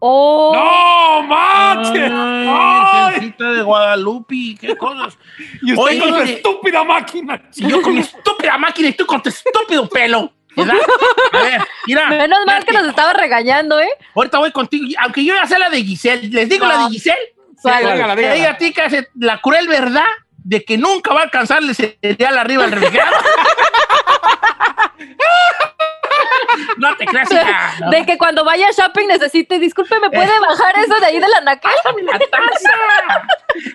Oh, 0.00 0.52
¡No, 0.54 1.26
manches! 1.26 2.10
Ay, 2.14 3.34
de 3.36 3.62
Guadalupe, 3.62 4.56
qué 4.60 4.76
cosas. 4.76 5.18
Y 5.62 5.72
usted 5.72 5.84
Oye, 5.84 5.98
con 5.98 6.14
su 6.14 6.20
estúpida 6.20 6.84
máquina. 6.84 7.42
Y 7.56 7.68
yo 7.68 7.82
con 7.82 7.94
mi 7.94 8.00
estúpida 8.00 8.56
máquina 8.56 8.88
y 8.88 8.92
tú 8.92 9.04
con 9.06 9.20
tu 9.22 9.28
estúpido 9.28 9.88
pelo. 9.88 10.32
¿Verdad? 10.56 10.74
A 11.32 11.38
ver, 11.42 11.60
mira. 11.86 12.08
menos 12.08 12.38
mal 12.46 12.64
que 12.64 12.72
nos 12.72 12.86
estaba 12.88 13.12
regañando, 13.12 13.78
¿eh? 13.80 13.88
Ahorita 14.14 14.38
voy 14.38 14.50
contigo. 14.52 14.86
Aunque 15.00 15.24
yo 15.24 15.34
ya 15.34 15.46
sé 15.46 15.58
la 15.58 15.68
de 15.70 15.82
Giselle. 15.84 16.28
¿Les 16.28 16.48
digo 16.48 16.66
No. 16.66 16.72
la 16.72 16.84
de 16.84 16.90
Giselle? 16.90 17.34
¿Cuál? 17.60 17.78
dígala, 17.92 18.16
dígala. 18.16 18.34
diga 18.34 18.50
a 18.50 18.56
ti 18.56 18.72
que 18.72 18.82
hace 18.82 19.08
la 19.16 19.40
cruel 19.40 19.66
verdad 19.68 20.04
de 20.48 20.64
que 20.64 20.78
nunca 20.78 21.12
va 21.12 21.20
a 21.20 21.24
alcanzarle 21.24 21.74
cereal 21.74 22.38
arriba 22.38 22.64
al 22.64 22.72
refrigerador. 22.72 23.20
no 26.78 26.96
te 26.96 27.04
creas, 27.04 27.30
hija. 27.30 27.74
De 27.90 28.06
que 28.06 28.16
cuando 28.16 28.46
vaya 28.46 28.68
a 28.68 28.72
shopping 28.72 29.08
necesite, 29.08 29.58
disculpe, 29.58 30.00
¿me 30.00 30.08
puede 30.08 30.32
bajar 30.40 30.78
eso 30.78 30.98
de 31.00 31.06
ahí 31.06 31.20
de 31.20 31.28
la 31.28 31.42
naca? 31.42 31.68
¡Pásame 31.84 32.02
la 32.02 32.18
taza! 32.18 33.26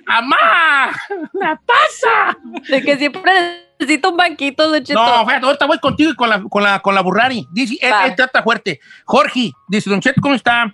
¡Amá! 0.08 0.92
¡La 1.34 1.62
taza! 1.64 2.40
De 2.68 2.82
que 2.82 2.98
siempre 2.98 3.68
necesito 3.80 4.10
un 4.10 4.18
banquito, 4.18 4.68
Don 4.68 4.84
Cheto. 4.84 5.00
No, 5.00 5.28
fíjate, 5.28 5.46
ahorita 5.46 5.68
voy 5.68 5.78
contigo 5.78 6.10
y 6.10 6.16
con 6.16 6.28
la, 6.28 6.42
con 6.42 6.64
la, 6.64 6.80
con 6.80 6.96
la 6.96 7.02
Burrari. 7.02 7.46
Dice, 7.52 7.78
él, 7.82 7.94
Va. 7.94 8.08
él 8.08 8.16
trata 8.16 8.42
fuerte. 8.42 8.80
Jorge, 9.06 9.52
dice, 9.68 9.92
Don 9.92 10.00
Cheto, 10.00 10.22
¿cómo 10.22 10.34
está? 10.34 10.74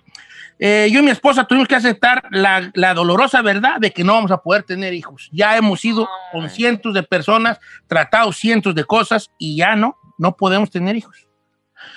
Eh, 0.62 0.88
yo 0.92 1.00
y 1.00 1.02
mi 1.02 1.10
esposa 1.10 1.44
tuvimos 1.44 1.66
que 1.66 1.74
aceptar 1.74 2.22
la, 2.30 2.70
la 2.74 2.92
dolorosa 2.92 3.40
verdad 3.40 3.78
de 3.80 3.90
que 3.92 4.04
no 4.04 4.12
vamos 4.12 4.30
a 4.30 4.36
poder 4.42 4.62
tener 4.62 4.92
hijos. 4.92 5.30
Ya 5.32 5.56
hemos 5.56 5.82
ido 5.84 6.06
con 6.32 6.50
cientos 6.50 6.92
de 6.92 7.02
personas, 7.02 7.58
tratado 7.86 8.30
cientos 8.32 8.74
de 8.74 8.84
cosas 8.84 9.30
y 9.38 9.56
ya 9.56 9.74
no, 9.74 9.96
no 10.18 10.36
podemos 10.36 10.70
tener 10.70 10.96
hijos. 10.96 11.26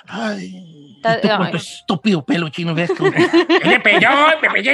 Ay, 0.08 0.98
tú 1.22 1.28
con 1.38 1.52
tu 1.52 1.58
estúpido 1.58 2.24
pelo 2.26 2.48
chino, 2.50 2.74
¿ves? 2.74 2.94
Tú? 2.96 3.04
Me 3.66 3.80
pelló, 3.82 4.10
me 4.42 4.50
pelló, 4.50 4.72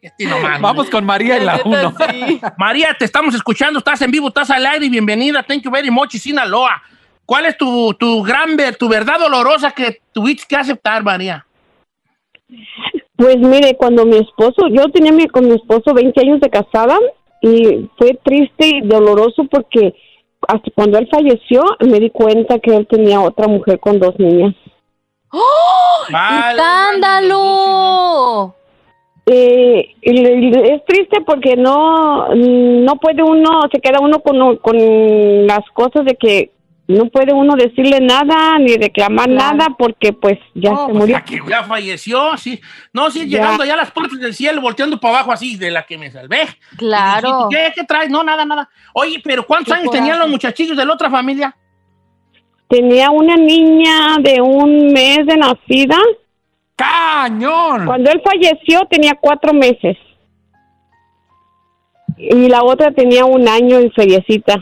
este. 0.00 0.26
Vamos 0.60 0.88
con 0.90 1.04
María 1.04 1.36
en 1.38 1.46
la 1.46 1.56
Neta, 1.56 1.68
1. 1.88 1.94
sí. 2.10 2.40
María, 2.56 2.94
te 2.98 3.04
estamos 3.04 3.34
escuchando, 3.34 3.78
estás 3.80 4.00
en 4.02 4.10
vivo, 4.10 4.28
estás 4.28 4.50
al 4.50 4.64
aire 4.64 4.86
y 4.86 4.90
bienvenida. 4.90 5.42
Thank 5.42 5.62
you 5.62 5.70
very 5.70 5.90
much, 5.90 6.12
Sinaloa. 6.16 6.82
¿Cuál 7.24 7.46
es 7.46 7.56
tu, 7.58 7.92
tu 7.94 8.22
gran, 8.22 8.56
ver- 8.56 8.76
tu 8.76 8.88
verdad 8.88 9.18
dolorosa 9.18 9.72
que 9.72 10.00
tuviste 10.12 10.44
que 10.48 10.56
aceptar, 10.56 11.02
María? 11.02 11.44
Pues 13.16 13.38
mire, 13.38 13.76
cuando 13.76 14.04
mi 14.04 14.16
esposo, 14.18 14.68
yo 14.70 14.88
tenía 14.92 15.12
mi- 15.12 15.26
con 15.26 15.46
mi 15.48 15.54
esposo 15.54 15.94
20 15.94 16.20
años 16.20 16.40
de 16.40 16.50
casada 16.50 16.96
y 17.40 17.88
fue 17.96 18.18
triste 18.22 18.66
y 18.66 18.80
doloroso 18.82 19.44
porque 19.50 19.94
hasta 20.46 20.70
cuando 20.74 20.98
él 20.98 21.08
falleció 21.10 21.62
me 21.80 21.98
di 21.98 22.10
cuenta 22.10 22.58
que 22.58 22.76
él 22.76 22.86
tenía 22.86 23.20
otra 23.20 23.48
mujer 23.48 23.80
con 23.80 23.98
dos 23.98 24.14
niñas. 24.18 24.54
Vale, 26.10 26.60
¡Escándalo! 26.60 28.54
Eh, 29.28 29.88
y 30.02 30.12
le- 30.12 30.38
y 30.38 30.50
es 30.72 30.84
triste 30.84 31.20
porque 31.26 31.56
no 31.56 32.28
no 32.34 32.96
puede 32.96 33.22
uno, 33.24 33.62
se 33.72 33.80
queda 33.80 33.98
uno 34.00 34.20
con, 34.20 34.56
con 34.58 34.76
las 35.46 35.68
cosas 35.74 36.04
de 36.04 36.14
que 36.14 36.52
no 36.88 37.06
puede 37.06 37.32
uno 37.32 37.54
decirle 37.56 37.98
nada 38.00 38.58
ni 38.60 38.76
reclamar 38.76 39.26
Claro. 39.28 39.56
nada 39.56 39.74
porque 39.76 40.12
pues 40.12 40.38
ya 40.54 40.70
No, 40.70 40.76
se 40.86 40.92
pues, 40.92 40.96
murió. 40.98 41.16
aquí, 41.16 41.38
Ya 41.48 41.64
falleció, 41.64 42.36
sí. 42.36 42.60
No, 42.92 43.10
sí, 43.10 43.28
Ya. 43.28 43.38
llegando 43.40 43.64
ya 43.64 43.74
a 43.74 43.78
las 43.78 43.90
puertas 43.90 44.20
del 44.20 44.34
cielo, 44.34 44.60
volteando 44.60 44.98
para 45.00 45.14
abajo 45.16 45.32
así, 45.32 45.56
de 45.56 45.70
la 45.72 45.84
que 45.84 45.98
me 45.98 46.10
salvé. 46.12 46.42
Claro. 46.76 47.48
¿Qué, 47.50 47.72
¿Qué 47.74 47.84
traes? 47.84 48.08
No, 48.08 48.22
nada, 48.22 48.44
nada. 48.44 48.68
Oye, 48.94 49.20
pero 49.24 49.44
¿cuántos 49.46 49.74
años 49.74 49.90
tenían 49.90 50.18
los 50.18 50.28
muchachillos 50.28 50.76
de 50.76 50.84
la 50.86 50.92
otra 50.92 51.10
familia? 51.10 51.56
Tenía 52.68 53.10
una 53.10 53.34
niña 53.36 54.16
de 54.20 54.40
un 54.40 54.92
mes 54.92 55.26
de 55.26 55.36
nacida. 55.36 55.96
¡Cañón! 56.76 57.86
Cuando 57.86 58.10
él 58.10 58.20
falleció 58.24 58.80
tenía 58.90 59.14
cuatro 59.20 59.52
meses. 59.52 59.96
Y 62.18 62.48
la 62.48 62.62
otra 62.62 62.92
tenía 62.92 63.24
un 63.24 63.48
año 63.48 63.80
y 63.80 63.90
feriecita. 63.90 64.54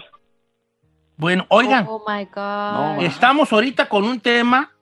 Bueno, 1.17 1.47
oigan, 1.49 1.87
Oh 1.89 2.03
my 2.09 2.25
God. 2.35 3.05
Estamos 3.05 3.53
ahorita 3.53 3.89
con 3.89 4.05
un 4.05 4.21
tema, 4.21 4.73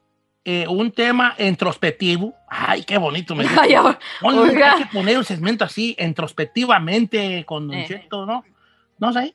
eh, 0.44 0.66
un 0.68 0.90
tema 0.90 1.34
introspectivo. 1.38 2.34
Ay, 2.48 2.84
qué 2.84 2.98
bonito 2.98 3.34
me 3.34 3.44
Ay, 3.60 3.74
ahora- 3.74 3.98
hay 4.22 4.82
que 4.84 4.86
poner 4.92 5.18
un 5.18 5.24
segmento 5.24 5.64
así, 5.64 5.94
introspectivamente, 5.98 7.44
con 7.44 7.68
Don 7.68 7.76
Eh. 7.78 7.84
Cheto, 7.86 8.26
¿no? 8.26 8.44
No 8.98 9.12
sé. 9.12 9.34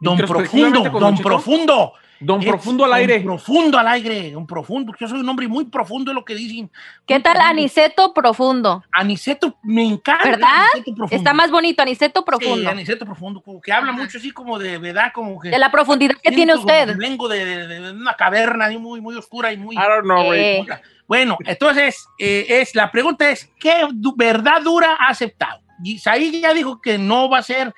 Don 0.00 0.16
Profundo, 0.16 0.82
Don 0.82 1.00
Don 1.00 1.16
Cheto. 1.16 1.28
Profundo. 1.28 1.92
Don 2.22 2.40
Es 2.42 2.48
Profundo 2.48 2.84
al 2.84 2.90
don 2.90 2.98
aire. 2.98 3.20
profundo 3.20 3.78
al 3.78 3.88
aire, 3.88 4.36
un 4.36 4.46
profundo. 4.46 4.92
Yo 5.00 5.08
soy 5.08 5.20
un 5.20 5.28
hombre 5.28 5.48
muy 5.48 5.64
profundo, 5.64 6.10
es 6.10 6.14
lo 6.14 6.24
que 6.24 6.34
dicen. 6.34 6.70
¿Qué 7.06 7.14
tal 7.18 7.32
profundo. 7.32 7.50
Aniceto 7.50 8.14
profundo? 8.14 8.84
Aniceto, 8.92 9.58
me 9.62 9.84
encanta. 9.84 10.28
¿Verdad? 10.28 10.48
Aniceto 10.74 10.94
profundo. 10.96 11.16
Está 11.16 11.32
más 11.32 11.50
bonito, 11.50 11.82
Aniceto 11.82 12.20
Sí, 12.20 12.24
profundo. 12.26 12.68
Aniceto 12.70 13.04
profundo, 13.06 13.40
como 13.40 13.60
que 13.60 13.72
habla 13.72 13.92
mucho 13.92 14.18
así 14.18 14.30
como 14.32 14.58
de 14.58 14.76
verdad, 14.78 15.12
como 15.14 15.40
que. 15.40 15.48
de 15.48 15.58
la 15.58 15.70
profundidad 15.70 16.14
que 16.22 16.30
tiene 16.30 16.54
usted. 16.54 16.94
Vengo 16.96 17.26
de, 17.26 17.44
de- 17.44 17.80
de 17.80 17.90
una 17.92 18.14
caverna 18.14 18.68
muy, 18.78 19.00
muy 19.00 19.16
oscura 19.16 19.50
y 19.52 19.56
muy. 19.56 19.74
I 19.74 19.78
don't 19.78 20.02
know. 20.04 20.32
Eh, 20.34 20.66
Bueno, 21.08 21.38
entonces, 21.46 22.06
eh, 22.18 22.46
es, 22.48 22.74
la 22.74 22.92
pregunta 22.92 23.30
es, 23.30 23.50
¿qué 23.58 23.88
verdad 24.16 24.60
dura 24.62 24.94
ha 24.98 25.08
aceptado? 25.08 25.60
Y 25.82 25.98
Said 25.98 26.34
ya 26.34 26.52
dijo 26.52 26.80
que 26.82 26.98
no 26.98 27.30
va 27.30 27.38
a 27.38 27.42
ser 27.42 27.74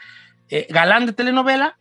eh, 0.48 0.66
galán 0.68 1.06
de 1.06 1.12
telenovela. 1.12 1.78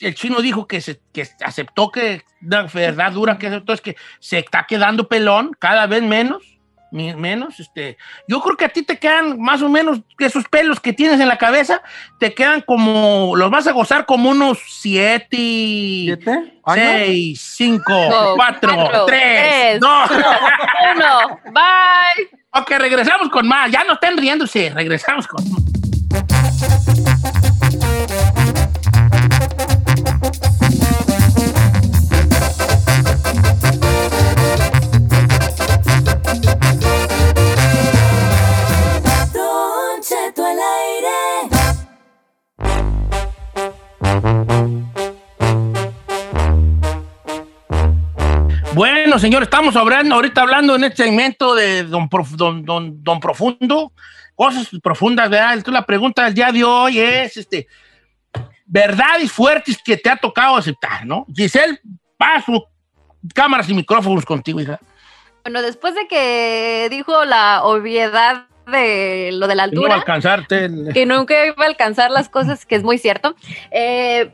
El 0.00 0.14
chino 0.14 0.40
dijo 0.40 0.66
que, 0.66 0.80
se, 0.80 1.00
que 1.12 1.26
aceptó 1.44 1.90
que 1.90 2.22
la 2.40 2.62
verdad 2.64 3.12
dura 3.12 3.38
que 3.38 3.48
aceptó 3.48 3.72
es 3.72 3.80
que 3.80 3.96
se 4.20 4.38
está 4.38 4.64
quedando 4.66 5.08
pelón 5.08 5.52
cada 5.58 5.86
vez 5.86 6.02
menos. 6.02 6.42
Menos, 6.92 7.58
este, 7.58 7.96
yo 8.28 8.42
creo 8.42 8.54
que 8.54 8.66
a 8.66 8.68
ti 8.68 8.82
te 8.82 8.98
quedan 8.98 9.40
más 9.40 9.62
o 9.62 9.70
menos 9.70 10.00
esos 10.18 10.46
pelos 10.46 10.78
que 10.78 10.92
tienes 10.92 11.20
en 11.20 11.28
la 11.28 11.38
cabeza, 11.38 11.80
te 12.20 12.34
quedan 12.34 12.60
como, 12.60 13.32
los 13.34 13.50
vas 13.50 13.66
a 13.66 13.72
gozar 13.72 14.04
como 14.04 14.28
unos 14.28 14.58
siete, 14.68 15.24
¿Siete? 15.38 16.60
seis, 16.74 17.40
cinco, 17.56 17.94
No, 18.10 18.34
cuatro, 18.36 18.74
cuatro, 18.74 19.06
tres, 19.06 19.78
tres, 19.78 19.80
dos. 19.80 20.10
Uno. 20.94 21.40
Bye. 21.46 22.28
Ok, 22.50 22.72
regresamos 22.72 23.30
con 23.30 23.48
más. 23.48 23.70
Ya 23.70 23.84
no 23.84 23.94
estén 23.94 24.18
riéndose. 24.18 24.68
Regresamos 24.68 25.26
con 25.26 25.50
más. 25.50 25.62
Bueno, 49.12 49.20
señor, 49.20 49.42
estamos 49.42 49.76
hablando, 49.76 50.14
ahorita 50.14 50.40
hablando 50.40 50.74
en 50.74 50.84
este 50.84 51.04
segmento 51.04 51.54
de 51.54 51.82
Don, 51.84 52.08
Prof- 52.08 52.30
don, 52.34 52.64
don, 52.64 53.04
don 53.04 53.20
Profundo, 53.20 53.92
cosas 54.34 54.70
profundas, 54.82 55.28
¿verdad? 55.28 55.52
Entonces, 55.52 55.74
la 55.74 55.84
pregunta 55.84 56.24
del 56.24 56.32
día 56.32 56.50
de 56.50 56.64
hoy 56.64 56.98
es, 56.98 57.36
este, 57.36 57.66
verdades 58.64 59.30
fuertes 59.30 59.76
que 59.84 59.98
te 59.98 60.08
ha 60.08 60.16
tocado 60.16 60.56
aceptar, 60.56 61.04
¿no? 61.04 61.26
Giselle, 61.28 61.78
paso 62.16 62.68
cámaras 63.34 63.68
y 63.68 63.74
micrófonos 63.74 64.24
contigo, 64.24 64.60
hija. 64.60 64.80
Bueno, 65.44 65.60
después 65.60 65.94
de 65.94 66.08
que 66.08 66.88
dijo 66.90 67.26
la 67.26 67.64
obviedad 67.64 68.46
de 68.66 69.28
lo 69.34 69.46
de 69.46 69.54
la 69.56 69.68
Que 69.68 69.74
No 69.74 69.82
va 69.82 69.88
a 69.88 69.90
altura, 69.90 69.94
alcanzarte. 69.96 70.64
el- 70.64 70.90
que 70.94 71.04
nunca 71.04 71.44
iba 71.44 71.64
a 71.64 71.68
alcanzar 71.68 72.10
las 72.10 72.30
cosas, 72.30 72.64
que 72.64 72.76
es 72.76 72.82
muy 72.82 72.96
cierto. 72.96 73.36
Eh, 73.72 74.32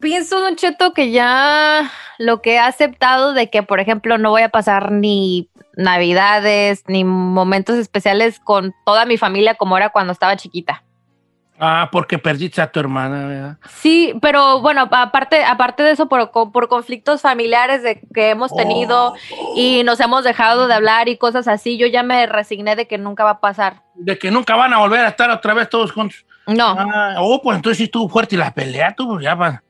pienso, 0.00 0.40
Don 0.40 0.56
Cheto, 0.56 0.92
que 0.92 1.10
ya 1.10 1.90
lo 2.18 2.42
que 2.42 2.58
ha 2.58 2.66
aceptado 2.66 3.32
de 3.32 3.50
que, 3.50 3.62
por 3.62 3.80
ejemplo, 3.80 4.18
no 4.18 4.30
voy 4.30 4.42
a 4.42 4.48
pasar 4.48 4.92
ni 4.92 5.48
navidades 5.76 6.84
ni 6.88 7.04
momentos 7.04 7.76
especiales 7.76 8.40
con 8.40 8.74
toda 8.84 9.06
mi 9.06 9.16
familia 9.16 9.54
como 9.54 9.76
era 9.76 9.90
cuando 9.90 10.12
estaba 10.12 10.36
chiquita. 10.36 10.82
Ah, 11.60 11.88
porque 11.90 12.18
perdiste 12.18 12.62
a 12.62 12.70
tu 12.70 12.78
hermana, 12.78 13.26
¿verdad? 13.26 13.56
Sí, 13.68 14.14
pero 14.22 14.60
bueno, 14.60 14.88
aparte, 14.92 15.44
aparte 15.44 15.82
de 15.82 15.90
eso, 15.90 16.08
por, 16.08 16.30
por 16.30 16.68
conflictos 16.68 17.20
familiares 17.20 17.82
de 17.82 18.00
que 18.14 18.30
hemos 18.30 18.54
tenido 18.54 19.14
y 19.56 19.82
nos 19.82 19.98
hemos 19.98 20.22
dejado 20.22 20.68
de 20.68 20.74
hablar 20.74 21.08
y 21.08 21.18
cosas 21.18 21.48
así, 21.48 21.76
yo 21.76 21.88
ya 21.88 22.04
me 22.04 22.26
resigné 22.26 22.76
de 22.76 22.86
que 22.86 22.96
nunca 22.96 23.24
va 23.24 23.30
a 23.30 23.40
pasar. 23.40 23.82
De 23.96 24.16
que 24.18 24.30
nunca 24.30 24.54
van 24.54 24.72
a 24.72 24.78
volver 24.78 25.00
a 25.00 25.08
estar 25.08 25.30
otra 25.30 25.52
vez 25.52 25.68
todos 25.68 25.90
juntos. 25.90 26.24
No. 26.46 26.76
Ah, 26.78 27.16
oh, 27.18 27.42
pues 27.42 27.56
entonces 27.56 27.78
sí 27.78 27.84
estuvo 27.84 28.08
fuerte 28.08 28.36
la 28.36 28.54
pelea, 28.54 28.94
tú, 28.96 29.08
pues 29.08 29.24
ya 29.24 29.34
va. 29.34 29.62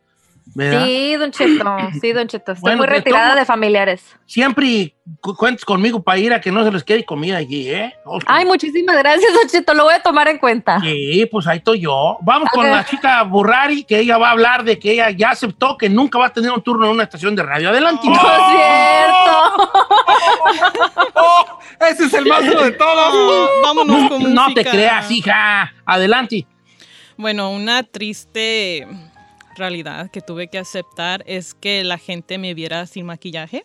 ¿Verdad? 0.54 0.84
Sí, 0.84 1.16
Don 1.16 1.30
Cheto, 1.30 1.64
sí, 2.00 2.12
Don 2.12 2.26
Cheto. 2.28 2.52
Estoy 2.52 2.60
Bueno, 2.62 2.78
muy 2.78 2.86
retirada 2.86 3.34
de 3.34 3.44
familiares. 3.44 4.02
Siempre 4.26 4.94
cu- 5.20 5.34
cuentes 5.36 5.64
conmigo 5.64 6.02
para 6.02 6.18
ir 6.18 6.32
a 6.32 6.40
que 6.40 6.50
no 6.52 6.64
se 6.64 6.70
les 6.72 6.84
quede 6.84 7.04
comida 7.04 7.36
allí, 7.38 7.68
¿eh? 7.70 7.94
Oh, 8.04 8.18
Ay, 8.26 8.44
muchísimas 8.44 8.96
gracias, 8.98 9.32
Don 9.32 9.48
Cheto. 9.48 9.74
Lo 9.74 9.84
voy 9.84 9.94
a 9.94 10.02
tomar 10.02 10.28
en 10.28 10.38
cuenta. 10.38 10.80
Sí, 10.80 11.26
pues 11.30 11.46
ahí 11.46 11.58
estoy 11.58 11.80
yo. 11.80 12.18
Vamos 12.22 12.48
con 12.52 12.68
la 12.70 12.84
chica 12.84 13.22
Burrari, 13.22 13.84
que 13.84 13.98
ella 14.00 14.18
va 14.18 14.28
a 14.28 14.32
hablar 14.32 14.64
de 14.64 14.78
que 14.78 14.92
ella 14.92 15.10
ya 15.10 15.30
aceptó 15.30 15.76
que 15.78 15.88
nunca 15.88 16.18
va 16.18 16.26
a 16.26 16.32
tener 16.32 16.50
un 16.50 16.62
turno 16.62 16.86
en 16.86 16.92
una 16.92 17.04
estación 17.04 17.34
de 17.36 17.42
radio. 17.42 17.68
Adelante. 17.70 18.06
No 18.08 18.14
es 18.14 18.20
cierto. 18.20 19.70
¡Oh! 21.14 21.58
¡Ese 21.80 22.04
es 22.04 22.14
el 22.14 22.26
más 22.26 22.44
duro 22.46 22.64
de 22.64 22.72
todos! 22.72 23.50
Vámonos 23.62 24.08
con 24.10 24.34
No 24.34 24.52
te 24.54 24.64
creas, 24.64 25.10
hija. 25.10 25.72
Adelante. 25.84 26.46
Bueno, 27.16 27.50
una 27.50 27.82
triste 27.82 28.86
realidad 29.58 30.10
que 30.10 30.20
tuve 30.20 30.48
que 30.48 30.58
aceptar 30.58 31.22
es 31.26 31.54
que 31.54 31.84
la 31.84 31.98
gente 31.98 32.38
me 32.38 32.54
viera 32.54 32.86
sin 32.86 33.06
maquillaje. 33.06 33.64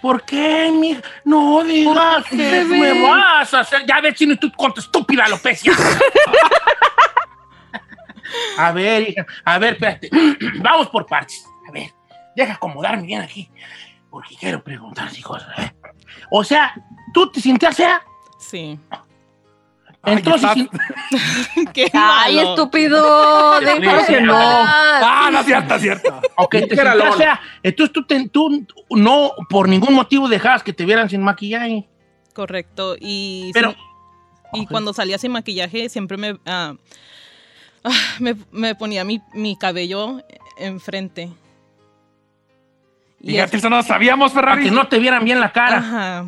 ¿Por 0.00 0.24
qué, 0.24 0.70
mi? 0.70 0.96
No 1.24 1.64
digas 1.64 2.24
que 2.26 2.64
me 2.64 3.02
vas 3.02 3.52
a 3.52 3.60
hacer. 3.60 3.84
Ya 3.86 4.00
ves, 4.00 4.14
chino, 4.14 4.34
y 4.34 4.36
tú 4.36 4.52
con 4.52 4.72
tu 4.72 4.80
estúpida 4.80 5.24
alopecia. 5.24 5.72
a 8.58 8.70
ver, 8.70 9.10
hija. 9.10 9.26
A 9.44 9.58
ver, 9.58 9.74
espérate. 9.74 10.08
Vamos 10.62 10.88
por 10.90 11.06
partes. 11.06 11.44
A 11.68 11.72
ver, 11.72 11.92
deja 12.36 12.54
acomodarme 12.54 13.06
bien 13.06 13.22
aquí. 13.22 13.50
Porque 14.08 14.36
quiero 14.36 14.62
preguntar 14.62 15.10
cosas. 15.22 15.58
¿eh? 15.58 15.74
O 16.30 16.44
sea, 16.44 16.74
¿tú 17.12 17.30
te 17.30 17.40
sientes 17.40 17.76
fea? 17.76 18.00
Sí. 18.38 18.78
Ay, 20.02 20.22
sí- 20.54 20.68
Qué 21.74 21.90
Ay, 21.92 22.36
malo. 22.36 22.50
estúpido. 22.50 23.60
Déjalo 23.60 24.06
que 24.06 24.20
no. 24.20 24.36
¡Ah, 24.38 25.28
no 25.32 25.40
es 25.40 25.46
cierto, 25.46 25.74
es 25.74 25.82
cierto! 25.82 26.20
ok, 26.36 26.50
te 26.68 26.84
Lola. 26.84 27.12
fea. 27.12 27.40
Entonces 27.62 27.92
tú, 27.92 28.04
te- 28.06 28.28
tú 28.28 28.64
no, 28.90 29.32
por 29.50 29.68
ningún 29.68 29.94
motivo 29.94 30.28
dejabas 30.28 30.62
que 30.62 30.72
te 30.72 30.84
vieran 30.84 31.10
sin 31.10 31.22
maquillaje. 31.22 31.86
Correcto. 32.32 32.94
Y, 33.00 33.50
Pero, 33.52 33.74
sin- 34.52 34.62
y 34.62 34.66
cuando 34.66 34.92
salía 34.94 35.18
sin 35.18 35.32
maquillaje 35.32 35.88
siempre 35.88 36.16
me, 36.16 36.38
ah, 36.46 36.74
ah, 37.84 37.90
me, 38.20 38.36
me 38.52 38.74
ponía 38.76 39.04
mi, 39.04 39.20
mi 39.34 39.56
cabello 39.56 40.22
enfrente. 40.58 41.28
Y 43.20 43.32
Fíjate, 43.32 43.56
eso- 43.56 43.66
eso 43.66 43.70
no 43.70 43.82
sabíamos, 43.82 44.30
para 44.32 44.52
Ferrari. 44.52 44.68
que 44.68 44.74
no 44.74 44.86
te 44.86 44.98
vieran 45.00 45.24
bien 45.24 45.40
la 45.40 45.50
cara. 45.52 45.78
Ajá. 45.78 46.26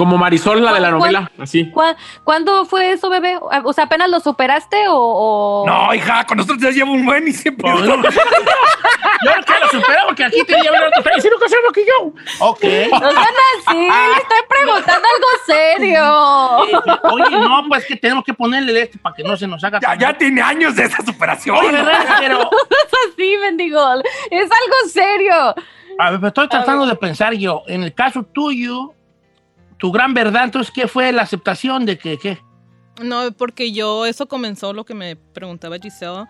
Como 0.00 0.16
Marisol, 0.16 0.62
la 0.64 0.72
de 0.72 0.80
la 0.80 0.88
¿Cuál- 0.88 1.12
novela, 1.12 1.30
así. 1.38 1.70
¿Cuá- 1.70 1.94
¿Cuándo 2.24 2.64
fue 2.64 2.92
eso, 2.92 3.10
bebé? 3.10 3.38
O 3.64 3.72
sea, 3.74 3.84
¿apenas 3.84 4.08
lo 4.08 4.18
superaste 4.20 4.88
o...? 4.88 4.94
o- 4.96 5.66
No, 5.66 5.92
hija, 5.94 6.24
con 6.24 6.38
nosotros 6.38 6.58
ya 6.62 6.70
llevo 6.70 6.92
un 6.92 7.04
buen 7.04 7.28
y 7.28 7.32
siempre. 7.32 7.68
No, 7.70 7.78
no. 7.96 8.02
Yo 9.22 9.32
creo 9.32 9.44
que 9.44 9.52
lo 9.60 9.68
superamos, 9.68 10.06
porque 10.06 10.24
aquí 10.24 10.42
te 10.44 10.54
que 10.54 11.48
soy 11.48 11.58
lo 11.66 11.72
que 11.72 11.84
yo. 11.84 12.12
Ok. 12.40 12.62
No 12.90 13.10
sean 13.10 13.34
así, 13.58 13.88
estoy 14.18 14.38
preguntando 14.48 15.08
algo 15.08 15.28
serio. 15.44 17.10
Oye, 17.12 17.30
no, 17.38 17.64
pues 17.68 17.84
que 17.86 17.96
tenemos 17.96 18.24
que 18.24 18.32
ponerle 18.32 18.80
este 18.82 18.98
para 18.98 19.14
que 19.14 19.22
no 19.22 19.36
se 19.36 19.46
nos 19.46 19.62
haga 19.62 19.78
Ya, 19.80 19.94
ya 19.98 20.16
tiene 20.16 20.40
años 20.40 20.74
de 20.76 20.84
esa 20.84 21.04
superación. 21.04 21.56
Oye, 21.56 21.72
¿verdad? 21.72 22.16
Pero, 22.18 22.40
Es 22.70 23.12
así, 23.12 23.36
bendigo. 23.36 23.80
Es 24.30 24.42
algo 24.50 24.88
serio. 24.90 25.34
a 25.98 26.10
ver, 26.10 26.20
pero 26.20 26.28
estoy 26.28 26.48
tratando 26.48 26.86
de 26.86 26.94
pensar 26.96 27.34
yo, 27.34 27.62
en 27.66 27.82
el 27.82 27.92
caso 27.94 28.22
tuyo, 28.22 28.94
tu 29.80 29.90
gran 29.90 30.14
verdad, 30.14 30.44
entonces, 30.44 30.72
¿qué 30.74 30.86
fue 30.86 31.10
la 31.12 31.22
aceptación 31.22 31.86
de 31.86 31.98
que, 31.98 32.18
qué? 32.18 32.38
No, 33.02 33.32
porque 33.32 33.72
yo, 33.72 34.04
eso 34.06 34.28
comenzó 34.28 34.72
lo 34.72 34.84
que 34.84 34.94
me 34.94 35.16
preguntaba 35.16 35.76
Giselle, 35.78 36.26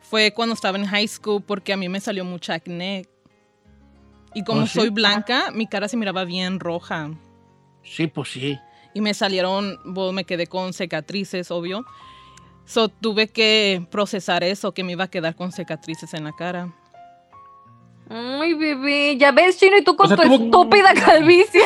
fue 0.00 0.32
cuando 0.32 0.54
estaba 0.54 0.78
en 0.78 0.86
high 0.86 1.06
school, 1.06 1.42
porque 1.42 1.72
a 1.72 1.76
mí 1.76 1.88
me 1.88 2.00
salió 2.00 2.24
mucha 2.24 2.54
acné. 2.54 3.06
Y 4.34 4.42
como 4.44 4.62
¿Oh, 4.62 4.66
sí? 4.66 4.78
soy 4.80 4.88
blanca, 4.88 5.50
mi 5.52 5.66
cara 5.66 5.88
se 5.88 5.96
miraba 5.98 6.24
bien 6.24 6.58
roja. 6.60 7.10
Sí, 7.84 8.06
pues 8.06 8.30
sí. 8.30 8.58
Y 8.94 9.00
me 9.02 9.12
salieron, 9.14 9.78
bueno, 9.84 10.12
me 10.12 10.24
quedé 10.24 10.46
con 10.46 10.72
cicatrices, 10.72 11.50
obvio. 11.50 11.84
So 12.64 12.88
tuve 12.88 13.28
que 13.28 13.86
procesar 13.90 14.44
eso, 14.44 14.72
que 14.72 14.84
me 14.84 14.92
iba 14.92 15.04
a 15.04 15.10
quedar 15.10 15.34
con 15.36 15.52
cicatrices 15.52 16.14
en 16.14 16.24
la 16.24 16.32
cara. 16.32 16.72
Ay, 18.08 18.54
bebé, 18.54 19.16
ya 19.18 19.32
ves, 19.32 19.58
Chino, 19.58 19.76
y 19.78 19.84
tú 19.84 19.96
con 19.96 20.06
O 20.06 20.08
sea, 20.08 20.16
tu 20.16 20.22
tuvo- 20.24 20.44
estúpida 20.44 20.94
calvicie. 21.04 21.62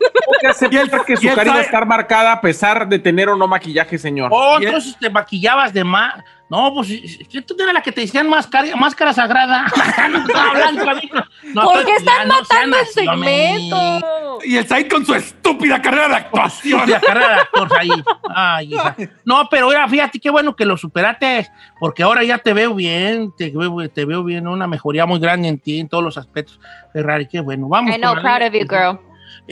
Tengo 0.00 1.04
que 1.04 1.16
su 1.16 1.28
él 1.28 1.34
cara 1.34 1.42
iba 1.44 1.52
a 1.52 1.56
sabe- 1.56 1.60
estar 1.62 1.86
marcada 1.86 2.32
a 2.32 2.40
pesar 2.40 2.88
de 2.88 2.98
tener 2.98 3.28
o 3.28 3.36
no 3.36 3.46
maquillaje, 3.46 3.98
señor. 3.98 4.30
Oh, 4.32 4.58
entonces 4.60 4.96
te 4.98 5.10
maquillabas 5.10 5.72
de 5.72 5.84
más. 5.84 6.14
No, 6.48 6.74
pues 6.74 6.88
tú 7.46 7.54
eras 7.62 7.74
la 7.74 7.80
que 7.80 7.92
te 7.92 8.00
decían 8.00 8.28
máscara, 8.28 8.74
máscara 8.74 9.12
sagrada. 9.12 9.66
no, 10.10 10.18
estoy 10.18 10.34
hablando, 10.34 10.90
amigo. 10.90 11.16
No, 11.54 11.62
¿Por 11.62 11.76
estoy- 11.78 11.84
qué 11.92 11.96
están 11.98 12.16
ya 12.18 12.24
no 12.24 12.44
sean 12.44 12.70
matando 12.70 12.76
el 12.78 12.86
segmento? 12.86 14.40
Y 14.44 14.56
el 14.56 14.66
Said 14.66 14.88
con 14.88 15.06
su 15.06 15.14
estúpida 15.14 15.80
carrera 15.80 16.08
de 16.08 16.14
actuación. 16.16 16.90
Carrera 17.06 17.28
de 17.28 17.34
actor 17.34 17.68
ahí. 17.78 17.90
Ay, 18.34 18.74
hija. 18.74 18.96
No, 19.24 19.48
pero 19.48 19.68
mira, 19.68 19.86
fíjate 19.88 20.18
qué 20.18 20.30
bueno 20.30 20.56
que 20.56 20.64
lo 20.64 20.76
superaste, 20.76 21.48
porque 21.78 22.02
ahora 22.02 22.24
ya 22.24 22.38
te 22.38 22.52
veo 22.52 22.74
bien, 22.74 23.32
te 23.36 23.50
veo, 23.50 23.88
te 23.88 24.04
veo 24.04 24.24
bien, 24.24 24.48
una 24.48 24.66
mejoría 24.66 25.06
muy 25.06 25.20
grande 25.20 25.46
en 25.46 25.58
ti, 25.58 25.78
en 25.78 25.88
todos 25.88 26.02
los 26.02 26.18
aspectos. 26.18 26.58
Ferrari, 26.92 27.28
qué 27.28 27.38
bueno. 27.40 27.68
Vamos. 27.68 27.94
I 27.94 27.98
know, 27.98 28.14
proud 28.14 28.42
of 28.42 28.52
you, 28.54 28.66
girl. 28.68 28.98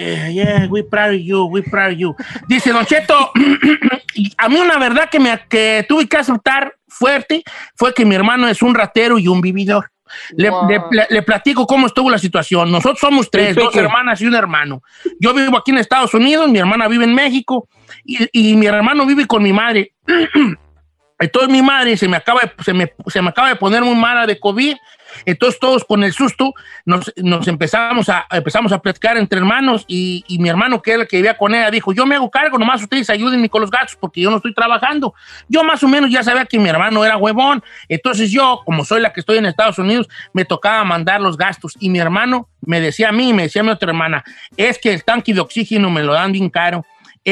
Eh, 0.01 0.31
yeah, 0.33 0.67
we 0.71 0.85
proud 0.85 1.15
of 1.15 1.21
you, 1.21 1.47
we 1.47 1.61
proud 1.61 1.93
of 1.93 1.99
you. 1.99 2.15
Dice 2.47 2.71
Don 2.71 2.87
Cheto, 2.87 3.33
a 4.39 4.49
mí 4.49 4.57
una 4.61 4.79
verdad 4.79 5.09
que, 5.11 5.19
me, 5.19 5.41
que 5.49 5.85
tuve 5.89 6.07
que 6.09 6.17
aceptar 6.17 6.73
fuerte 6.87 7.43
fue 7.75 7.93
que 7.93 8.05
mi 8.05 8.15
hermano 8.15 8.47
es 8.49 8.63
un 8.63 8.77
ratero 8.77 9.19
y 9.19 9.27
un 9.27 9.41
vividor. 9.41 9.91
Le, 10.37 10.51
Wow. 10.51 10.69
le- 10.69 10.81
le- 10.93 11.07
le 11.11 11.23
platico 11.23 11.67
cómo 11.67 11.89
estuvo 11.89 12.09
la 12.11 12.19
situación. 12.19 12.71
Nosotros 12.71 13.01
somos 13.01 13.29
tres, 13.29 13.57
dos 13.57 13.75
hermanas 13.77 14.21
y 14.21 14.27
un 14.27 14.37
hermano. 14.37 14.83
Yo 15.19 15.35
vivo 15.35 15.59
aquí 15.59 15.73
en 15.73 15.79
Estados 15.79 16.15
Unidos, 16.15 16.49
mi 16.49 16.59
hermana 16.61 16.87
vive 16.87 17.03
en 17.05 17.15
México 17.15 17.69
y, 18.05 18.19
y 18.33 18.55
mi 18.57 18.67
hermano 18.67 19.05
vive 19.05 19.27
con 19.27 19.43
mi 19.43 19.53
madre. 19.53 19.95
Entonces 21.19 21.51
mi 21.51 21.61
madre 21.63 21.97
se 21.97 22.07
me 22.07 22.17
acaba 22.17 22.43
de, 22.43 22.53
se 22.63 22.73
me, 22.73 22.93
se 23.09 23.21
me 23.21 23.31
acaba 23.31 23.49
de 23.49 23.57
poner 23.57 23.83
muy 23.83 23.97
mala 23.97 24.27
de 24.27 24.39
COVID. 24.39 24.77
Entonces 25.25 25.61
todos 25.61 25.85
con 25.85 26.05
el 26.05 26.13
susto 26.13 26.55
nos, 26.85 27.13
empezamos, 27.47 28.09
a, 28.09 28.27
empezamos 28.31 28.73
a 28.73 28.81
platicar 28.81 29.17
entre 29.17 29.39
hermanos 29.39 29.85
y, 29.87 30.25
mi 30.39 30.49
hermano 30.49 30.81
que 30.81 30.93
era 30.93 31.03
el 31.03 31.09
que 31.09 31.17
vivía 31.17 31.37
con 31.37 31.55
ella 31.55 31.71
dijo, 31.71 31.93
yo 31.93 32.07
me 32.07 32.15
hago 32.15 32.31
cargo, 32.31 32.59
nomás 32.59 32.83
ustedes 32.83 33.11
ayúdenme 33.11 33.49
con 33.49 33.61
los 33.61 33.71
gatos 33.71 33.97
porque 33.99 34.21
yo 34.21 34.31
no 34.31 34.37
estoy 34.37 34.55
trabajando. 34.55 35.15
Yo 35.49 35.65
más 35.65 35.83
o 35.83 35.89
menos 35.89 36.11
ya 36.11 36.23
sabía 36.23 36.45
que 36.47 36.59
mi 36.59 36.69
hermano 36.69 37.05
era 37.05 37.17
huevón. 37.17 37.63
Entonces 37.89 38.31
yo, 38.31 38.63
como 38.65 38.85
soy 38.85 39.01
la 39.01 39.13
que 39.13 39.21
estoy 39.21 39.39
en 39.39 39.47
Estados 39.47 39.79
Unidos, 39.79 40.09
me 40.33 40.45
tocaba 40.45 40.85
mandar 40.85 41.21
los 41.21 41.37
gastos 41.37 41.77
y 41.81 41.91
mi 41.91 41.99
hermano 41.99 42.49
me 42.61 42.81
decía 42.81 43.09
a 43.09 43.13
mí, 43.13 43.33
me 43.33 43.45
decía 43.45 43.63
a 43.63 43.65
mi 43.65 43.71
otra 43.71 43.91
hermana, 43.91 44.25
es 44.57 44.79
que 44.79 44.93
el 44.93 45.05
tanque 45.05 45.35
de 45.35 45.41
oxígeno 45.41 45.91
me 45.91 46.03
lo 46.03 46.13
dan 46.13 46.33
bien 46.33 46.51
caro 46.51 46.85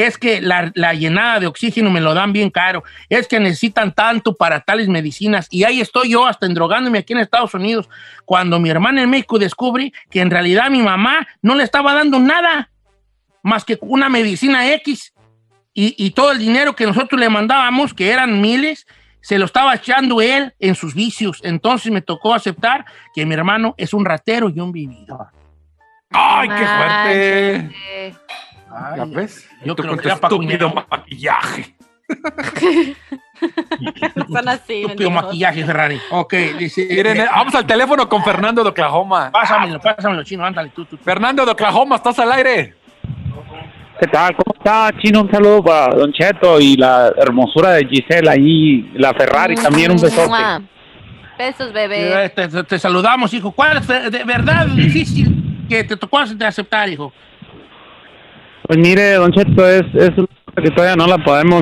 es 0.03 0.17
que 0.17 0.41
la, 0.41 0.71
la 0.75 0.93
llenada 0.93 1.39
de 1.39 1.47
oxígeno 1.47 1.89
me 1.89 2.01
lo 2.01 2.13
dan 2.13 2.33
bien 2.33 2.49
caro, 2.49 2.83
es 3.09 3.27
que 3.27 3.39
necesitan 3.39 3.93
tanto 3.93 4.35
para 4.35 4.61
tales 4.61 4.87
medicinas 4.87 5.47
y 5.49 5.63
ahí 5.63 5.81
estoy 5.81 6.11
yo 6.11 6.25
hasta 6.25 6.45
endrogándome 6.45 6.99
aquí 6.99 7.13
en 7.13 7.19
Estados 7.19 7.53
Unidos 7.53 7.89
cuando 8.25 8.59
mi 8.59 8.69
hermana 8.69 9.01
en 9.01 9.09
México 9.09 9.39
descubre 9.39 9.91
que 10.09 10.21
en 10.21 10.29
realidad 10.29 10.69
mi 10.69 10.81
mamá 10.81 11.27
no 11.41 11.55
le 11.55 11.63
estaba 11.63 11.93
dando 11.93 12.19
nada 12.19 12.69
más 13.43 13.63
que 13.65 13.77
una 13.81 14.09
medicina 14.09 14.71
X 14.73 15.13
y, 15.73 15.95
y 15.97 16.11
todo 16.11 16.31
el 16.31 16.39
dinero 16.39 16.75
que 16.75 16.85
nosotros 16.85 17.19
le 17.19 17.29
mandábamos, 17.29 17.93
que 17.93 18.09
eran 18.09 18.41
miles, 18.41 18.87
se 19.21 19.37
lo 19.37 19.45
estaba 19.45 19.75
echando 19.75 20.21
él 20.21 20.53
en 20.59 20.75
sus 20.75 20.93
vicios. 20.93 21.41
Entonces 21.43 21.91
me 21.91 22.01
tocó 22.01 22.33
aceptar 22.33 22.85
que 23.13 23.25
mi 23.25 23.33
hermano 23.33 23.75
es 23.77 23.93
un 23.93 24.05
ratero 24.05 24.49
y 24.49 24.59
un 24.59 24.71
vividor. 24.71 25.27
¡Ay, 26.11 26.49
qué 26.49 26.65
fuerte! 26.65 28.15
¿Ya 28.95 29.05
ves? 29.05 29.49
Yo 29.65 29.75
creo 29.75 29.95
que 29.95 30.01
tu 30.03 30.07
era 30.07 30.17
pa' 30.17 30.27
estúpido 30.27 30.73
maquillaje. 30.73 31.75
Son 34.31 34.47
así. 34.49 34.81
Estúpido 34.83 35.11
maquillaje, 35.11 35.65
Ferrari. 35.65 35.99
Ok, 36.11 36.33
dice. 36.57 36.87
Miren, 36.89 37.17
eh, 37.21 37.25
vamos 37.29 37.53
al 37.55 37.65
teléfono 37.65 38.07
con 38.09 38.23
Fernando 38.23 38.63
de 38.63 38.69
Oklahoma. 38.69 39.29
Pásamelo, 39.31 39.79
pásamelo, 39.79 40.23
chino, 40.23 40.45
ándale, 40.45 40.69
tú, 40.75 40.85
tú. 40.85 40.97
tú. 40.97 41.03
Fernando 41.03 41.45
de 41.45 41.51
Oklahoma, 41.51 41.95
estás 41.97 42.17
al 42.19 42.31
aire. 42.31 42.75
¿Qué 43.99 44.07
tal? 44.07 44.35
¿Cómo 44.35 44.55
está, 44.55 44.91
Chino? 44.99 45.21
Un 45.21 45.31
saludo 45.31 45.63
para 45.63 45.95
Don 45.95 46.13
Cheto 46.13 46.59
y 46.59 46.75
la 46.77 47.11
hermosura 47.17 47.71
de 47.71 47.85
Gisela 47.87 48.31
ahí, 48.33 48.91
la 48.93 49.11
Ferrari 49.13 49.55
también, 49.55 49.91
un 49.91 49.99
besote. 49.99 50.27
Mua. 50.27 50.61
Besos, 51.37 51.73
bebé. 51.73 52.25
Eh, 52.25 52.29
Te, 52.29 52.47
te- 52.47 52.63
te 52.63 52.77
saludamos, 52.79 53.33
hijo. 53.33 53.51
¿Cuál 53.51 53.77
es 53.77 53.87
de 53.87 54.23
verdad 54.23 54.67
difícil 54.67 55.65
que 55.67 55.83
te 55.83 55.97
tocó 55.97 56.19
aceptar, 56.19 56.87
hijo? 56.89 57.11
Pues 58.63 58.79
mire, 58.79 59.13
Don 59.13 59.31
Cheto, 59.31 59.67
es, 59.67 59.83
es 59.93 60.09
una 60.17 60.27
cosa 60.45 60.61
que 60.61 60.71
todavía 60.71 60.95
no 60.95 61.07
la 61.07 61.17
podemos, 61.23 61.61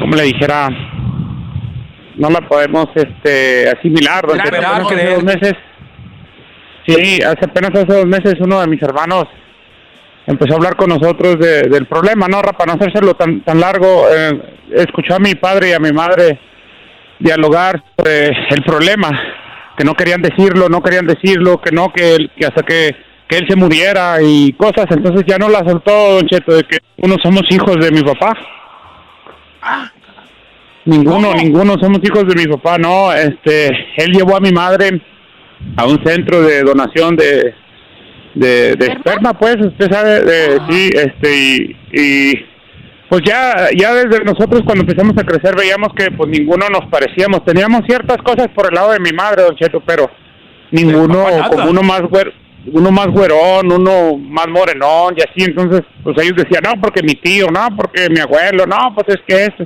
como 0.00 0.16
le 0.16 0.22
dijera, 0.24 0.68
no 2.16 2.30
la 2.30 2.40
podemos 2.48 2.86
este, 2.94 3.68
asimilar, 3.68 4.26
Don 4.26 4.38
Cheto. 4.38 4.56
Apenas 4.56 4.92
hace 4.92 5.14
dos 5.14 5.24
meses, 5.24 5.54
sí, 6.86 7.22
hace 7.22 7.44
apenas 7.44 7.70
hace 7.74 7.92
dos 7.92 8.06
meses 8.06 8.34
uno 8.40 8.60
de 8.60 8.66
mis 8.68 8.82
hermanos 8.82 9.24
empezó 10.26 10.54
a 10.54 10.56
hablar 10.56 10.76
con 10.76 10.88
nosotros 10.88 11.38
de- 11.38 11.62
del 11.68 11.86
problema, 11.86 12.26
¿no? 12.26 12.40
Para 12.42 12.72
no 12.72 12.78
hacérselo 12.80 13.14
tan, 13.14 13.42
tan 13.42 13.60
largo, 13.60 14.06
eh, 14.10 14.40
escuchó 14.72 15.14
a 15.14 15.18
mi 15.20 15.34
padre 15.36 15.70
y 15.70 15.72
a 15.72 15.78
mi 15.78 15.92
madre 15.92 16.40
dialogar 17.20 17.80
sobre 17.96 18.28
el 18.28 18.62
problema, 18.64 19.08
que 19.76 19.84
no 19.84 19.94
querían 19.94 20.22
decirlo, 20.22 20.68
no 20.68 20.82
querían 20.82 21.06
decirlo, 21.06 21.60
que 21.60 21.70
no, 21.70 21.92
que, 21.92 22.28
que 22.36 22.44
hasta 22.46 22.62
que, 22.62 22.96
que 23.28 23.38
él 23.38 23.46
se 23.48 23.56
muriera 23.56 24.22
y 24.22 24.52
cosas, 24.52 24.86
entonces 24.90 25.24
ya 25.26 25.38
no 25.38 25.48
la 25.48 25.58
soltó, 25.58 26.14
Don 26.14 26.26
Cheto, 26.26 26.54
de 26.54 26.62
que 26.64 26.78
uno 26.98 27.16
somos 27.22 27.42
hijos 27.50 27.76
de 27.80 27.90
mi 27.90 28.02
papá. 28.02 28.34
Ninguno, 30.84 31.30
¿Cómo? 31.30 31.34
ninguno 31.34 31.74
somos 31.80 31.98
hijos 32.04 32.24
de 32.28 32.36
mi 32.36 32.46
papá, 32.46 32.78
no, 32.78 33.12
este, 33.12 33.66
él 33.96 34.12
llevó 34.12 34.36
a 34.36 34.40
mi 34.40 34.52
madre 34.52 35.00
a 35.76 35.86
un 35.86 36.04
centro 36.04 36.42
de 36.42 36.62
donación 36.62 37.16
de, 37.16 37.54
de, 38.34 38.76
de 38.76 38.86
esperma, 38.86 39.32
pues, 39.34 39.56
usted 39.56 39.90
sabe, 39.90 40.20
de, 40.20 40.60
sí, 40.68 40.90
este, 40.94 41.36
y, 41.36 41.76
y 41.92 42.46
pues 43.08 43.22
ya, 43.24 43.68
ya 43.76 43.94
desde 43.94 44.24
nosotros 44.24 44.62
cuando 44.64 44.82
empezamos 44.82 45.16
a 45.16 45.24
crecer 45.24 45.54
veíamos 45.56 45.88
que 45.96 46.10
pues 46.10 46.28
ninguno 46.28 46.66
nos 46.68 46.86
parecíamos, 46.90 47.44
teníamos 47.44 47.82
ciertas 47.86 48.18
cosas 48.18 48.48
por 48.54 48.66
el 48.68 48.74
lado 48.74 48.92
de 48.92 49.00
mi 49.00 49.12
madre, 49.12 49.42
Don 49.42 49.56
Cheto, 49.56 49.80
pero 49.86 50.10
ninguno, 50.72 51.26
como 51.50 51.70
uno 51.70 51.82
más 51.82 52.02
güer, 52.02 52.32
uno 52.72 52.90
más 52.90 53.08
güerón, 53.08 53.72
uno 53.72 54.16
más 54.16 54.48
morenón 54.48 55.14
y 55.16 55.20
así, 55.20 55.48
entonces 55.48 55.82
pues 56.02 56.16
ellos 56.18 56.36
decían, 56.36 56.62
no, 56.64 56.80
porque 56.80 57.02
mi 57.02 57.14
tío, 57.14 57.46
no, 57.46 57.68
porque 57.76 58.08
mi 58.10 58.20
abuelo, 58.20 58.66
no, 58.66 58.94
pues 58.94 59.16
es 59.16 59.22
que 59.26 59.44
esto. 59.44 59.64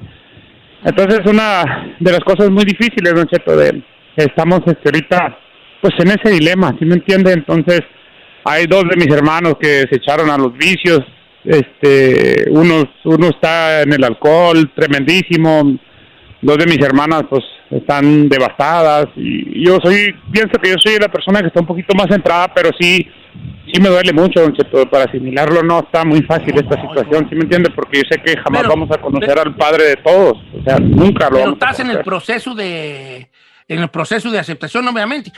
Entonces 0.84 1.20
una 1.26 1.94
de 1.98 2.12
las 2.12 2.20
cosas 2.20 2.50
muy 2.50 2.64
difíciles, 2.64 3.14
Don 3.14 3.26
Cheto, 3.26 3.56
de 3.56 3.82
estamos 4.16 4.60
este, 4.66 4.82
ahorita 4.86 5.38
pues 5.80 5.94
en 5.98 6.08
ese 6.08 6.30
dilema, 6.30 6.74
¿sí 6.78 6.84
me 6.84 6.94
entiende? 6.94 7.32
Entonces 7.32 7.80
hay 8.44 8.66
dos 8.66 8.84
de 8.88 8.96
mis 8.96 9.14
hermanos 9.14 9.54
que 9.60 9.84
se 9.90 9.96
echaron 9.96 10.30
a 10.30 10.36
los 10.36 10.52
vicios, 10.56 11.00
este, 11.44 12.44
uno, 12.50 12.84
uno 13.04 13.28
está 13.28 13.82
en 13.82 13.92
el 13.92 14.04
alcohol, 14.04 14.70
tremendísimo, 14.74 15.78
dos 16.42 16.58
de 16.58 16.66
mis 16.66 16.80
hermanas 16.80 17.24
pues 17.28 17.44
están 17.70 18.28
devastadas 18.28 19.06
y 19.16 19.64
yo 19.64 19.78
soy, 19.82 20.14
pienso 20.32 20.58
que 20.60 20.70
yo 20.70 20.76
soy 20.78 20.98
la 20.98 21.08
persona 21.08 21.40
que 21.40 21.48
está 21.48 21.60
un 21.60 21.66
poquito 21.66 21.94
más 21.94 22.06
centrada, 22.08 22.52
pero 22.54 22.70
sí, 22.78 23.06
sí 23.72 23.80
me 23.80 23.88
duele 23.88 24.12
mucho, 24.12 24.40
don 24.40 24.52
Cheto, 24.54 24.88
para 24.90 25.04
asimilarlo 25.04 25.62
no 25.62 25.80
está 25.80 26.04
muy 26.04 26.22
fácil 26.22 26.52
esta 26.56 26.80
situación, 26.80 27.28
¿sí 27.28 27.34
me 27.36 27.42
entiende? 27.42 27.70
Porque 27.70 27.98
yo 27.98 28.02
sé 28.10 28.20
que 28.22 28.36
jamás 28.38 28.62
Pero- 28.62 28.70
vamos 28.74 28.90
a 28.90 29.00
conocer 29.00 29.38
al 29.38 29.54
padre 29.54 29.84
de 29.84 29.96
todos, 29.96 30.38
o 30.58 30.62
sea, 30.64 30.78
nunca 30.78 31.26
lo 31.26 31.36
Pero 31.36 31.44
vamos 31.44 31.62
a 31.62 31.70
estás 31.70 31.80
en 31.80 31.90
el 31.90 32.00
proceso 32.02 32.54
de 32.54 33.28
en 33.70 33.78
el 33.80 33.88
proceso 33.88 34.30
de 34.32 34.38
aceptación, 34.38 34.86
obviamente. 34.88 35.32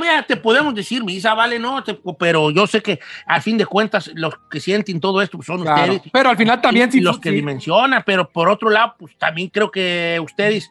Vea, 0.00 0.22
te 0.22 0.36
podemos 0.36 0.74
decir, 0.74 1.02
misa, 1.02 1.32
vale, 1.32 1.58
no, 1.58 1.82
te- 1.82 1.98
pero 2.18 2.50
yo 2.50 2.66
sé 2.66 2.82
que 2.82 3.00
al 3.26 3.40
fin 3.40 3.56
de 3.56 3.64
cuentas 3.64 4.10
los 4.14 4.34
que 4.50 4.60
sienten 4.60 5.00
todo 5.00 5.22
esto 5.22 5.38
pues, 5.38 5.46
son 5.46 5.62
Claro. 5.62 5.94
ustedes. 5.94 6.12
Pero 6.12 6.28
al 6.28 6.36
final 6.36 6.60
también 6.60 6.90
y, 6.90 6.92
sí- 6.92 7.00
los 7.00 7.18
que 7.18 7.30
sí. 7.30 7.36
dimensionan, 7.36 8.02
pero 8.04 8.28
por 8.30 8.50
otro 8.50 8.68
lado, 8.68 8.94
pues 8.98 9.16
también 9.16 9.48
creo 9.48 9.70
que 9.70 10.20
ustedes, 10.22 10.70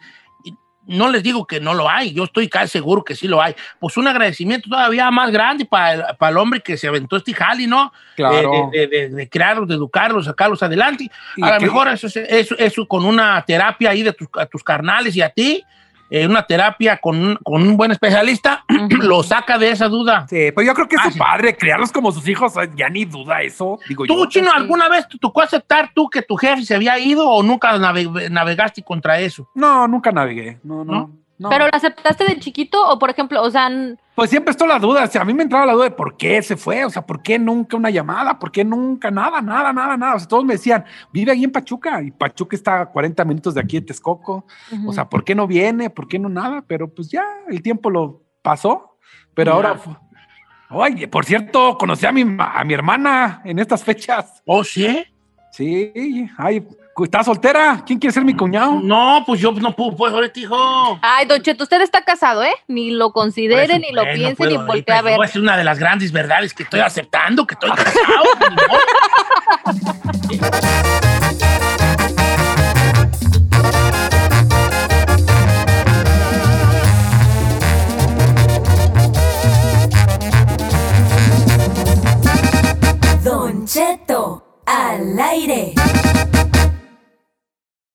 no 0.86 1.10
les 1.10 1.22
digo 1.24 1.46
que 1.48 1.60
no 1.60 1.74
lo 1.74 1.90
hay, 1.90 2.14
yo 2.14 2.24
estoy 2.26 2.48
casi 2.48 2.68
seguro 2.74 3.04
que 3.04 3.16
sí 3.16 3.28
lo 3.28 3.42
hay. 3.42 3.56
Pues 3.80 3.98
un 3.98 4.08
agradecimiento 4.08 4.70
todavía 4.70 5.10
más 5.12 5.32
grande 5.32 5.66
para 5.66 5.94
el, 5.94 6.04
para 6.18 6.32
el 6.32 6.38
hombre 6.38 6.62
que 6.62 6.78
se 6.78 6.88
aventó 6.88 7.16
este 7.18 7.34
jali, 7.34 7.66
¿no? 7.68 7.92
Claro. 8.16 8.70
De, 8.72 8.82
de, 8.82 8.88
de- 8.88 9.10
de 9.10 9.30
crearlos, 9.30 9.68
de 9.68 9.76
educarlos, 9.76 10.26
sacarlos 10.26 10.62
adelante. 10.64 11.10
A 11.42 11.54
lo 11.54 11.58
que- 11.60 11.66
mejor 11.66 11.88
eso, 11.90 12.06
es- 12.08 12.16
eso, 12.18 12.56
eso 12.58 12.88
con 12.88 13.04
una 13.06 13.44
terapia 13.46 13.90
ahí 13.92 14.04
de 14.04 14.14
tus, 14.14 14.28
a 14.36 14.46
tus 14.46 14.64
carnales 14.64 15.16
y 15.16 15.22
a 15.22 15.30
ti, 15.30 15.64
eh, 16.10 16.26
una 16.26 16.44
terapia 16.44 16.98
con 16.98 17.20
un, 17.20 17.36
con 17.44 17.62
un 17.62 17.78
buen 17.78 17.92
especialista, 17.92 18.64
lo 19.02 19.24
saca 19.24 19.58
de 19.58 19.72
esa 19.72 19.88
duda. 19.88 20.26
Sí, 20.30 20.52
pues 20.54 20.66
yo 20.68 20.74
creo 20.74 20.88
que 20.88 20.96
es 20.96 21.02
Ah, 21.02 21.06
su 21.08 21.12
sí. 21.14 21.20
padre, 21.20 21.56
criarlos 21.56 21.92
como 21.92 22.12
sus 22.12 22.28
hijos, 22.28 22.54
ya 22.76 22.90
ni 22.90 23.06
duda 23.06 23.42
eso. 23.42 23.80
Digo 23.88 24.06
¿Tú, 24.06 24.16
yo. 24.18 24.26
Chino, 24.28 24.52
alguna 24.52 24.90
vez 24.90 25.08
te 25.08 25.18
tocó 25.18 25.42
aceptar 25.42 25.92
tú 25.94 26.10
que 26.10 26.22
tu 26.22 26.36
jefe 26.36 26.64
se 26.64 26.76
había 26.76 26.98
ido 27.00 27.28
o 27.30 27.44
nunca 27.44 27.78
nave- 27.78 28.30
navegaste 28.30 28.84
contra 28.84 29.20
eso? 29.20 29.48
No, 29.56 29.88
nunca 29.88 30.12
navegué. 30.12 30.60
No, 30.64 30.84
no. 30.84 30.92
¿No? 30.94 31.19
No. 31.40 31.48
¿Pero 31.48 31.68
lo 31.68 31.72
aceptaste 31.74 32.26
de 32.26 32.38
chiquito 32.38 32.86
o, 32.86 33.00
por 33.00 33.10
ejemplo, 33.10 33.42
o 33.42 33.50
sea, 33.50 33.70
Pues 34.14 34.30
siempre 34.30 34.52
estoy 34.52 34.68
la 34.68 34.78
duda. 34.78 35.06
O 35.06 35.08
sea, 35.08 35.22
a 35.22 35.26
mí 35.26 35.34
me 35.34 35.44
entraba 35.44 35.66
la 35.66 35.72
duda 35.72 35.86
de 35.86 35.92
por 35.92 36.18
qué 36.18 36.42
se 36.44 36.58
fue. 36.58 36.84
O 36.84 36.90
sea, 36.90 37.06
por 37.06 37.24
qué 37.24 37.40
nunca 37.40 37.78
una 37.78 37.90
llamada, 37.90 38.38
por 38.38 38.52
qué 38.52 38.66
nunca 38.66 39.10
nada, 39.10 39.42
nada, 39.42 39.72
nada, 39.72 39.96
nada. 39.96 40.16
O 40.16 40.20
sea, 40.20 40.28
todos 40.28 40.44
me 40.44 40.56
decían, 40.56 40.84
vive 41.14 41.32
ahí 41.32 41.46
en 41.46 41.52
Pachuca 41.54 42.02
y 42.02 42.12
Pachuca 42.12 42.58
está 42.58 42.82
a 42.82 42.86
40 42.88 43.24
minutos 43.24 43.54
de 43.54 43.62
aquí 43.62 43.78
en 43.78 43.86
Texcoco. 43.86 44.46
O 44.86 44.92
sea, 44.92 45.08
¿por 45.08 45.24
qué 45.24 45.34
no 45.34 45.48
viene? 45.48 45.90
¿Por 45.90 46.10
qué 46.10 46.20
no 46.20 46.28
nada? 46.28 46.62
Pero 46.68 46.94
pues 46.94 47.10
ya 47.10 47.24
el 47.48 47.62
tiempo 47.62 47.90
lo 47.90 48.22
pasó. 48.42 48.98
Pero 49.34 49.54
ahora. 49.54 49.80
Oye, 50.72 51.08
por 51.08 51.24
cierto, 51.24 51.78
conocí 51.78 52.06
a 52.06 52.12
mi, 52.12 52.24
a 52.38 52.64
mi 52.66 52.74
hermana 52.74 53.42
en 53.46 53.60
estas 53.60 53.82
fechas. 53.84 54.44
¿Oh, 54.46 54.64
sí? 54.64 55.06
Sí, 55.52 56.30
ay, 56.38 56.68
¿Estás 57.04 57.26
soltera? 57.26 57.84
¿Quién 57.86 58.00
quiere 58.00 58.14
ser 58.14 58.24
mi 58.24 58.36
cuñado? 58.36 58.80
No, 58.82 59.24
pues 59.26 59.40
yo 59.40 59.52
no 59.52 59.76
puedo, 59.76 59.96
pues 59.96 60.14
ahorita, 60.14 60.40
hijo. 60.40 61.00
Ay, 61.02 61.26
Don 61.26 61.42
Cheto, 61.42 61.64
usted 61.64 61.82
está 61.82 62.02
casado, 62.04 62.44
¿eh? 62.44 62.54
Ni 62.68 62.92
lo 62.92 63.12
considere, 63.12 63.68
pues, 63.68 63.80
ni 63.80 63.92
lo 63.92 64.04
piense, 64.14 64.44
no 64.44 64.50
ni 64.50 64.58
voltee 64.58 64.96
a 64.96 65.02
ver. 65.02 65.20
Es 65.24 65.36
una 65.36 65.58
de 65.58 65.64
las 65.64 65.80
grandes 65.80 66.12
verdades 66.12 66.54
que 66.54 66.64
estoy 66.64 66.82
aceptando, 66.82 67.46
que 67.48 67.56
estoy 67.56 67.72
casado. 67.72 68.24
Pues, 83.02 83.24
Don 83.24 83.66
Cheto, 83.66 84.44
al 84.66 85.20
aire. 85.20 85.74